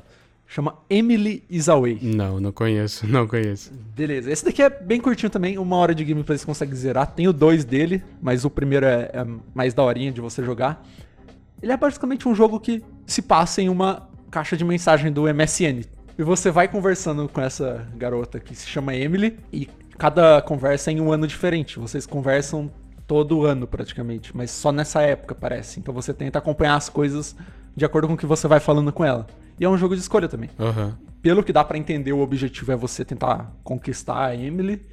[0.54, 1.98] Chama Emily Is Away.
[2.00, 3.72] Não, não conheço, não conheço.
[3.92, 7.08] Beleza, esse daqui é bem curtinho também, uma hora de gameplay você consegue zerar.
[7.08, 10.86] Tem o dois dele, mas o primeiro é, é mais daorinha de você jogar.
[11.60, 15.82] Ele é basicamente um jogo que se passa em uma caixa de mensagem do MSN.
[16.16, 19.68] E você vai conversando com essa garota que se chama Emily e
[19.98, 21.80] cada conversa é em um ano diferente.
[21.80, 22.70] Vocês conversam
[23.08, 25.80] todo ano praticamente, mas só nessa época parece.
[25.80, 27.34] Então você tenta acompanhar as coisas
[27.74, 29.26] de acordo com o que você vai falando com ela.
[29.58, 30.50] E é um jogo de escolha também.
[30.58, 30.92] Uhum.
[31.22, 34.84] Pelo que dá para entender, o objetivo é você tentar conquistar a Emily.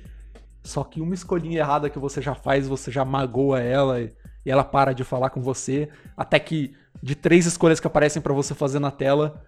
[0.64, 4.12] Só que uma escolhinha errada que você já faz, você já magoa ela e
[4.46, 8.54] ela para de falar com você, até que de três escolhas que aparecem para você
[8.54, 9.44] fazer na tela,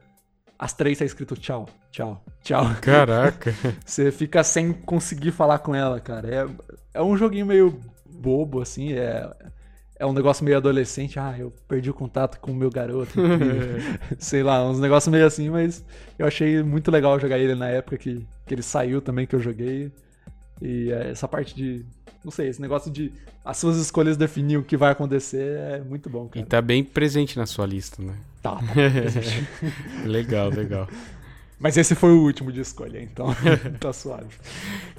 [0.57, 2.65] as três tá escrito tchau, tchau, tchau.
[2.81, 3.53] Caraca.
[3.85, 6.27] você fica sem conseguir falar com ela, cara.
[6.94, 9.30] É, é um joguinho meio bobo, assim, é,
[10.03, 11.17] é um negócio meio adolescente.
[11.17, 13.13] Ah, eu perdi o contato com o meu garoto.
[14.19, 15.84] Sei lá, uns negócios meio assim, mas
[16.19, 19.39] eu achei muito legal jogar ele na época que, que ele saiu também, que eu
[19.39, 19.89] joguei.
[20.61, 21.85] E é, essa parte de
[22.23, 23.13] não sei, esse negócio de
[23.45, 26.45] as suas escolhas definir o que vai acontecer é muito bom, cara.
[26.45, 28.15] E tá bem presente na sua lista, né?
[28.41, 28.63] Tá, tá
[30.05, 30.88] legal, legal.
[31.57, 33.27] Mas esse foi o último de escolha, então
[33.80, 34.35] tá suave.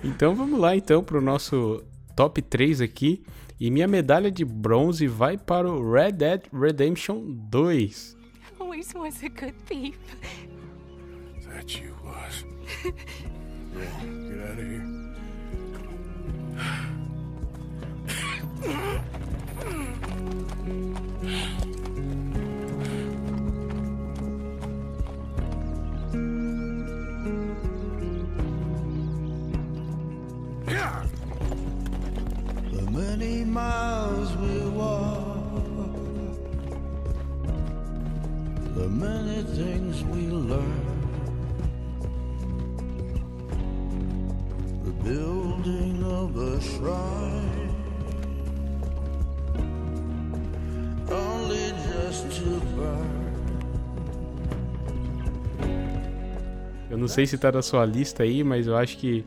[0.02, 1.82] Então vamos lá então pro nosso
[2.16, 3.22] top 3 aqui.
[3.58, 8.16] E minha medalha de bronze vai para o Red Dead Redemption 2.
[8.58, 9.96] Always was a good thief.
[11.48, 12.44] That you was.
[12.84, 12.92] yeah,
[14.28, 14.94] get out of here.
[32.94, 35.94] Many miles we walk,
[38.76, 41.00] the many things we learn,
[44.84, 47.54] the building of a shrine.
[56.94, 59.24] Eu não sei se tá na sua lista aí, mas eu acho que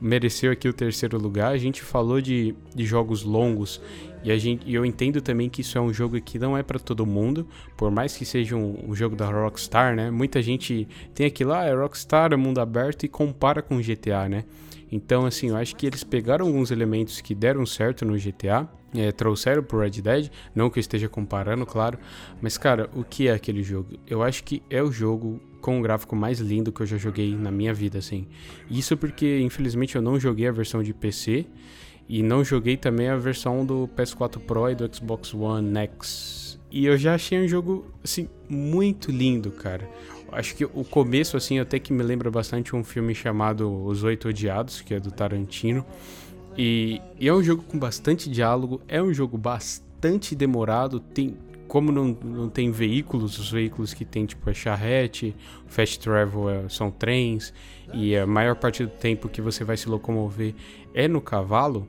[0.00, 1.52] mereceu aqui o terceiro lugar.
[1.52, 3.80] A gente falou de, de jogos longos
[4.22, 6.62] e, a gente, e eu entendo também que isso é um jogo que não é
[6.62, 7.46] para todo mundo,
[7.76, 10.10] por mais que seja um, um, jogo da Rockstar, né?
[10.10, 14.28] Muita gente tem aquilo lá, ah, é Rockstar, é mundo aberto e compara com GTA,
[14.28, 14.44] né?
[14.90, 19.12] Então, assim, eu acho que eles pegaram alguns elementos que deram certo no GTA, é,
[19.12, 21.98] trouxeram pro Red Dead, não que eu esteja comparando, claro,
[22.40, 23.98] mas, cara, o que é aquele jogo?
[24.06, 27.34] Eu acho que é o jogo com o gráfico mais lindo que eu já joguei
[27.34, 28.26] na minha vida, assim.
[28.70, 31.46] Isso porque, infelizmente, eu não joguei a versão de PC
[32.08, 36.58] e não joguei também a versão do PS4 Pro e do Xbox One X.
[36.70, 39.88] E eu já achei um jogo, assim, muito lindo, cara.
[40.30, 44.28] Acho que o começo, assim, até que me lembra bastante um filme chamado Os Oito
[44.28, 45.84] Odiados, que é do Tarantino.
[46.56, 51.36] E, e, é um jogo com bastante diálogo, é um jogo bastante demorado, tem
[51.68, 55.36] como não, não tem veículos, os veículos que tem tipo é charrete,
[55.66, 57.52] fast travel é, são trens
[57.92, 60.54] e a maior parte do tempo que você vai se locomover
[60.94, 61.86] é no cavalo,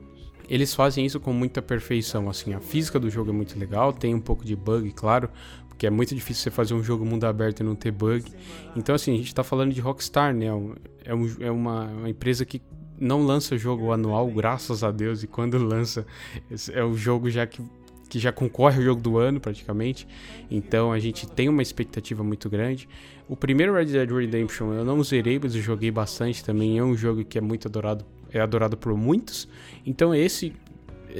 [0.48, 4.14] eles fazem isso com muita perfeição, assim, a física do jogo é muito legal, tem
[4.14, 5.30] um pouco de bug, claro,
[5.68, 8.24] porque é muito difícil você fazer um jogo mundo aberto e não ter bug.
[8.76, 10.46] Então, assim, a gente tá falando de Rockstar, né?
[11.04, 12.60] É, um, é uma, uma empresa que
[12.98, 16.06] não lança jogo anual, graças a Deus, e quando lança,
[16.72, 17.62] é o jogo já que
[18.10, 20.06] que já concorre ao jogo do ano praticamente.
[20.50, 22.88] Então a gente tem uma expectativa muito grande.
[23.28, 26.76] O primeiro Red Dead Redemption eu não zerei, mas eu joguei bastante também.
[26.76, 29.48] É um jogo que é muito adorado, é adorado por muitos.
[29.86, 30.52] Então esse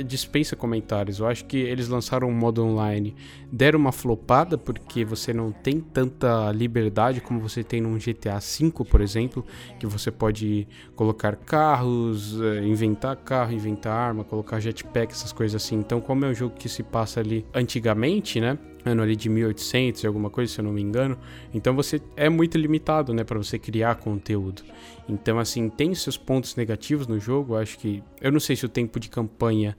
[0.04, 1.18] dispensa comentários.
[1.18, 3.14] Eu acho que eles lançaram um modo online,
[3.50, 8.84] deram uma flopada porque você não tem tanta liberdade como você tem num GTA V,
[8.88, 9.44] por exemplo,
[9.78, 15.76] que você pode colocar carros, eh, inventar carro, inventar arma, colocar jetpack, essas coisas assim.
[15.76, 18.58] Então, como é um jogo que se passa ali antigamente, né?
[18.84, 21.18] Ano ali de 1800 e alguma coisa, se eu não me engano.
[21.52, 24.62] Então você é muito limitado, né, para você criar conteúdo.
[25.08, 28.68] Então assim, tem seus pontos negativos no jogo, acho que eu não sei se o
[28.68, 29.76] tempo de campanha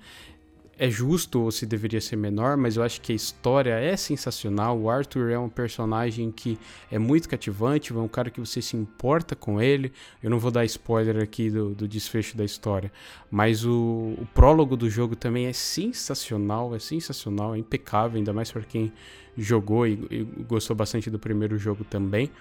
[0.81, 4.79] é justo ou se deveria ser menor, mas eu acho que a história é sensacional.
[4.79, 6.57] O Arthur é um personagem que
[6.89, 9.93] é muito cativante, é um cara que você se importa com ele.
[10.23, 12.91] Eu não vou dar spoiler aqui do, do desfecho da história,
[13.29, 18.51] mas o, o, prólogo do jogo também é sensacional, é sensacional, é impecável, ainda mais
[18.51, 18.91] para quem
[19.37, 22.31] jogou e, e gostou bastante do primeiro jogo também.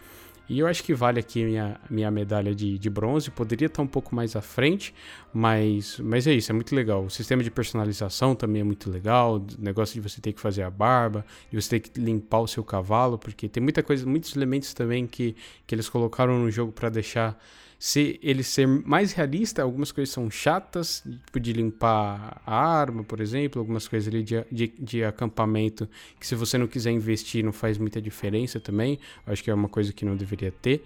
[0.51, 3.31] E eu acho que vale aqui minha, minha medalha de, de bronze.
[3.31, 4.93] Poderia estar um pouco mais à frente,
[5.33, 7.05] mas, mas é isso, é muito legal.
[7.05, 9.37] O sistema de personalização também é muito legal.
[9.37, 12.49] O negócio de você ter que fazer a barba, de você ter que limpar o
[12.49, 16.73] seu cavalo, porque tem muita coisa, muitos elementos também que, que eles colocaram no jogo
[16.73, 17.41] para deixar
[17.83, 23.21] se ele ser mais realista, algumas coisas são chatas, tipo de limpar a arma, por
[23.21, 25.89] exemplo, algumas coisas ali de, de, de, acampamento
[26.21, 29.69] que se você não quiser investir não faz muita diferença também, acho que é uma
[29.69, 30.85] coisa que não deveria ter,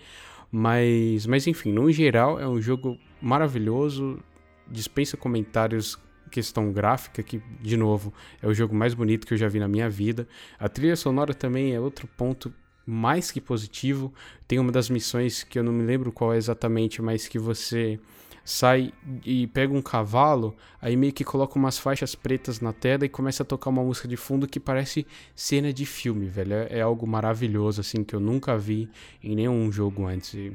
[0.53, 4.21] mas, mas enfim, no geral é um jogo maravilhoso,
[4.71, 5.99] dispensa comentários
[6.31, 9.69] questão gráfica, que, de novo, é o jogo mais bonito que eu já vi na
[9.69, 10.27] minha vida.
[10.59, 12.53] A trilha sonora também é outro ponto
[12.87, 14.13] mais que positivo.
[14.47, 17.99] Tem uma das missões que eu não me lembro qual é exatamente, mas que você
[18.45, 18.93] sai
[19.25, 23.43] e pega um cavalo, aí meio que coloca umas faixas pretas na tela e começa
[23.43, 26.53] a tocar uma música de fundo que parece cena de filme, velho.
[26.53, 28.89] É, é algo maravilhoso, assim, que eu nunca vi
[29.23, 30.35] em nenhum jogo antes.
[30.35, 30.53] E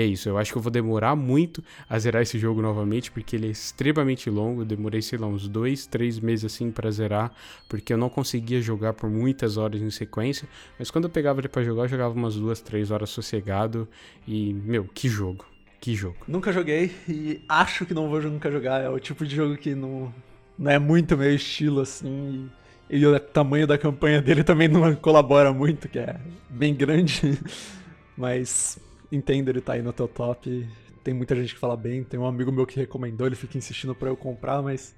[0.00, 3.36] é isso, eu acho que eu vou demorar muito a zerar esse jogo novamente, porque
[3.36, 4.62] ele é extremamente longo.
[4.62, 7.30] Eu demorei, sei lá, uns dois, três meses assim para zerar,
[7.68, 10.48] porque eu não conseguia jogar por muitas horas em sequência.
[10.78, 13.86] Mas quando eu pegava ele pra jogar, eu jogava umas duas, três horas sossegado.
[14.26, 15.44] E, meu, que jogo.
[15.78, 16.16] Que jogo.
[16.28, 18.80] Nunca joguei e acho que não vou nunca jogar.
[18.80, 20.14] É o tipo de jogo que não,
[20.56, 22.48] não é muito meu estilo, assim.
[22.88, 27.38] E, e o tamanho da campanha dele também não colabora muito, que é bem grande.
[28.16, 28.78] Mas
[29.12, 30.66] entendo ele tá aí no teu top.
[31.04, 32.02] Tem muita gente que fala bem.
[32.02, 34.94] Tem um amigo meu que recomendou, ele fica insistindo para eu comprar, mas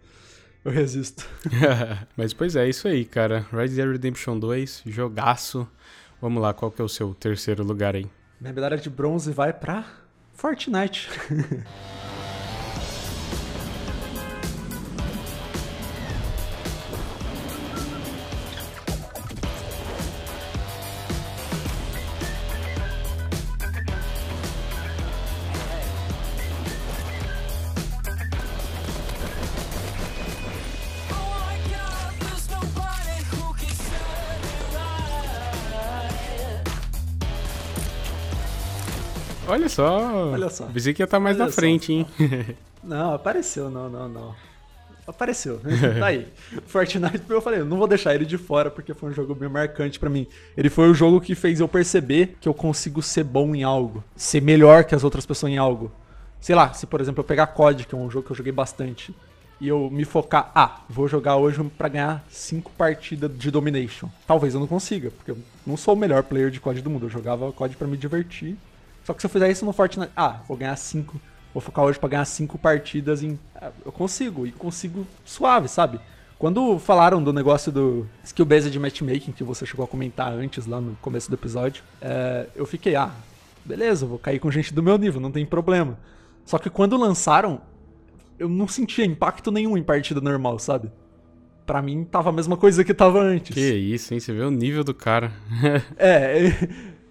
[0.65, 1.29] eu resisto.
[2.17, 3.47] mas pois é, isso aí, cara.
[3.53, 5.69] Red Dead Redemption 2, jogaço.
[6.21, 8.07] Vamos lá, qual que é o seu terceiro lugar aí?
[8.41, 9.85] Minha medalha de bronze vai pra
[10.33, 11.09] Fortnite.
[39.75, 40.31] só.
[40.33, 40.67] Olha só.
[40.67, 41.93] Pensei que ia estar tá mais Olha na frente, só.
[41.93, 42.07] hein?
[42.83, 44.35] Não, apareceu, não, não, não.
[45.07, 45.59] Apareceu,
[45.99, 46.27] tá aí.
[46.67, 49.49] Fortnite, eu falei, eu não vou deixar ele de fora porque foi um jogo bem
[49.49, 50.27] marcante para mim.
[50.57, 54.05] Ele foi o jogo que fez eu perceber que eu consigo ser bom em algo,
[54.17, 55.91] ser melhor que as outras pessoas em algo.
[56.41, 58.53] Sei lá, se por exemplo eu pegar COD, que é um jogo que eu joguei
[58.53, 59.15] bastante,
[59.61, 64.09] e eu me focar, ah, vou jogar hoje para ganhar cinco partidas de Domination.
[64.27, 67.07] Talvez eu não consiga, porque eu não sou o melhor player de COD do mundo.
[67.07, 68.57] Eu jogava COD para me divertir
[69.05, 71.21] só que se eu fizer isso no Fortnite, ah, vou ganhar 5,
[71.53, 73.39] vou focar hoje pra ganhar 5 partidas em.
[73.55, 76.01] Ah, eu consigo, e consigo suave, sabe?
[76.39, 80.81] Quando falaram do negócio do skill based matchmaking, que você chegou a comentar antes lá
[80.81, 83.11] no começo do episódio, é, eu fiquei, ah,
[83.65, 85.99] beleza, vou cair com gente do meu nível, não tem problema.
[86.45, 87.61] Só que quando lançaram,
[88.39, 90.91] eu não sentia impacto nenhum em partida normal, sabe?
[91.65, 93.55] Pra mim tava a mesma coisa que tava antes.
[93.55, 94.21] Que isso, hein?
[94.21, 95.33] Você vê o nível do cara.
[95.97, 96.53] é,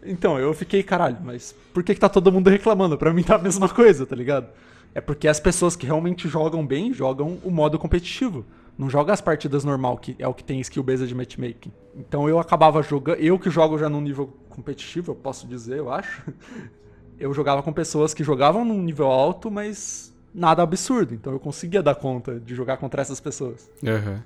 [0.06, 2.98] então, eu fiquei, caralho, mas por que, que tá todo mundo reclamando?
[2.98, 4.48] Pra mim tá a mesma coisa, tá ligado?
[4.96, 8.46] É porque as pessoas que realmente jogam bem jogam o modo competitivo.
[8.78, 11.72] Não joga as partidas normal, que é o que tem skill based de matchmaking.
[11.96, 13.18] Então eu acabava jogando.
[13.18, 16.24] Eu que jogo já num nível competitivo, eu posso dizer, eu acho.
[17.20, 21.14] Eu jogava com pessoas que jogavam num nível alto, mas nada absurdo.
[21.14, 23.70] Então eu conseguia dar conta de jogar contra essas pessoas.
[23.84, 24.20] Uhum.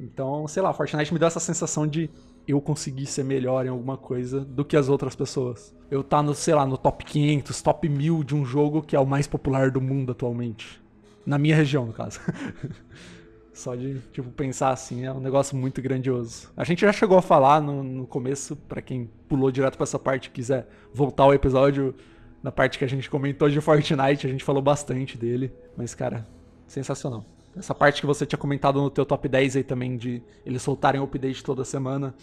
[0.00, 2.10] Então, sei lá, Fortnite me deu essa sensação de
[2.46, 5.74] eu conseguir ser melhor em alguma coisa do que as outras pessoas.
[5.90, 9.00] Eu tá no, sei lá, no top 500, top 1000 de um jogo que é
[9.00, 10.82] o mais popular do mundo atualmente.
[11.24, 12.20] Na minha região, no caso.
[13.52, 16.50] Só de, tipo, pensar assim, é um negócio muito grandioso.
[16.56, 19.98] A gente já chegou a falar no, no começo, para quem pulou direto pra essa
[19.98, 21.94] parte e quiser voltar ao episódio,
[22.42, 25.52] na parte que a gente comentou de Fortnite, a gente falou bastante dele.
[25.76, 26.26] Mas, cara,
[26.66, 27.24] sensacional.
[27.56, 31.00] Essa parte que você tinha comentado no teu top 10 aí também, de eles soltarem
[31.00, 32.14] o update toda semana.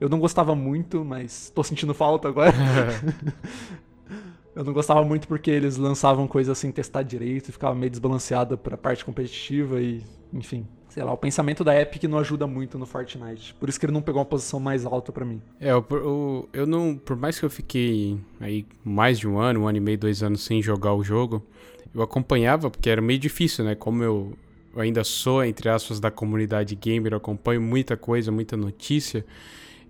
[0.00, 2.52] Eu não gostava muito, mas tô sentindo falta agora.
[4.54, 8.56] eu não gostava muito porque eles lançavam coisas sem testar direito e ficava meio desbalanceado
[8.56, 10.02] pra parte competitiva e,
[10.32, 10.66] enfim.
[10.88, 13.52] Sei lá, o pensamento da Epic não ajuda muito no Fortnite.
[13.54, 15.42] Por isso que ele não pegou uma posição mais alta para mim.
[15.60, 16.96] É, eu, eu, eu não.
[16.96, 20.22] Por mais que eu fiquei aí mais de um ano, um ano e meio, dois
[20.22, 21.44] anos sem jogar o jogo,
[21.92, 23.74] eu acompanhava, porque era meio difícil, né?
[23.74, 24.34] Como eu,
[24.74, 29.24] eu ainda sou, entre aspas, da comunidade gamer, eu acompanho muita coisa, muita notícia.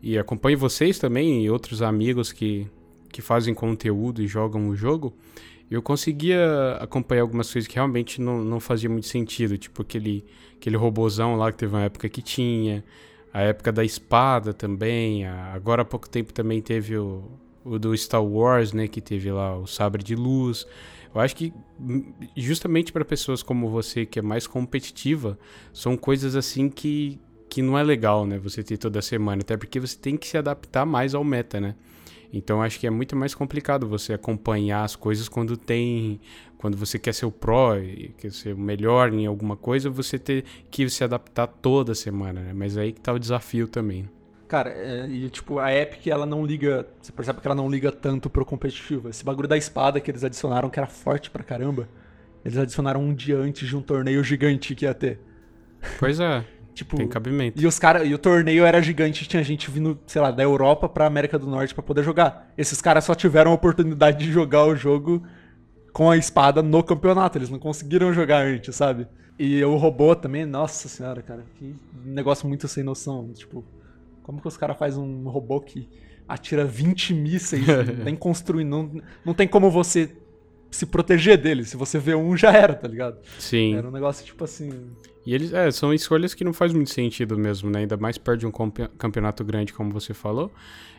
[0.02, 2.66] E acompanho vocês também e outros amigos que,
[3.10, 5.14] que fazem conteúdo e jogam o jogo
[5.70, 10.24] eu conseguia acompanhar algumas coisas que realmente não, não fazia muito sentido, tipo aquele,
[10.56, 12.84] aquele robozão lá que teve uma época que tinha,
[13.32, 17.24] a época da espada também, a, agora há pouco tempo também teve o,
[17.64, 20.66] o do Star Wars, né, que teve lá o sabre de luz.
[21.14, 25.38] Eu acho que hum, justamente para pessoas como você que é mais competitiva,
[25.72, 29.78] são coisas assim que que não é legal, né, você ter toda semana, até porque
[29.78, 31.76] você tem que se adaptar mais ao meta, né?
[32.32, 36.20] Então acho que é muito mais complicado você acompanhar as coisas quando tem.
[36.58, 37.74] Quando você quer ser o pró,
[38.18, 42.52] quer ser o melhor em alguma coisa, você ter que se adaptar toda semana, né?
[42.52, 44.08] Mas aí que tá o desafio também.
[44.46, 46.86] Cara, é, e tipo, a Epic ela não liga.
[47.00, 49.08] Você percebe que ela não liga tanto pro competitivo.
[49.08, 51.88] Esse bagulho da espada que eles adicionaram, que era forte pra caramba,
[52.44, 55.20] eles adicionaram um dia antes de um torneio gigante que ia ter.
[55.98, 56.44] Pois é.
[56.74, 57.62] Tipo, Tem cabimento.
[57.62, 60.88] E os cara, e o torneio era gigante, tinha gente vindo, sei lá, da Europa
[60.88, 62.52] pra América do Norte para poder jogar.
[62.58, 65.22] Esses caras só tiveram a oportunidade de jogar o jogo
[65.92, 69.06] com a espada no campeonato, eles não conseguiram jogar antes, sabe?
[69.38, 73.64] E o robô também, nossa senhora, cara, que negócio muito sem noção, tipo,
[74.24, 75.88] como que os caras fazem um robô que
[76.26, 77.64] atira 20 mísseis,
[78.02, 78.90] nem construir, não,
[79.24, 80.16] não tem como você
[80.70, 81.64] se proteger dele.
[81.64, 83.18] Se você vê um, já era, tá ligado?
[83.38, 83.76] Sim.
[83.76, 84.90] Era um negócio tipo assim.
[85.24, 87.80] E eles, é, são escolhas que não faz muito sentido mesmo, né?
[87.80, 90.50] Ainda mais perto de um campeonato grande, como você falou.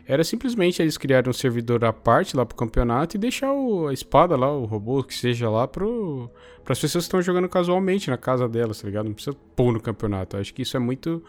[0.06, 3.92] Era simplesmente eles criarem um servidor à parte lá pro campeonato e deixar o, a
[3.92, 6.30] espada lá, o robô, que seja lá pro,
[6.64, 9.06] pras pessoas que estão jogando casualmente na casa delas, tá ligado?
[9.06, 10.36] Não precisa pôr no campeonato.
[10.36, 11.22] Acho que isso é muito.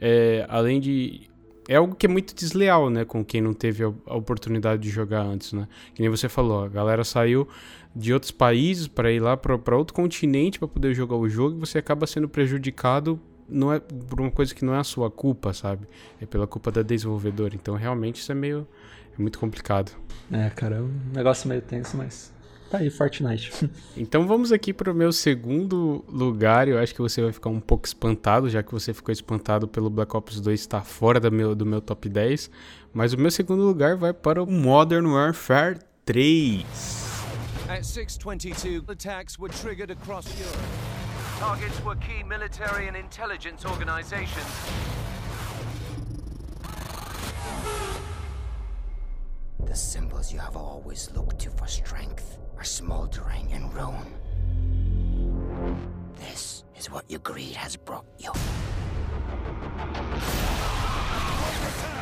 [0.00, 1.30] É, além de
[1.68, 5.22] é algo que é muito desleal, né, com quem não teve a oportunidade de jogar
[5.22, 5.68] antes, né?
[5.94, 7.46] Que nem você falou, a galera saiu
[7.94, 11.60] de outros países para ir lá para outro continente para poder jogar o jogo e
[11.60, 15.52] você acaba sendo prejudicado não é por uma coisa que não é a sua culpa,
[15.52, 15.86] sabe?
[16.20, 17.54] É pela culpa da desenvolvedora.
[17.54, 18.66] Então, realmente isso é meio
[19.16, 19.92] é muito complicado.
[20.30, 22.31] É, cara, é um negócio meio tenso, mas
[22.72, 23.52] Tá aí, Fortnite.
[23.94, 26.68] então vamos aqui para o meu segundo lugar.
[26.68, 29.90] Eu acho que você vai ficar um pouco espantado, já que você ficou espantado pelo
[29.90, 32.50] Black Ops 2 estar fora do meu, do meu top 10.
[32.90, 36.64] Mas o meu segundo lugar vai para o Modern Warfare 3.
[37.68, 40.56] At 622, attacks were triggered across Europe.
[41.38, 44.46] Targets were key military and intelligence organizations.
[49.62, 54.06] The symbols you have always looked to for strength are smoldering in ruin.
[56.14, 58.30] This is what your greed has brought you.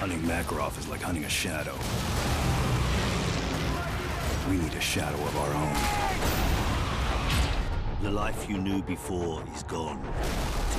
[0.00, 1.74] Hunting Makarov is like hunting a shadow.
[4.50, 5.72] We need a shadow of our own.
[8.02, 10.02] The life you knew before is gone.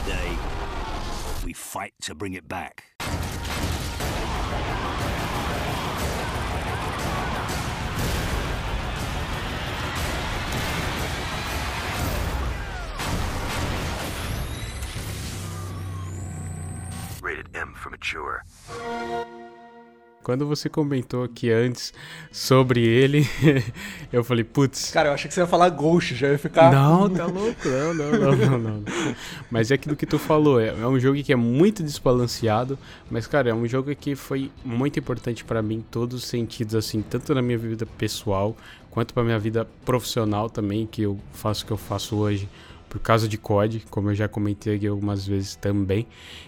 [0.04, 0.38] Today,
[1.44, 2.91] we fight to bring it back.
[17.30, 18.42] M for mature.
[20.24, 21.94] Quando você comentou aqui antes
[22.32, 23.28] sobre ele,
[24.14, 24.92] eu falei, putz.
[24.92, 26.72] Cara, eu achei que você ia falar Ghost, já ia ficar.
[26.72, 28.84] Não, tá louco, não, não, não, não, não.
[29.50, 32.78] Mas é aquilo que tu falou, é, é um jogo que é muito desbalanceado,
[33.10, 36.76] mas, cara, é um jogo que foi muito importante para mim em todos os sentidos,
[36.76, 38.56] assim, tanto na minha vida pessoal,
[38.92, 42.48] quanto pra minha vida profissional também, que eu faço o que eu faço hoje
[42.92, 46.06] por causa de COD, como eu já comentei aqui algumas vezes também.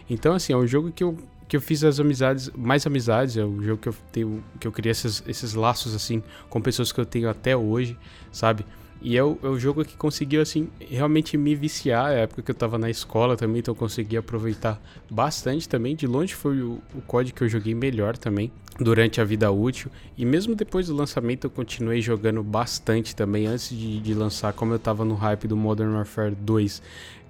[0.09, 1.17] Então, assim, é um jogo que eu,
[1.47, 4.71] que eu fiz as amizades, mais amizades, é um jogo que eu tenho, que eu
[4.73, 7.97] criei esses, esses laços, assim, com pessoas que eu tenho até hoje,
[8.29, 8.65] sabe?
[9.03, 12.13] E é o, é o jogo que conseguiu, assim, realmente me viciar.
[12.13, 14.81] É a época que eu tava na escola também, então eu consegui aproveitar
[15.11, 15.93] bastante também.
[15.93, 18.49] De longe foi o, o COD que eu joguei melhor também
[18.79, 19.91] durante a vida útil.
[20.17, 24.73] E mesmo depois do lançamento eu continuei jogando bastante também, antes de, de lançar, como
[24.73, 26.81] eu tava no hype do Modern Warfare 2.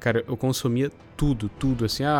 [0.03, 1.85] Cara, eu consumia tudo, tudo.
[1.85, 2.11] Assim, a,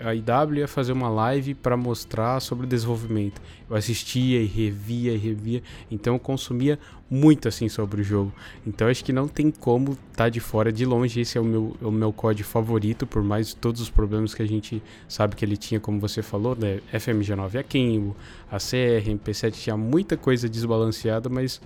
[0.00, 3.42] a, a IW ia fazer uma live para mostrar sobre o desenvolvimento.
[3.68, 5.60] Eu assistia e revia e revia.
[5.90, 6.78] Então eu consumia
[7.10, 8.32] muito assim sobre o jogo.
[8.64, 10.70] Então acho que não tem como estar tá de fora.
[10.70, 13.90] De longe, esse é o meu, é o meu COD favorito, por mais todos os
[13.90, 16.78] problemas que a gente sabe que ele tinha, como você falou, né?
[16.92, 18.00] FMG9 aqui,
[18.48, 21.60] a CR, MP7 tinha muita coisa desbalanceada, mas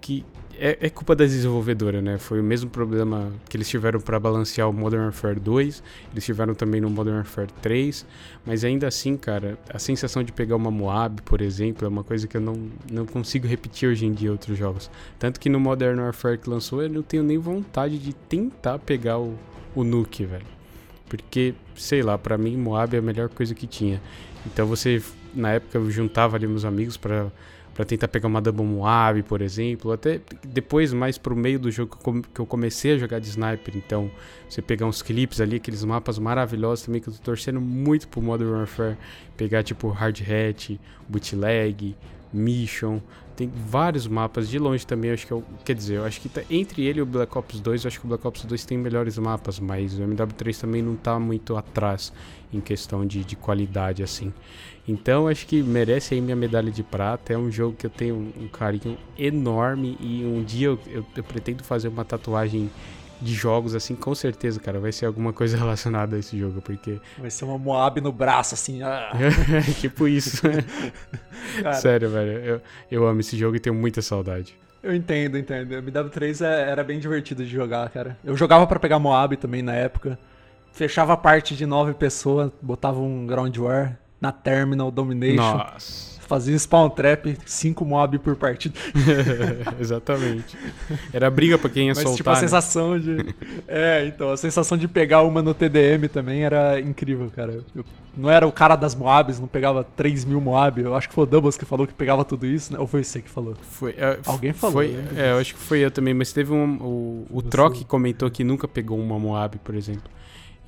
[0.00, 0.24] que
[0.58, 2.18] é, é, culpa das desenvolvedoras, né?
[2.18, 5.82] Foi o mesmo problema que eles tiveram para balancear o Modern Warfare 2,
[6.12, 8.04] eles tiveram também no Modern Warfare 3,
[8.44, 12.26] mas ainda assim, cara, a sensação de pegar uma Moab, por exemplo, é uma coisa
[12.26, 14.90] que eu não, não consigo repetir hoje em dia em outros jogos.
[15.18, 19.18] Tanto que no Modern Warfare que lançou, eu não tenho nem vontade de tentar pegar
[19.18, 19.38] o,
[19.74, 20.46] o Nuke, velho.
[21.08, 24.02] Porque, sei lá, para mim Moab é a melhor coisa que tinha.
[24.44, 25.02] Então você,
[25.34, 27.30] na época, eu juntava ali meus amigos para
[27.78, 29.92] para tentar pegar uma Double Moab, por exemplo.
[29.92, 31.96] Até depois, mais pro meio do jogo
[32.34, 33.76] que eu comecei a jogar de sniper.
[33.76, 34.10] Então,
[34.48, 38.20] você pegar uns clipes ali, aqueles mapas maravilhosos também que eu tô torcendo muito pro
[38.20, 38.96] Modern Warfare.
[39.36, 41.94] Pegar tipo Hard Hat, Bootleg,
[42.32, 43.00] Mission.
[43.36, 46.42] Tem vários mapas de longe também, acho que eu, quer dizer, eu acho que tá,
[46.50, 48.76] entre ele e o Black Ops 2, eu acho que o Black Ops 2 tem
[48.76, 52.12] melhores mapas, mas o MW3 também não tá muito atrás
[52.52, 54.32] em questão de, de qualidade assim.
[54.88, 57.34] Então acho que merece aí minha medalha de prata.
[57.34, 61.22] É um jogo que eu tenho um carinho enorme e um dia eu, eu, eu
[61.22, 62.70] pretendo fazer uma tatuagem
[63.20, 67.00] de jogos, assim, com certeza, cara, vai ser alguma coisa relacionada a esse jogo, porque...
[67.18, 69.10] Vai ser uma Moab no braço, assim, ah.
[69.80, 70.42] tipo isso.
[71.80, 72.60] Sério, velho, eu,
[72.90, 74.56] eu amo esse jogo e tenho muita saudade.
[74.80, 75.74] Eu entendo, entendo.
[75.74, 78.16] MW3 é, era bem divertido de jogar, cara.
[78.24, 80.16] Eu jogava para pegar Moab também na época.
[80.72, 85.36] Fechava a parte de nove pessoas, botava um Ground War, na Terminal Domination.
[85.36, 86.18] Nossa.
[86.28, 88.78] Fazia spawn trap, 5 mob por partida.
[89.80, 90.58] Exatamente.
[91.10, 92.16] Era briga pra quem ia Mas, soltar.
[92.18, 92.40] Tipo, a né?
[92.40, 93.34] sensação de.
[93.66, 97.64] É, então, a sensação de pegar uma no TDM também era incrível, cara.
[97.74, 97.84] Eu
[98.14, 100.80] não era o cara das Moabs, não pegava 3 mil Moab.
[100.82, 102.78] Eu acho que foi o Doubles que falou que pegava tudo isso, né?
[102.78, 103.54] Ou foi você que falou?
[103.62, 104.74] Foi, é, Alguém falou.
[104.74, 106.76] Foi, é, eu acho que foi eu também, mas teve um.
[106.76, 110.10] O, o Troc comentou que nunca pegou uma Moab, por exemplo.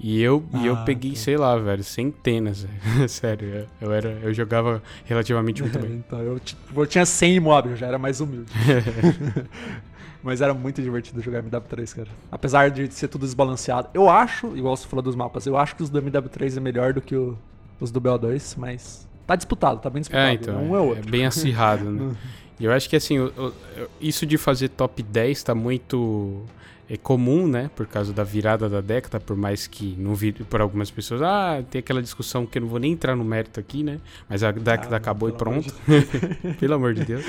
[0.02, 1.18] E eu, ah, e eu peguei, tá.
[1.18, 2.66] sei lá, velho, centenas.
[3.06, 6.02] Sério, eu, era, eu jogava relativamente muito bem.
[6.06, 6.40] então, eu,
[6.74, 8.50] eu tinha 100 imóveis, já era mais humilde.
[10.22, 12.08] Mas era muito divertido jogar MW3, cara.
[12.32, 13.88] Apesar de ser tudo desbalanceado.
[13.92, 16.92] Eu acho, igual você falou dos mapas, eu acho que os do MW3 é melhor
[16.92, 17.36] do que o,
[17.78, 20.28] os do BO2, mas tá disputado, tá bem disputado.
[20.28, 21.08] É, então, um é, outro.
[21.08, 22.16] é bem acirrado, né?
[22.58, 23.52] E eu acho que assim, o, o,
[23.98, 26.44] isso de fazer top 10 tá muito
[26.90, 27.70] é comum, né?
[27.76, 31.62] Por causa da virada da década, por mais que não vir por algumas pessoas, ah,
[31.70, 34.00] tem aquela discussão que eu não vou nem entrar no mérito aqui, né?
[34.28, 35.72] Mas a década ah, acabou e pronto.
[35.86, 37.24] De pelo amor de Deus.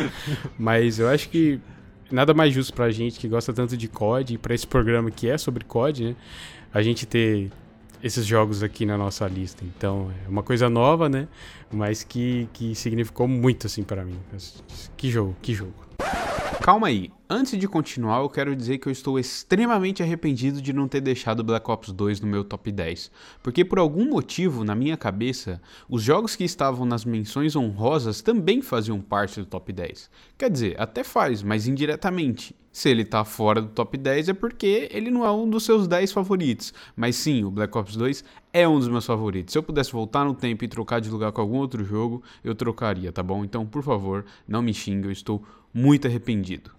[0.58, 1.60] Mas eu acho que
[2.12, 5.30] nada mais justo pra gente que gosta tanto de COD e pra esse programa que
[5.30, 6.16] é sobre COD, né?
[6.74, 7.52] A gente ter
[8.02, 9.64] esses jogos aqui na nossa lista.
[9.64, 11.28] Então, é uma coisa nova, né?
[11.72, 14.18] Mas que, que significou muito assim para mim.
[14.98, 15.76] Que jogo, que jogo.
[16.60, 20.88] Calma aí, antes de continuar, eu quero dizer que eu estou extremamente arrependido de não
[20.88, 23.12] ter deixado Black Ops 2 no meu top 10,
[23.42, 25.60] porque por algum motivo, na minha cabeça,
[25.90, 30.10] os jogos que estavam nas menções honrosas também faziam parte do top 10.
[30.38, 32.56] Quer dizer, até faz, mas indiretamente.
[32.72, 35.90] Se ele tá fora do top 10 é porque ele não é um dos seus
[35.90, 36.74] 10 favoritos.
[36.96, 38.24] Mas sim, o Black Ops 2
[38.54, 39.52] é um dos meus favoritos.
[39.52, 42.56] Se eu pudesse voltar no tempo e trocar de lugar com algum outro jogo, eu
[42.56, 43.44] trocaria, tá bom?
[43.44, 45.44] Então, por favor, não me xingue, eu estou
[45.74, 46.72] muito arrependido.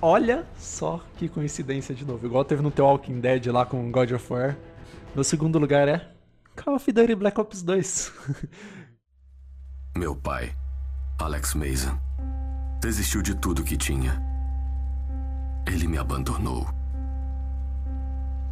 [0.00, 2.26] Olha só que coincidência de novo.
[2.26, 4.56] Igual teve no The Walking Dead lá com God of War.
[5.14, 6.10] Meu segundo lugar é
[6.54, 8.12] Call of Duty Black Ops 2.
[9.96, 10.54] Meu pai,
[11.18, 11.98] Alex Mason,
[12.80, 14.22] desistiu de tudo que tinha.
[15.66, 16.66] Ele me abandonou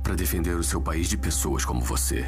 [0.03, 2.25] para defender o seu país de pessoas como você.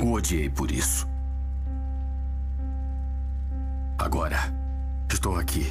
[0.00, 1.15] O odiei por isso.
[3.98, 4.38] Agora,
[5.10, 5.66] estou aqui.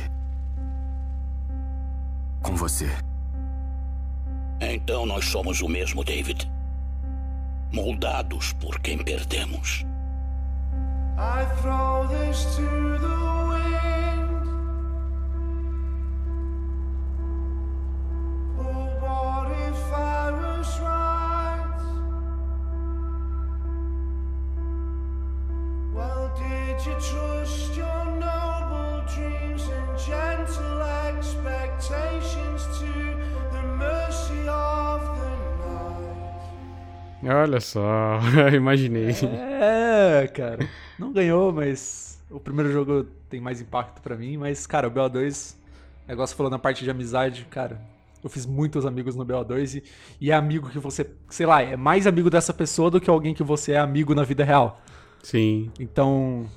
[2.41, 2.89] Com você.
[4.59, 6.49] Então nós somos o mesmo, David.
[7.71, 9.85] Moldados por quem perdemos.
[11.17, 13.15] I throw this to the
[37.25, 38.19] Olha só,
[38.53, 39.09] imaginei.
[39.59, 40.67] É, cara.
[40.99, 44.37] Não ganhou, mas o primeiro jogo tem mais impacto para mim.
[44.37, 45.55] Mas, cara, o BO2,
[46.07, 47.81] negócio falou na parte de amizade, cara.
[48.23, 49.83] Eu fiz muitos amigos no BO2 e,
[50.19, 53.33] e é amigo que você, sei lá, é mais amigo dessa pessoa do que alguém
[53.33, 54.81] que você é amigo na vida real.
[55.21, 55.71] Sim.
[55.79, 56.47] Então,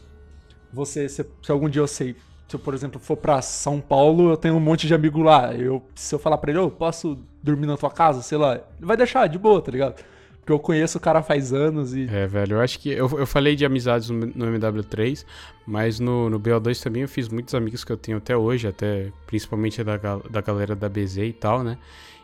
[0.72, 2.16] você, se, se algum dia eu sei,
[2.46, 5.54] se eu, por exemplo, for pra São Paulo, eu tenho um monte de amigo lá.
[5.54, 8.86] Eu, se eu falar pra ele, eu posso dormir na tua casa, sei lá, ele
[8.86, 10.02] vai deixar de boa, tá ligado?
[10.48, 12.08] Porque eu conheço o cara faz anos e.
[12.10, 12.88] É, velho, eu acho que.
[12.88, 15.26] Eu, eu falei de amizades no, no MW3,
[15.66, 19.12] mas no, no BO2 também eu fiz muitos amigos que eu tenho até hoje, até
[19.26, 21.76] principalmente da, da galera da BZ e tal, né?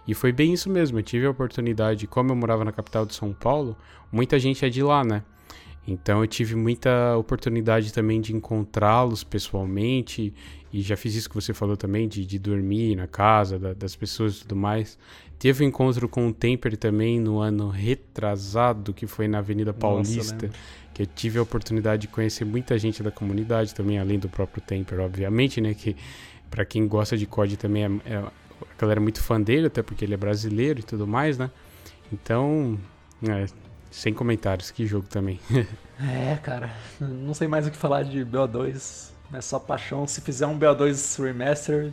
[0.09, 0.98] E foi bem isso mesmo.
[0.98, 3.76] Eu tive a oportunidade, como eu morava na capital de São Paulo,
[4.10, 5.22] muita gente é de lá, né?
[5.86, 10.32] Então eu tive muita oportunidade também de encontrá-los pessoalmente
[10.72, 13.94] e já fiz isso que você falou também, de, de dormir na casa da, das
[13.94, 14.98] pessoas e tudo mais.
[15.44, 20.46] Teve um encontro com o Temper também no ano retrasado, que foi na Avenida Paulista,
[20.46, 20.58] Nossa,
[20.94, 24.62] que eu tive a oportunidade de conhecer muita gente da comunidade também, além do próprio
[24.62, 25.74] Temper, obviamente, né?
[25.74, 25.94] Que
[26.48, 28.32] para quem gosta de COD também é, é, a
[28.78, 31.50] galera é muito fã dele, até porque ele é brasileiro e tudo mais, né?
[32.10, 32.80] Então,
[33.28, 33.44] é,
[33.90, 35.38] sem comentários, que jogo também.
[36.00, 39.10] é, cara, não sei mais o que falar de BO2.
[39.30, 40.06] É só paixão.
[40.06, 41.92] Se fizer um BO2 Remaster.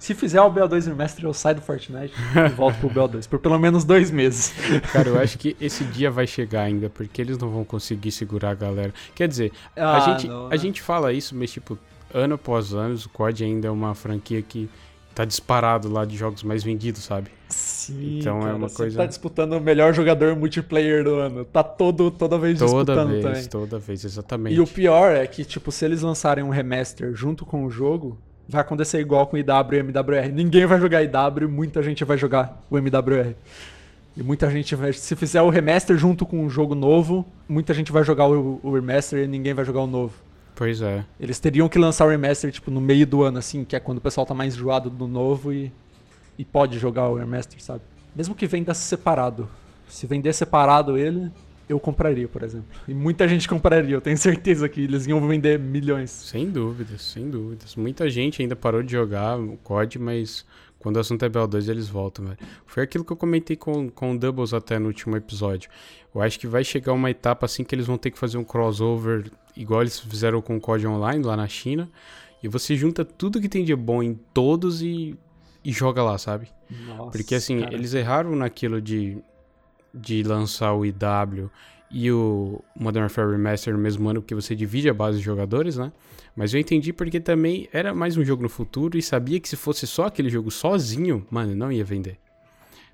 [0.00, 3.58] Se fizer o BO2 Remaster, eu saio do Fortnite e volto pro BO2 por pelo
[3.58, 4.54] menos dois meses.
[4.90, 8.52] Cara, eu acho que esse dia vai chegar ainda, porque eles não vão conseguir segurar
[8.52, 8.94] a galera.
[9.14, 11.78] Quer dizer, ah, a, gente, não, a gente fala isso, mas tipo,
[12.14, 14.70] ano após ano, o COD ainda é uma franquia que
[15.14, 17.30] tá disparado lá de jogos mais vendidos, sabe?
[17.50, 18.96] Sim, então é cara, é uma coisa.
[18.96, 21.44] tá disputando o melhor jogador multiplayer do ano.
[21.44, 23.44] Tá todo toda vez toda disputando vez, também.
[23.48, 24.56] Toda vez, exatamente.
[24.56, 28.16] E o pior é que tipo, se eles lançarem um remaster junto com o jogo,
[28.50, 30.32] vai acontecer igual com IW e MWR.
[30.32, 33.34] Ninguém vai jogar IW, muita gente vai jogar o MWR.
[34.16, 34.92] E muita gente vai.
[34.92, 38.74] Se fizer o remaster junto com um jogo novo, muita gente vai jogar o, o
[38.74, 40.14] remaster e ninguém vai jogar o novo.
[40.54, 41.04] Pois é.
[41.18, 43.98] Eles teriam que lançar o remaster, tipo, no meio do ano, assim, que é quando
[43.98, 45.72] o pessoal tá mais enjoado do novo e,
[46.36, 47.80] e pode jogar o remaster, sabe?
[48.14, 49.48] Mesmo que venda separado.
[49.88, 51.30] Se vender separado ele,
[51.70, 52.68] eu compraria, por exemplo.
[52.86, 56.10] E muita gente compraria, eu tenho certeza que eles iam vender milhões.
[56.10, 57.76] Sem dúvidas, sem dúvidas.
[57.76, 60.44] Muita gente ainda parou de jogar o COD, mas
[60.78, 62.38] quando o assunto é BO2, eles voltam, velho.
[62.66, 65.70] Foi aquilo que eu comentei com, com o Doubles até no último episódio.
[66.14, 68.44] Eu acho que vai chegar uma etapa assim que eles vão ter que fazer um
[68.44, 71.88] crossover igual eles fizeram com o COD Online lá na China.
[72.42, 75.14] E você junta tudo que tem de bom em todos e,
[75.62, 76.48] e joga lá, sabe?
[76.86, 77.74] Nossa, Porque assim, cara.
[77.74, 79.18] eles erraram naquilo de,
[79.94, 81.50] de lançar o IW
[81.90, 85.76] e o Modern Warfare Remaster no mesmo ano, porque você divide a base de jogadores,
[85.76, 85.92] né?
[86.36, 89.56] Mas eu entendi porque também era mais um jogo no futuro e sabia que se
[89.56, 92.18] fosse só aquele jogo sozinho, mano, não ia vender.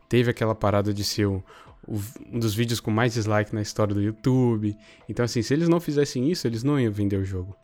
[0.08, 1.42] Teve aquela parada de ser um
[2.32, 4.76] dos vídeos com mais dislike na história do YouTube.
[5.08, 7.54] Então, assim, se eles não fizessem isso, eles não iam vender o jogo.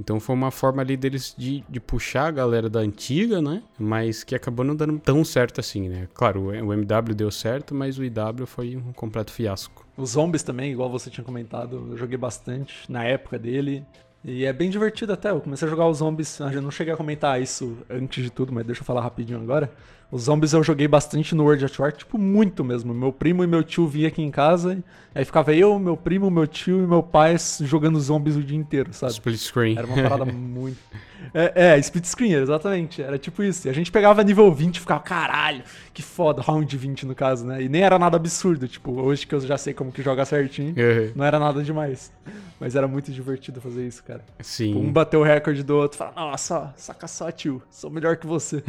[0.00, 3.62] Então foi uma forma ali deles de, de puxar a galera da antiga, né?
[3.78, 6.08] Mas que acabou não dando tão certo assim, né?
[6.14, 9.86] Claro, o MW deu certo, mas o IW foi um completo fiasco.
[9.98, 13.84] Os zombies também, igual você tinha comentado, eu joguei bastante na época dele.
[14.24, 15.30] E é bem divertido até.
[15.30, 16.40] Eu comecei a jogar os zombies.
[16.40, 19.70] Eu não cheguei a comentar isso antes de tudo, mas deixa eu falar rapidinho agora.
[20.10, 22.92] Os zombies eu joguei bastante no World of War, tipo, muito mesmo.
[22.92, 24.82] Meu primo e meu tio vinham aqui em casa,
[25.14, 28.92] aí ficava eu, meu primo, meu tio e meu pai jogando zombies o dia inteiro,
[28.92, 29.12] sabe?
[29.12, 29.78] Split screen.
[29.78, 30.78] Era uma parada muito.
[31.34, 33.02] É, é, split screen, exatamente.
[33.02, 33.66] Era tipo isso.
[33.66, 37.46] E a gente pegava nível 20 e ficava, caralho, que foda, round 20 no caso,
[37.46, 37.62] né?
[37.62, 40.70] E nem era nada absurdo, tipo, hoje que eu já sei como que joga certinho,
[40.70, 41.12] uhum.
[41.14, 42.12] não era nada demais.
[42.58, 44.22] Mas era muito divertido fazer isso, cara.
[44.40, 44.76] Sim.
[44.76, 48.62] um bateu o recorde do outro, fala, nossa, saca só, tio, sou melhor que você.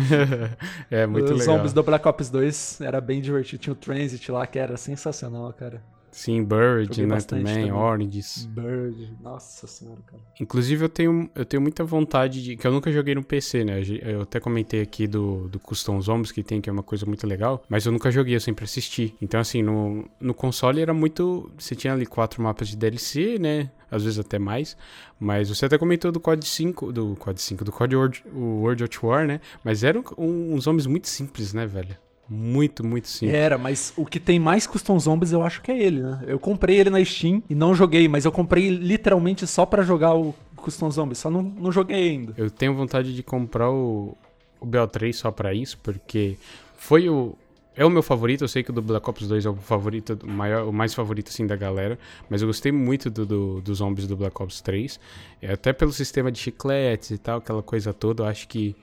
[0.89, 1.57] é, muito Os legal.
[1.57, 3.61] zombies do Black Ops 2 era bem divertido.
[3.61, 5.81] Tinha o Transit lá, que era sensacional, cara.
[6.11, 7.71] Sim, Bird, né, também, também.
[7.71, 8.45] Oranges.
[8.45, 10.21] Bird, nossa senhora, cara.
[10.39, 12.57] Inclusive, eu tenho, eu tenho muita vontade de...
[12.57, 13.81] Que eu nunca joguei no PC, né?
[14.01, 17.25] Eu até comentei aqui do, do Custom Zombies que tem, que é uma coisa muito
[17.25, 17.63] legal.
[17.69, 19.15] Mas eu nunca joguei, eu sempre assisti.
[19.21, 21.49] Então, assim, no, no console era muito...
[21.57, 23.71] Você tinha ali quatro mapas de DLC, né?
[23.89, 24.75] Às vezes até mais.
[25.17, 26.91] Mas você até comentou do COD 5...
[26.91, 29.39] Do COD 5, do COD World, World of War, né?
[29.63, 31.95] Mas eram uns zombies muito simples, né, velho?
[32.33, 33.37] Muito, muito simples.
[33.37, 36.23] Era, mas o que tem mais custom zombies eu acho que é ele, né?
[36.25, 40.15] Eu comprei ele na Steam e não joguei, mas eu comprei literalmente só para jogar
[40.15, 42.33] o custom zombies, só não, não joguei ainda.
[42.37, 44.15] Eu tenho vontade de comprar o,
[44.61, 46.37] o BO3 só para isso, porque
[46.77, 47.35] foi o,
[47.75, 50.17] é o meu favorito, eu sei que o do Black Ops 2 é o favorito,
[50.23, 51.99] o, maior, o mais favorito assim da galera,
[52.29, 54.97] mas eu gostei muito do, do, dos zombies do Black Ops 3,
[55.41, 58.73] é, até pelo sistema de chicletes e tal, aquela coisa toda, eu acho que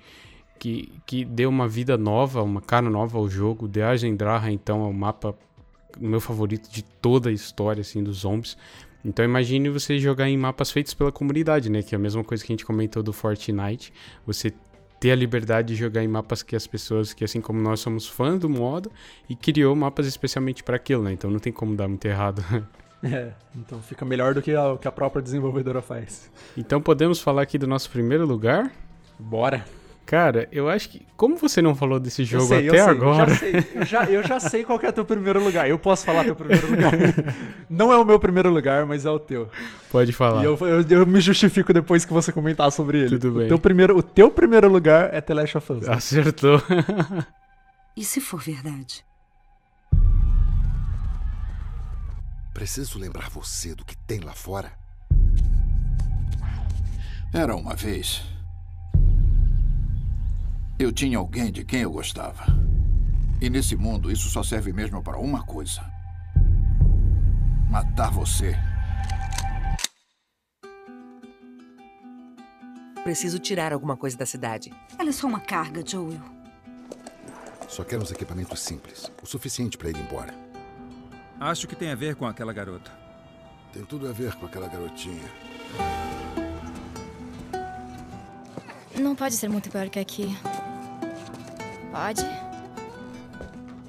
[0.59, 3.69] que, que deu uma vida nova, uma cara nova ao jogo.
[3.69, 5.35] The Agendraha, então, é o mapa
[5.99, 8.57] meu favorito de toda a história, assim, dos zombies.
[9.05, 11.83] Então imagine você jogar em mapas feitos pela comunidade, né?
[11.83, 13.93] Que é a mesma coisa que a gente comentou do Fortnite.
[14.27, 14.53] Você
[15.01, 18.07] ter a liberdade de jogar em mapas que as pessoas, que assim como nós somos
[18.07, 18.91] fãs do modo,
[19.29, 21.13] e criou mapas especialmente para aquilo, né?
[21.13, 22.45] Então não tem como dar muito errado.
[23.01, 26.29] É, então fica melhor do que a, que a própria desenvolvedora faz.
[26.57, 28.73] Então podemos falar aqui do nosso primeiro lugar?
[29.17, 29.65] Bora.
[30.09, 31.07] Cara, eu acho que.
[31.19, 33.29] Como você não falou desse jogo sei, até eu sei, agora?
[33.29, 35.69] Já sei, eu, já, eu já sei qual é o teu primeiro lugar.
[35.69, 36.93] Eu posso falar teu primeiro lugar.
[37.69, 39.51] Não é o meu primeiro lugar, mas é o teu.
[39.91, 40.41] Pode falar.
[40.41, 43.19] E eu, eu, eu me justifico depois que você comentar sobre ele.
[43.19, 43.45] Tudo bem.
[43.45, 45.87] O teu primeiro, o teu primeiro lugar é The Last of Us.
[45.87, 46.63] Acertou.
[47.95, 49.05] E se for verdade?
[52.55, 54.73] Preciso lembrar você do que tem lá fora.
[57.31, 58.38] Era uma vez.
[60.79, 62.47] Eu tinha alguém de quem eu gostava.
[63.41, 65.85] E nesse mundo, isso só serve mesmo para uma coisa:
[67.69, 68.57] matar você.
[73.03, 74.73] Preciso tirar alguma coisa da cidade.
[74.97, 76.21] Ela é só uma carga, Joel.
[77.69, 80.33] Só quero uns equipamentos simples, o suficiente para ir embora.
[81.41, 82.93] Acho que tem a ver com aquela garota.
[83.73, 85.29] Tem tudo a ver com aquela garotinha.
[88.97, 90.37] Não pode ser muito pior que aqui.
[91.91, 92.27] Pode?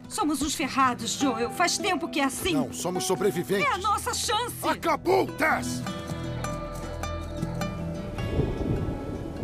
[0.07, 1.51] Somos uns ferrados, Joel.
[1.51, 2.53] Faz tempo que é assim.
[2.53, 3.65] Não, somos sobreviventes.
[3.65, 4.55] É a nossa chance.
[4.67, 5.81] Acabou, Tess!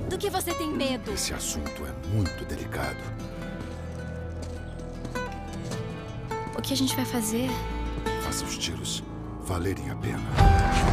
[0.09, 1.11] Do que você tem medo?
[1.11, 2.97] Esse assunto é muito delicado.
[6.57, 7.49] O que a gente vai fazer?
[8.23, 9.03] Faça os tiros
[9.43, 10.84] valerem a pena.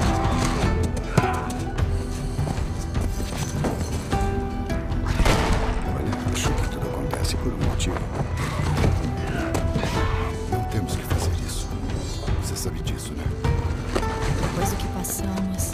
[7.89, 7.97] Motivo.
[10.53, 11.69] Não temos que fazer isso.
[12.43, 13.25] Você sabe disso, né?
[14.41, 15.71] Depois do que passamos,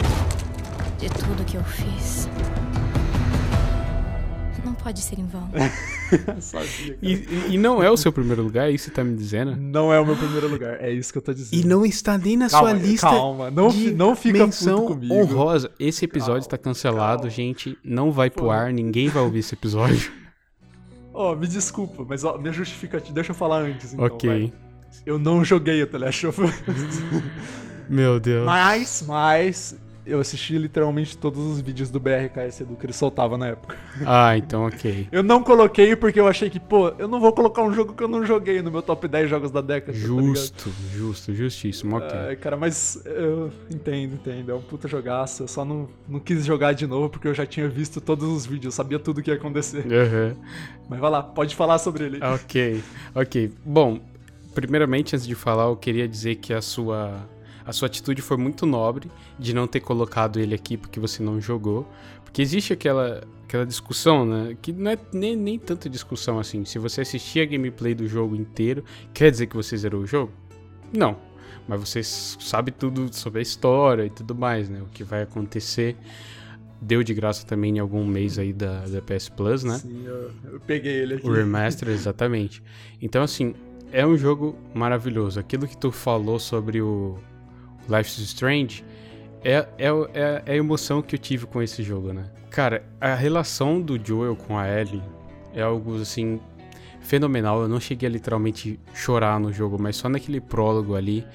[0.97, 2.27] de tudo que eu fiz.
[4.65, 5.49] Não pode ser em vão.
[6.41, 9.15] Sabia, e, e não é o seu primeiro lugar, é isso que você tá me
[9.15, 9.55] dizendo?
[9.55, 11.59] Não é o meu primeiro lugar, é isso que eu tô dizendo.
[11.61, 13.07] E não está nem na Calma, sua lista.
[13.07, 15.13] calma, não de não fica menção comigo.
[15.13, 15.69] honrosa.
[15.79, 17.29] Esse episódio está cancelado, calma.
[17.29, 17.77] gente.
[17.83, 18.51] Não vai pro Pô.
[18.51, 20.11] ar, ninguém vai ouvir esse episódio.
[21.19, 23.13] Ó, me desculpa, mas ó, minha justificativa.
[23.13, 24.05] Deixa eu falar antes, então.
[24.05, 24.29] ok.
[24.29, 24.53] vai.
[25.05, 26.53] Eu não joguei o The Last of Us.
[27.89, 28.45] Meu Deus.
[28.45, 29.77] Mas, mas,
[30.09, 33.77] eu assisti literalmente todos os vídeos do BRKS Edu que ele soltava na época.
[34.05, 35.07] Ah, então ok.
[35.11, 38.03] Eu não coloquei porque eu achei que, pô, eu não vou colocar um jogo que
[38.03, 39.91] eu não joguei no meu top 10 jogos da década.
[39.91, 39.99] tá?
[40.05, 42.35] Justo, justo, justíssimo, ok.
[42.37, 44.51] Cara, mas eu entendo, entendo.
[44.51, 45.43] É um puta jogaço.
[45.43, 48.45] Eu só não, não quis jogar de novo porque eu já tinha visto todos os
[48.45, 49.85] vídeos, eu sabia tudo que ia acontecer.
[49.91, 50.35] Aham.
[50.89, 52.19] Mas vai lá, pode falar sobre ele.
[52.23, 52.81] Ok,
[53.13, 53.51] ok.
[53.63, 53.99] Bom,
[54.55, 57.27] primeiramente, antes de falar, eu queria dizer que a sua,
[57.69, 61.39] a sua atitude foi muito nobre de não ter colocado ele aqui porque você não
[61.39, 61.87] jogou.
[62.25, 64.57] Porque existe aquela, aquela discussão, né?
[64.59, 66.65] Que não é nem, nem tanta discussão assim.
[66.65, 68.83] Se você assistir a gameplay do jogo inteiro,
[69.13, 70.31] quer dizer que você zerou o jogo?
[70.91, 71.15] Não.
[71.67, 74.81] Mas você sabe tudo sobre a história e tudo mais, né?
[74.81, 75.95] O que vai acontecer.
[76.81, 79.77] Deu de graça também em algum mês aí da, da PS Plus, né?
[79.77, 81.27] Sim, eu, eu peguei ele aqui.
[81.27, 82.63] O remaster, exatamente.
[82.99, 83.53] Então, assim,
[83.91, 85.39] é um jogo maravilhoso.
[85.39, 87.19] Aquilo que tu falou sobre o
[87.89, 88.83] Life is Strange
[89.43, 92.25] é, é, é, é a emoção que eu tive com esse jogo, né?
[92.49, 95.01] Cara, a relação do Joel com a Ellie
[95.53, 96.39] é algo, assim,
[96.99, 97.61] fenomenal.
[97.61, 101.25] Eu não cheguei a literalmente chorar no jogo, mas só naquele prólogo ali.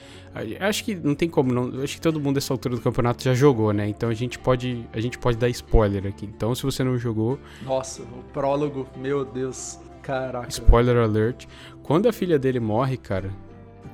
[0.61, 1.83] Acho que não tem como, não.
[1.83, 3.89] Acho que todo mundo dessa altura do campeonato já jogou, né?
[3.89, 6.27] Então a gente pode, a gente pode dar spoiler aqui.
[6.27, 9.79] Então, se você não jogou, Nossa, o prólogo, meu Deus.
[10.03, 10.49] Caraca.
[10.51, 11.47] Spoiler alert.
[11.83, 13.31] Quando a filha dele morre, cara,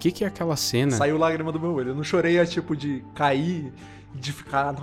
[0.01, 0.93] que, que é aquela cena?
[0.93, 1.90] Saiu lágrima do meu olho.
[1.90, 3.72] Eu não chorei a tipo de cair,
[4.14, 4.74] de ficar.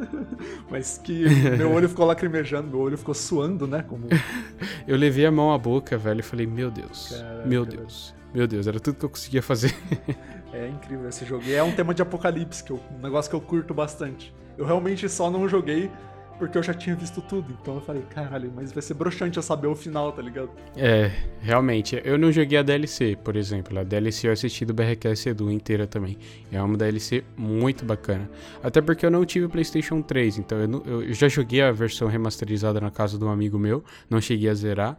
[0.70, 1.24] Mas que
[1.56, 3.82] meu olho ficou lacrimejando, meu olho ficou suando, né?
[3.82, 4.06] Como
[4.86, 7.78] Eu levei a mão à boca, velho, e falei, meu Deus, Caraca, meu velho.
[7.78, 9.74] Deus, meu Deus, era tudo que eu conseguia fazer.
[10.52, 11.44] É incrível esse jogo.
[11.46, 14.34] E é um tema de apocalipse, que eu, um negócio que eu curto bastante.
[14.58, 15.88] Eu realmente só não joguei
[16.40, 17.56] porque eu já tinha visto tudo.
[17.62, 20.50] Então eu falei, caralho, mas vai ser broxante eu saber o final, tá ligado?
[20.76, 23.78] é, realmente, eu não joguei a DLC, por exemplo.
[23.78, 26.16] A DLC eu assisti do BRQS Edu inteira também.
[26.50, 28.28] É uma DLC muito bacana.
[28.62, 31.70] Até porque eu não tive o PlayStation 3, então eu, não- eu já joguei a
[31.70, 34.98] versão remasterizada na casa de um amigo meu, não cheguei a zerar,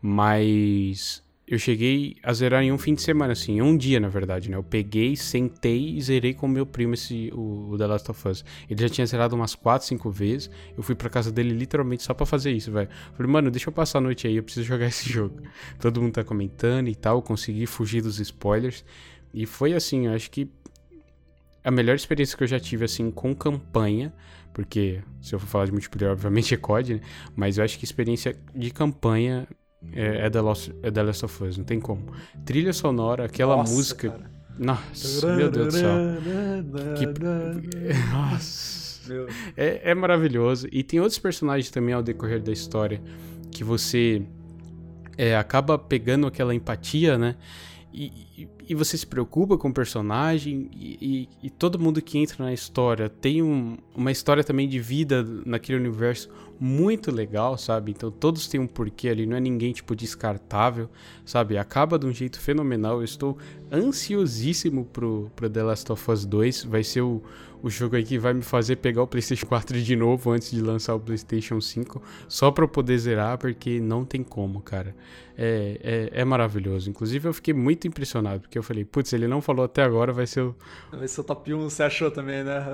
[0.00, 4.50] mas eu cheguei a zerar em um fim de semana, assim, um dia, na verdade,
[4.50, 4.56] né?
[4.56, 8.44] Eu peguei, sentei e zerei com meu primo esse, o, o The Last of Us.
[8.68, 10.50] Ele já tinha zerado umas 4, 5 vezes.
[10.76, 12.88] Eu fui pra casa dele literalmente só pra fazer isso, velho.
[13.14, 15.40] Falei, mano, deixa eu passar a noite aí, eu preciso jogar esse jogo.
[15.78, 18.84] Todo mundo tá comentando e tal, consegui fugir dos spoilers.
[19.32, 20.50] E foi assim, eu acho que.
[21.62, 24.12] a melhor experiência que eu já tive, assim, com campanha,
[24.52, 27.00] porque se eu for falar de multiplayer, obviamente é COD, né?
[27.36, 29.46] Mas eu acho que experiência de campanha
[29.92, 32.06] é, é, The, Lost, é The Last of Us, não tem como.
[32.44, 34.10] Trilha sonora, aquela Nossa, música.
[34.10, 34.30] cara.
[34.58, 35.98] Nossa, meu Deus do céu.
[36.96, 37.06] Que-
[38.12, 38.86] Nossa.
[39.56, 40.66] É, é maravilhoso.
[40.72, 43.00] E tem outros personagens também ao decorrer da história
[43.52, 44.22] que você
[45.16, 47.36] é, acaba pegando aquela empatia, né?
[47.92, 52.18] E, e- e você se preocupa com o personagem e, e- e todo mundo que
[52.18, 56.28] entra na história tem um- uma história também de vida naquele universo
[56.60, 57.92] muito legal, sabe?
[57.92, 60.88] Então todos têm um porquê ali, não é ninguém tipo descartável,
[61.24, 61.58] sabe?
[61.58, 62.98] Acaba de um jeito fenomenal.
[62.98, 63.36] Eu estou
[63.72, 66.64] ansiosíssimo pro, pro The Last of Us 2.
[66.64, 67.22] Vai ser o,
[67.62, 70.60] o jogo aí que vai me fazer pegar o PlayStation 4 de novo antes de
[70.60, 74.94] lançar o PlayStation 5, só pra eu poder zerar, porque não tem como, cara.
[75.38, 76.88] É, é, é maravilhoso.
[76.88, 80.26] Inclusive, eu fiquei muito impressionado, porque eu falei, putz, ele não falou até agora, vai
[80.26, 80.54] ser o.
[80.90, 82.64] Vai ser o top 1, você achou também, né?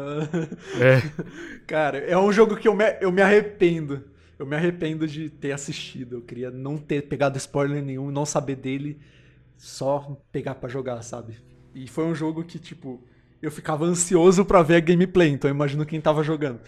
[0.79, 1.03] É.
[1.67, 4.05] Cara, é um jogo que eu me, eu me arrependo.
[4.39, 6.17] Eu me arrependo de ter assistido.
[6.17, 8.99] Eu queria não ter pegado spoiler nenhum, não saber dele,
[9.57, 11.37] só pegar pra jogar, sabe?
[11.75, 13.03] E foi um jogo que, tipo,
[13.41, 16.61] eu ficava ansioso pra ver a gameplay, então eu imagino quem tava jogando.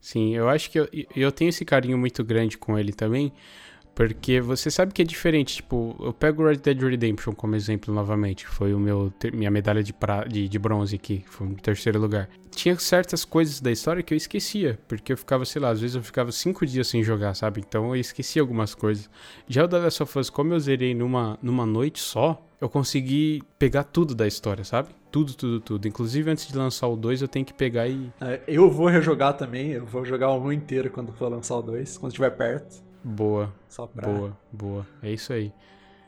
[0.00, 3.32] Sim, eu acho que eu, eu tenho esse carinho muito grande com ele também,
[3.94, 5.56] porque você sabe que é diferente.
[5.56, 9.92] Tipo, eu pego Red Dead Redemption como exemplo novamente, foi o meu minha medalha de,
[9.92, 12.28] pra, de, de bronze aqui, foi o terceiro lugar.
[12.50, 15.96] Tinha certas coisas da história que eu esquecia, porque eu ficava, sei lá, às vezes
[15.96, 17.62] eu ficava cinco dias sem jogar, sabe?
[17.66, 19.08] Então eu esquecia algumas coisas.
[19.48, 23.42] Já o The Last of Us, como eu zerei numa, numa noite só, eu consegui
[23.58, 24.90] pegar tudo da história, sabe?
[25.10, 25.88] Tudo, tudo, tudo.
[25.88, 28.10] Inclusive, antes de lançar o 2, eu tenho que pegar e.
[28.20, 31.62] É, Eu vou rejogar também, eu vou jogar o 1 inteiro quando for lançar o
[31.62, 32.91] 2, quando estiver perto.
[33.04, 33.52] Boa.
[33.68, 34.86] Só pra- Boa, boa.
[35.02, 35.52] É isso aí.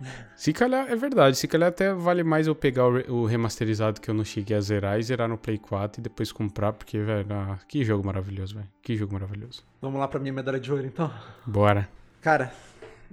[0.36, 4.10] Se calhar, é verdade, se calhar até vale mais eu pegar o, o remasterizado que
[4.10, 7.26] eu não cheguei a zerar e zerar no Play 4 e depois comprar, porque, velho,
[7.32, 8.68] ah, que jogo maravilhoso, velho.
[8.82, 9.62] Que jogo maravilhoso.
[9.80, 11.10] Vamos lá pra minha medalha de ouro, então.
[11.46, 11.88] Bora.
[12.20, 12.52] Cara,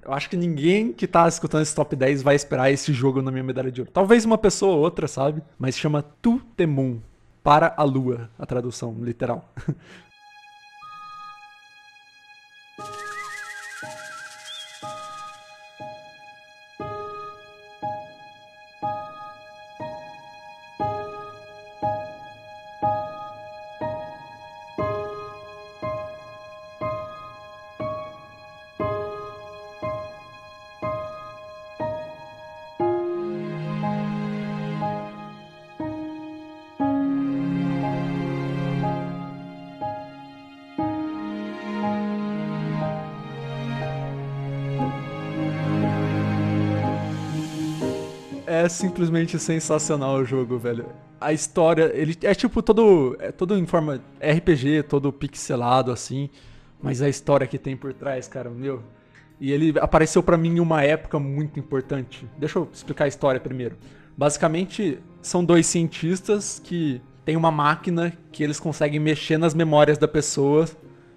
[0.03, 3.31] eu acho que ninguém que tá escutando esse top 10 vai esperar esse jogo na
[3.31, 3.91] minha medalha de ouro.
[3.91, 5.43] Talvez uma pessoa ou outra, sabe?
[5.59, 6.99] Mas chama Tu The Moon.
[7.43, 9.53] Para a lua, a tradução literal.
[48.81, 50.87] simplesmente sensacional o jogo, velho.
[51.19, 56.31] A história, ele é tipo todo, é todo em forma RPG, todo pixelado assim,
[56.81, 58.81] mas a história que tem por trás, cara, meu.
[59.39, 62.27] E ele apareceu pra mim em uma época muito importante.
[62.39, 63.77] Deixa eu explicar a história primeiro.
[64.17, 70.07] Basicamente, são dois cientistas que têm uma máquina que eles conseguem mexer nas memórias da
[70.07, 70.67] pessoa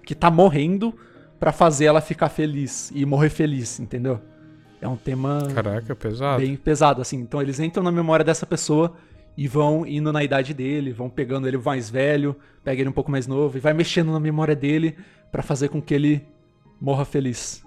[0.03, 0.93] que tá morrendo
[1.39, 4.21] pra fazer ela ficar feliz e morrer feliz, entendeu?
[4.81, 6.41] É um tema Caraca, pesado.
[6.41, 7.17] bem pesado, assim.
[7.17, 8.95] Então eles entram na memória dessa pessoa
[9.37, 13.11] e vão indo na idade dele, vão pegando ele mais velho, pega ele um pouco
[13.11, 14.95] mais novo e vai mexendo na memória dele
[15.31, 16.25] pra fazer com que ele
[16.79, 17.63] morra feliz.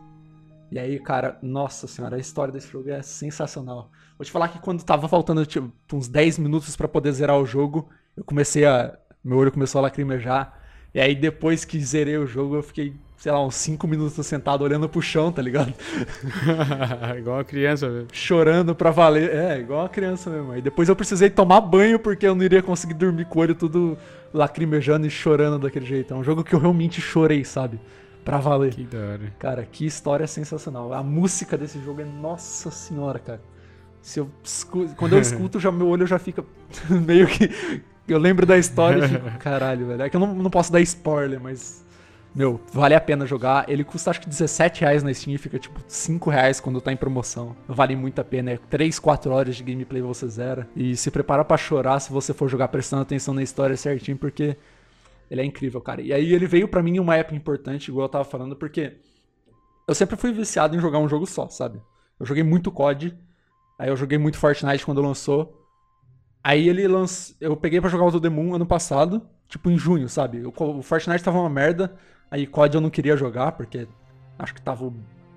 [0.70, 3.90] E aí, cara, nossa senhora, a história desse jogo é sensacional.
[4.18, 7.47] Vou te falar que quando tava faltando tipo, uns 10 minutos pra poder zerar o
[7.47, 8.98] jogo, eu comecei a.
[9.24, 10.59] Meu olho começou a lacrimejar.
[10.94, 14.62] E aí, depois que zerei o jogo, eu fiquei, sei lá, uns 5 minutos sentado
[14.65, 15.73] olhando pro chão, tá ligado?
[17.19, 18.09] Igual uma criança, velho.
[18.12, 19.31] chorando pra valer.
[19.31, 20.52] É, igual uma criança mesmo.
[20.52, 23.55] Aí depois eu precisei tomar banho porque eu não iria conseguir dormir com o olho
[23.55, 23.98] tudo
[24.32, 26.15] lacrimejando e chorando daquele jeito.
[26.15, 27.78] É um jogo que eu realmente chorei, sabe?
[28.24, 28.74] Pra valer.
[28.74, 29.32] Que da hora.
[29.39, 30.93] Cara, que história sensacional.
[30.93, 33.40] A música desse jogo é nossa senhora, cara.
[34.02, 34.31] Se eu
[34.97, 36.44] Quando eu escuto, já, meu olho já fica
[36.89, 37.51] meio que.
[38.09, 40.02] Eu lembro da história e fico, caralho, velho.
[40.02, 41.86] É que eu não, não posso dar spoiler, mas.
[42.35, 43.68] Meu, vale a pena jogar.
[43.68, 46.93] Ele custa acho que 17 reais na Steam e fica tipo 5 reais quando tá
[46.93, 47.56] em promoção.
[47.66, 48.52] Vale muito a pena.
[48.52, 50.68] É 3, 4 horas de gameplay você zera.
[50.76, 54.56] E se prepara pra chorar se você for jogar prestando atenção na história certinho, porque
[55.30, 56.01] ele é incrível, cara.
[56.01, 58.97] E aí ele veio pra mim em uma época importante, igual eu tava falando, porque
[59.86, 61.80] eu sempre fui viciado em jogar um jogo só, sabe?
[62.18, 63.16] Eu joguei muito COD,
[63.78, 65.68] aí eu joguei muito Fortnite quando lançou.
[66.49, 67.37] Aí ele lançou.
[67.39, 70.47] Eu peguei pra jogar o The Moon ano passado, tipo em junho, sabe?
[70.47, 71.93] O o Fortnite tava uma merda,
[72.31, 73.87] aí COD eu não queria jogar, porque
[74.39, 74.95] acho que tava o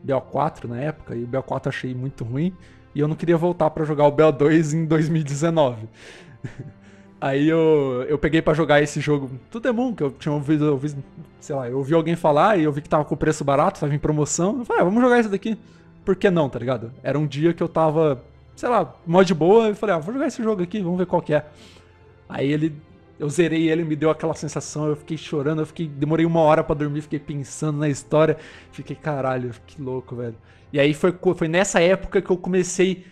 [0.07, 2.55] BO4 na época, e o BO4 eu achei muito ruim,
[2.95, 5.89] e eu não queria voltar pra jogar o BO2 em 2019.
[7.19, 9.29] Aí eu, eu peguei pra jogar esse jogo
[9.65, 11.03] é bom que eu tinha ouvido, ouvido,
[11.41, 13.93] sei lá, eu ouvi alguém falar e eu vi que tava com preço barato, tava
[13.93, 14.59] em promoção.
[14.59, 15.57] Eu falei, ah, vamos jogar isso daqui.
[16.05, 16.93] Por que não, tá ligado?
[17.03, 18.23] Era um dia que eu tava,
[18.61, 21.07] sei lá, mó de boa, e falei, ah, vou jogar esse jogo aqui, vamos ver
[21.07, 21.43] qual que é.
[22.29, 22.79] Aí ele,
[23.17, 26.63] eu zerei ele, me deu aquela sensação, eu fiquei chorando, eu fiquei, demorei uma hora
[26.63, 28.37] para dormir, fiquei pensando na história,
[28.71, 30.35] fiquei, caralho, que louco, velho.
[30.71, 33.03] E aí foi, foi nessa época que eu comecei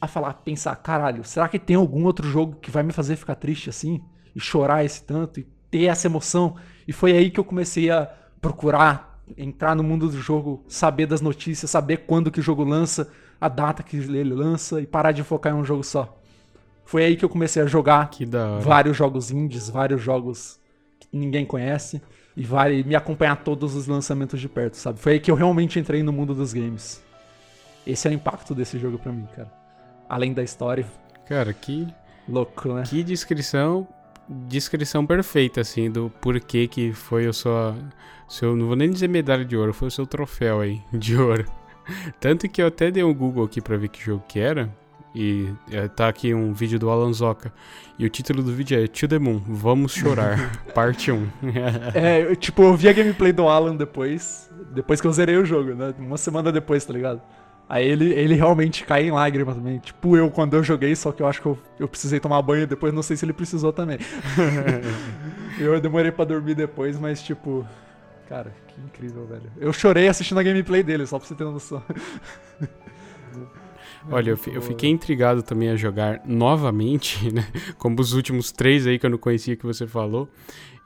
[0.00, 3.34] a falar, pensar, caralho, será que tem algum outro jogo que vai me fazer ficar
[3.34, 4.00] triste assim?
[4.34, 6.56] E chorar esse tanto, e ter essa emoção?
[6.88, 8.10] E foi aí que eu comecei a
[8.40, 13.12] procurar, entrar no mundo do jogo, saber das notícias, saber quando que o jogo lança,
[13.40, 16.18] a data que ele lança e parar de focar em um jogo só.
[16.84, 18.10] Foi aí que eu comecei a jogar
[18.60, 20.60] vários jogos indies, vários jogos
[21.00, 22.00] que ninguém conhece
[22.36, 25.00] e vai me acompanhar todos os lançamentos de perto, sabe?
[25.00, 27.02] Foi aí que eu realmente entrei no mundo dos games.
[27.86, 29.66] Esse é o impacto desse jogo para mim, cara
[30.08, 30.86] além da história.
[31.26, 31.86] Cara, que.
[32.28, 32.82] Louco, né?
[32.84, 33.86] Que descrição.
[34.28, 37.52] Descrição perfeita, assim, do porquê que foi o seu.
[38.28, 41.44] seu não vou nem dizer medalha de ouro, foi o seu troféu aí, de ouro.
[42.20, 44.70] Tanto que eu até dei um Google aqui pra ver que jogo que era.
[45.14, 47.50] E é, tá aqui um vídeo do Alan Zoka.
[47.98, 51.28] E o título do vídeo é To The Moon, Vamos Chorar, parte 1.
[51.94, 54.50] é, eu, tipo, eu vi a gameplay do Alan depois.
[54.74, 55.94] Depois que eu zerei o jogo, né?
[55.98, 57.22] Uma semana depois, tá ligado?
[57.68, 59.78] Aí ele, ele realmente cai em lágrimas também.
[59.78, 62.66] Tipo eu quando eu joguei, só que eu acho que eu, eu precisei tomar banho
[62.66, 63.98] depois não sei se ele precisou também.
[65.58, 67.66] eu demorei para dormir depois, mas tipo.
[68.28, 69.50] Cara, que incrível, velho.
[69.56, 71.82] Eu chorei assistindo a gameplay dele, só pra você ter noção.
[74.08, 77.46] Olha, eu, eu, fiquei intrigado também a jogar novamente, né?
[77.76, 80.28] Como os últimos três aí que eu não conhecia que você falou.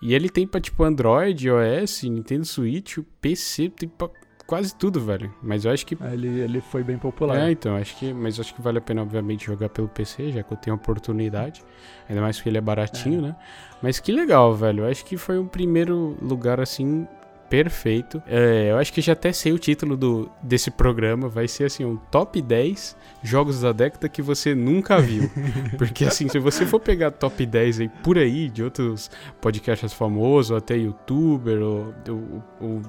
[0.00, 4.08] E ele tem pra, tipo, Android, iOS, Nintendo Switch, PC, tem pra
[4.50, 5.32] quase tudo, velho.
[5.42, 5.96] Mas eu acho que.
[6.12, 7.36] Ele, ele foi bem popular.
[7.36, 8.12] É, então, acho que.
[8.12, 10.74] Mas eu acho que vale a pena, obviamente, jogar pelo PC, já que eu tenho
[10.74, 11.62] oportunidade.
[12.08, 13.28] Ainda mais porque ele é baratinho, é.
[13.28, 13.36] né?
[13.80, 14.84] Mas que legal, velho.
[14.84, 17.06] Eu acho que foi um primeiro lugar, assim,
[17.50, 18.22] perfeito.
[18.28, 21.28] É, eu acho que já até sei o título do, desse programa.
[21.28, 25.28] Vai ser assim, um top 10 jogos da década que você nunca viu.
[25.76, 29.10] Porque assim, se você for pegar top 10 aí por aí, de outros
[29.40, 32.82] podcasts famosos, até youtuber, ou, ou, ou,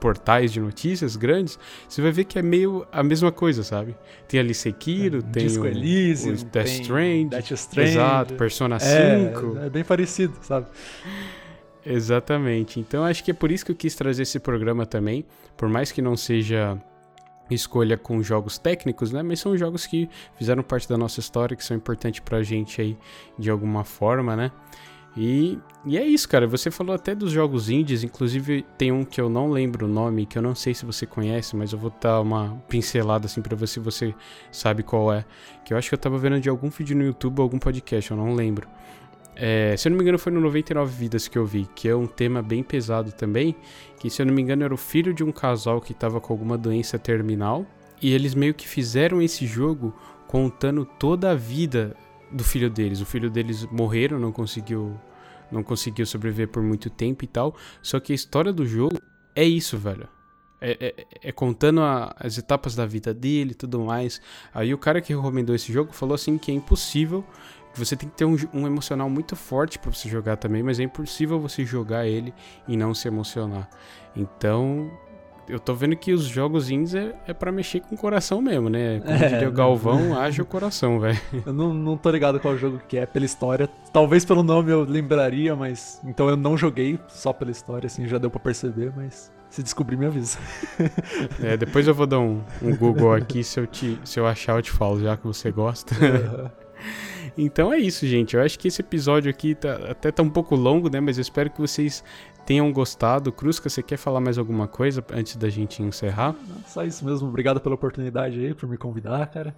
[0.00, 1.56] portais de notícias grandes,
[1.88, 3.96] você vai ver que é meio a mesma coisa, sabe?
[4.26, 7.86] Tem ali Sekiro, é, tem Disco o, Elysium, o Death Strand, Death Strand.
[7.86, 9.58] Exato, Persona é, 5.
[9.58, 10.66] É bem parecido, sabe?
[11.84, 12.78] Exatamente.
[12.78, 15.24] Então acho que é por isso que eu quis trazer esse programa também,
[15.56, 16.80] por mais que não seja
[17.50, 19.22] escolha com jogos técnicos, né?
[19.22, 22.96] Mas são jogos que fizeram parte da nossa história, que são importantes pra gente aí
[23.38, 24.50] de alguma forma, né?
[25.14, 26.46] E, e é isso, cara.
[26.46, 30.24] Você falou até dos jogos indies, inclusive tem um que eu não lembro o nome,
[30.24, 33.54] que eu não sei se você conhece, mas eu vou dar uma pincelada assim para
[33.54, 34.14] ver se você
[34.50, 35.24] sabe qual é.
[35.64, 38.10] Que eu acho que eu tava vendo de algum vídeo no YouTube ou algum podcast,
[38.10, 38.66] eu não lembro.
[39.34, 41.96] É, se eu não me engano, foi no 99 Vidas que eu vi, que é
[41.96, 43.56] um tema bem pesado também.
[43.98, 46.32] Que, se eu não me engano, era o filho de um casal que estava com
[46.32, 47.66] alguma doença terminal.
[48.00, 49.94] E eles meio que fizeram esse jogo
[50.26, 51.96] contando toda a vida
[52.30, 53.00] do filho deles.
[53.00, 54.98] O filho deles morreram, não conseguiu,
[55.50, 57.54] não conseguiu sobreviver por muito tempo e tal.
[57.80, 58.98] Só que a história do jogo
[59.34, 60.08] é isso, velho.
[60.64, 64.20] É, é, é, contando a, as etapas da vida dele e tudo mais.
[64.54, 67.24] Aí o cara que recomendou esse jogo falou assim que é impossível
[67.74, 70.82] você tem que ter um, um emocional muito forte para você jogar também, mas é
[70.82, 72.34] impossível você jogar ele
[72.68, 73.68] e não se emocionar.
[74.14, 74.90] Então,
[75.48, 78.68] eu tô vendo que os jogos indies é, é para mexer com o coração mesmo,
[78.68, 79.00] né?
[79.00, 81.20] Como é, diria o Galvão, haja o coração, velho.
[81.44, 83.68] Eu não, não tô ligado qual jogo que é pela história.
[83.92, 86.00] Talvez pelo nome eu lembraria, mas.
[86.04, 89.32] Então eu não joguei só pela história, assim, já deu para perceber, mas.
[89.50, 90.38] Se descobrir, me avisa.
[91.42, 94.56] É, depois eu vou dar um, um Google aqui, se eu, te, se eu achar,
[94.56, 95.94] eu te falo, já que você gosta.
[95.94, 96.61] Uhum.
[97.36, 98.36] Então é isso, gente.
[98.36, 101.00] Eu acho que esse episódio aqui tá, até tá um pouco longo, né?
[101.00, 102.04] Mas eu espero que vocês
[102.44, 103.32] tenham gostado.
[103.32, 106.34] Cruzca, você quer falar mais alguma coisa antes da gente encerrar?
[106.66, 107.28] Só isso mesmo.
[107.28, 109.54] Obrigado pela oportunidade aí, por me convidar, cara.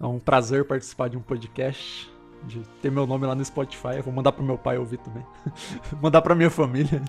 [0.00, 2.10] É um prazer participar de um podcast.
[2.44, 3.96] De ter meu nome lá no Spotify.
[3.96, 5.24] Eu vou mandar pro meu pai ouvir também.
[6.00, 7.02] mandar pra minha família.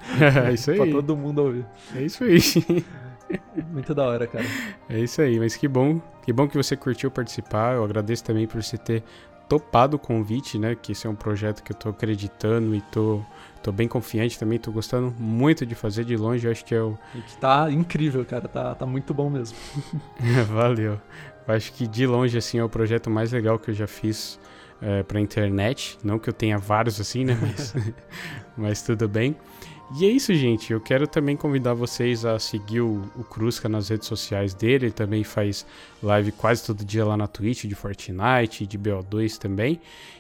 [0.47, 0.77] É isso aí.
[0.77, 1.65] pra todo mundo ouvir.
[1.93, 2.39] É isso aí.
[3.71, 4.45] Muito da hora, cara.
[4.89, 7.75] É isso aí, mas que bom, que bom que você curtiu participar.
[7.75, 9.03] Eu agradeço também por você ter
[9.47, 10.75] topado o convite, né?
[10.75, 13.21] Que esse é um projeto que eu tô acreditando e tô,
[13.63, 16.81] tô bem confiante também, tô gostando muito de fazer de longe, eu acho que é
[16.81, 16.97] o...
[17.15, 19.57] E que tá incrível, cara, tá, tá muito bom mesmo.
[20.53, 20.99] Valeu.
[21.47, 24.39] Eu acho que de longe, assim, é o projeto mais legal que eu já fiz
[24.81, 25.97] é, pra internet.
[26.03, 27.37] Não que eu tenha vários assim, né?
[27.41, 27.75] Mas,
[28.57, 29.35] mas tudo bem.
[29.95, 30.73] E é isso, gente.
[30.73, 34.87] Eu quero também convidar vocês a seguir o, o Crusca nas redes sociais dele.
[34.87, 35.65] Ele também faz
[36.03, 39.79] live quase todo dia lá na Twitch de Fortnite, de BO2 também.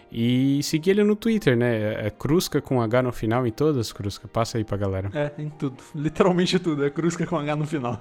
[0.09, 2.07] E seguir ele no Twitter, né?
[2.07, 4.25] É Crusca com H no final em todas, Crusca.
[4.25, 5.11] Passa aí pra galera.
[5.13, 5.75] É, em tudo.
[5.93, 6.85] Literalmente tudo.
[6.85, 7.99] É Crusca com H no final.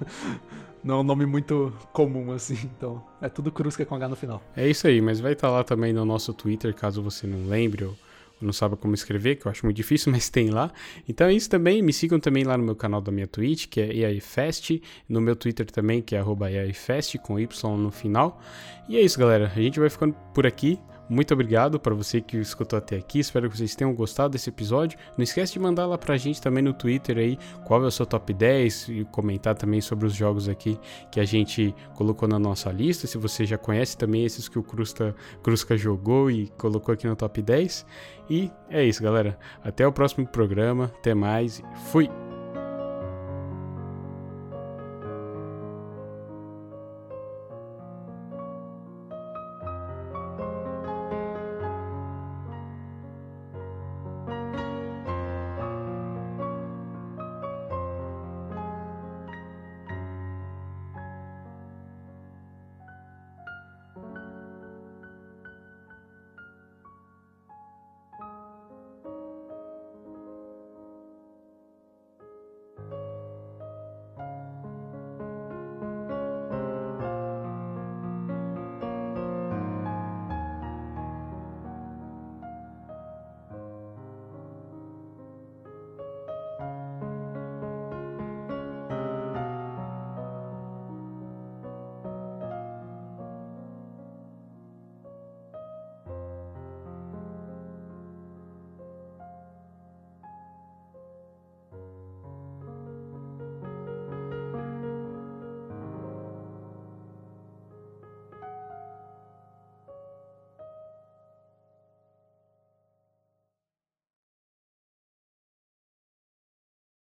[0.81, 4.41] Não é um nome muito comum assim, então é tudo Crusca com H no final.
[4.55, 7.83] É isso aí, mas vai estar lá também no nosso Twitter, caso você não lembre
[7.83, 7.95] ou
[8.41, 10.71] não sabe como escrever, que eu acho muito difícil, mas tem lá.
[11.07, 13.81] Então é isso também, me sigam também lá no meu canal da minha Twitch, que
[13.81, 18.41] é EAIFest, no meu Twitter também, que é EAIFest, com Y no final.
[18.87, 20.79] E é isso, galera, a gente vai ficando por aqui.
[21.09, 23.19] Muito obrigado para você que escutou até aqui.
[23.19, 24.99] Espero que vocês tenham gostado desse episódio.
[25.17, 28.05] Não esquece de mandar lá pra gente também no Twitter aí qual é o seu
[28.05, 30.77] top 10 e comentar também sobre os jogos aqui
[31.11, 33.07] que a gente colocou na nossa lista.
[33.07, 37.15] Se você já conhece também esses que o Crusca, Crusca jogou e colocou aqui no
[37.15, 37.85] top 10.
[38.29, 39.37] E é isso, galera.
[39.63, 40.91] Até o próximo programa.
[40.99, 41.63] Até mais.
[41.91, 42.26] Fui!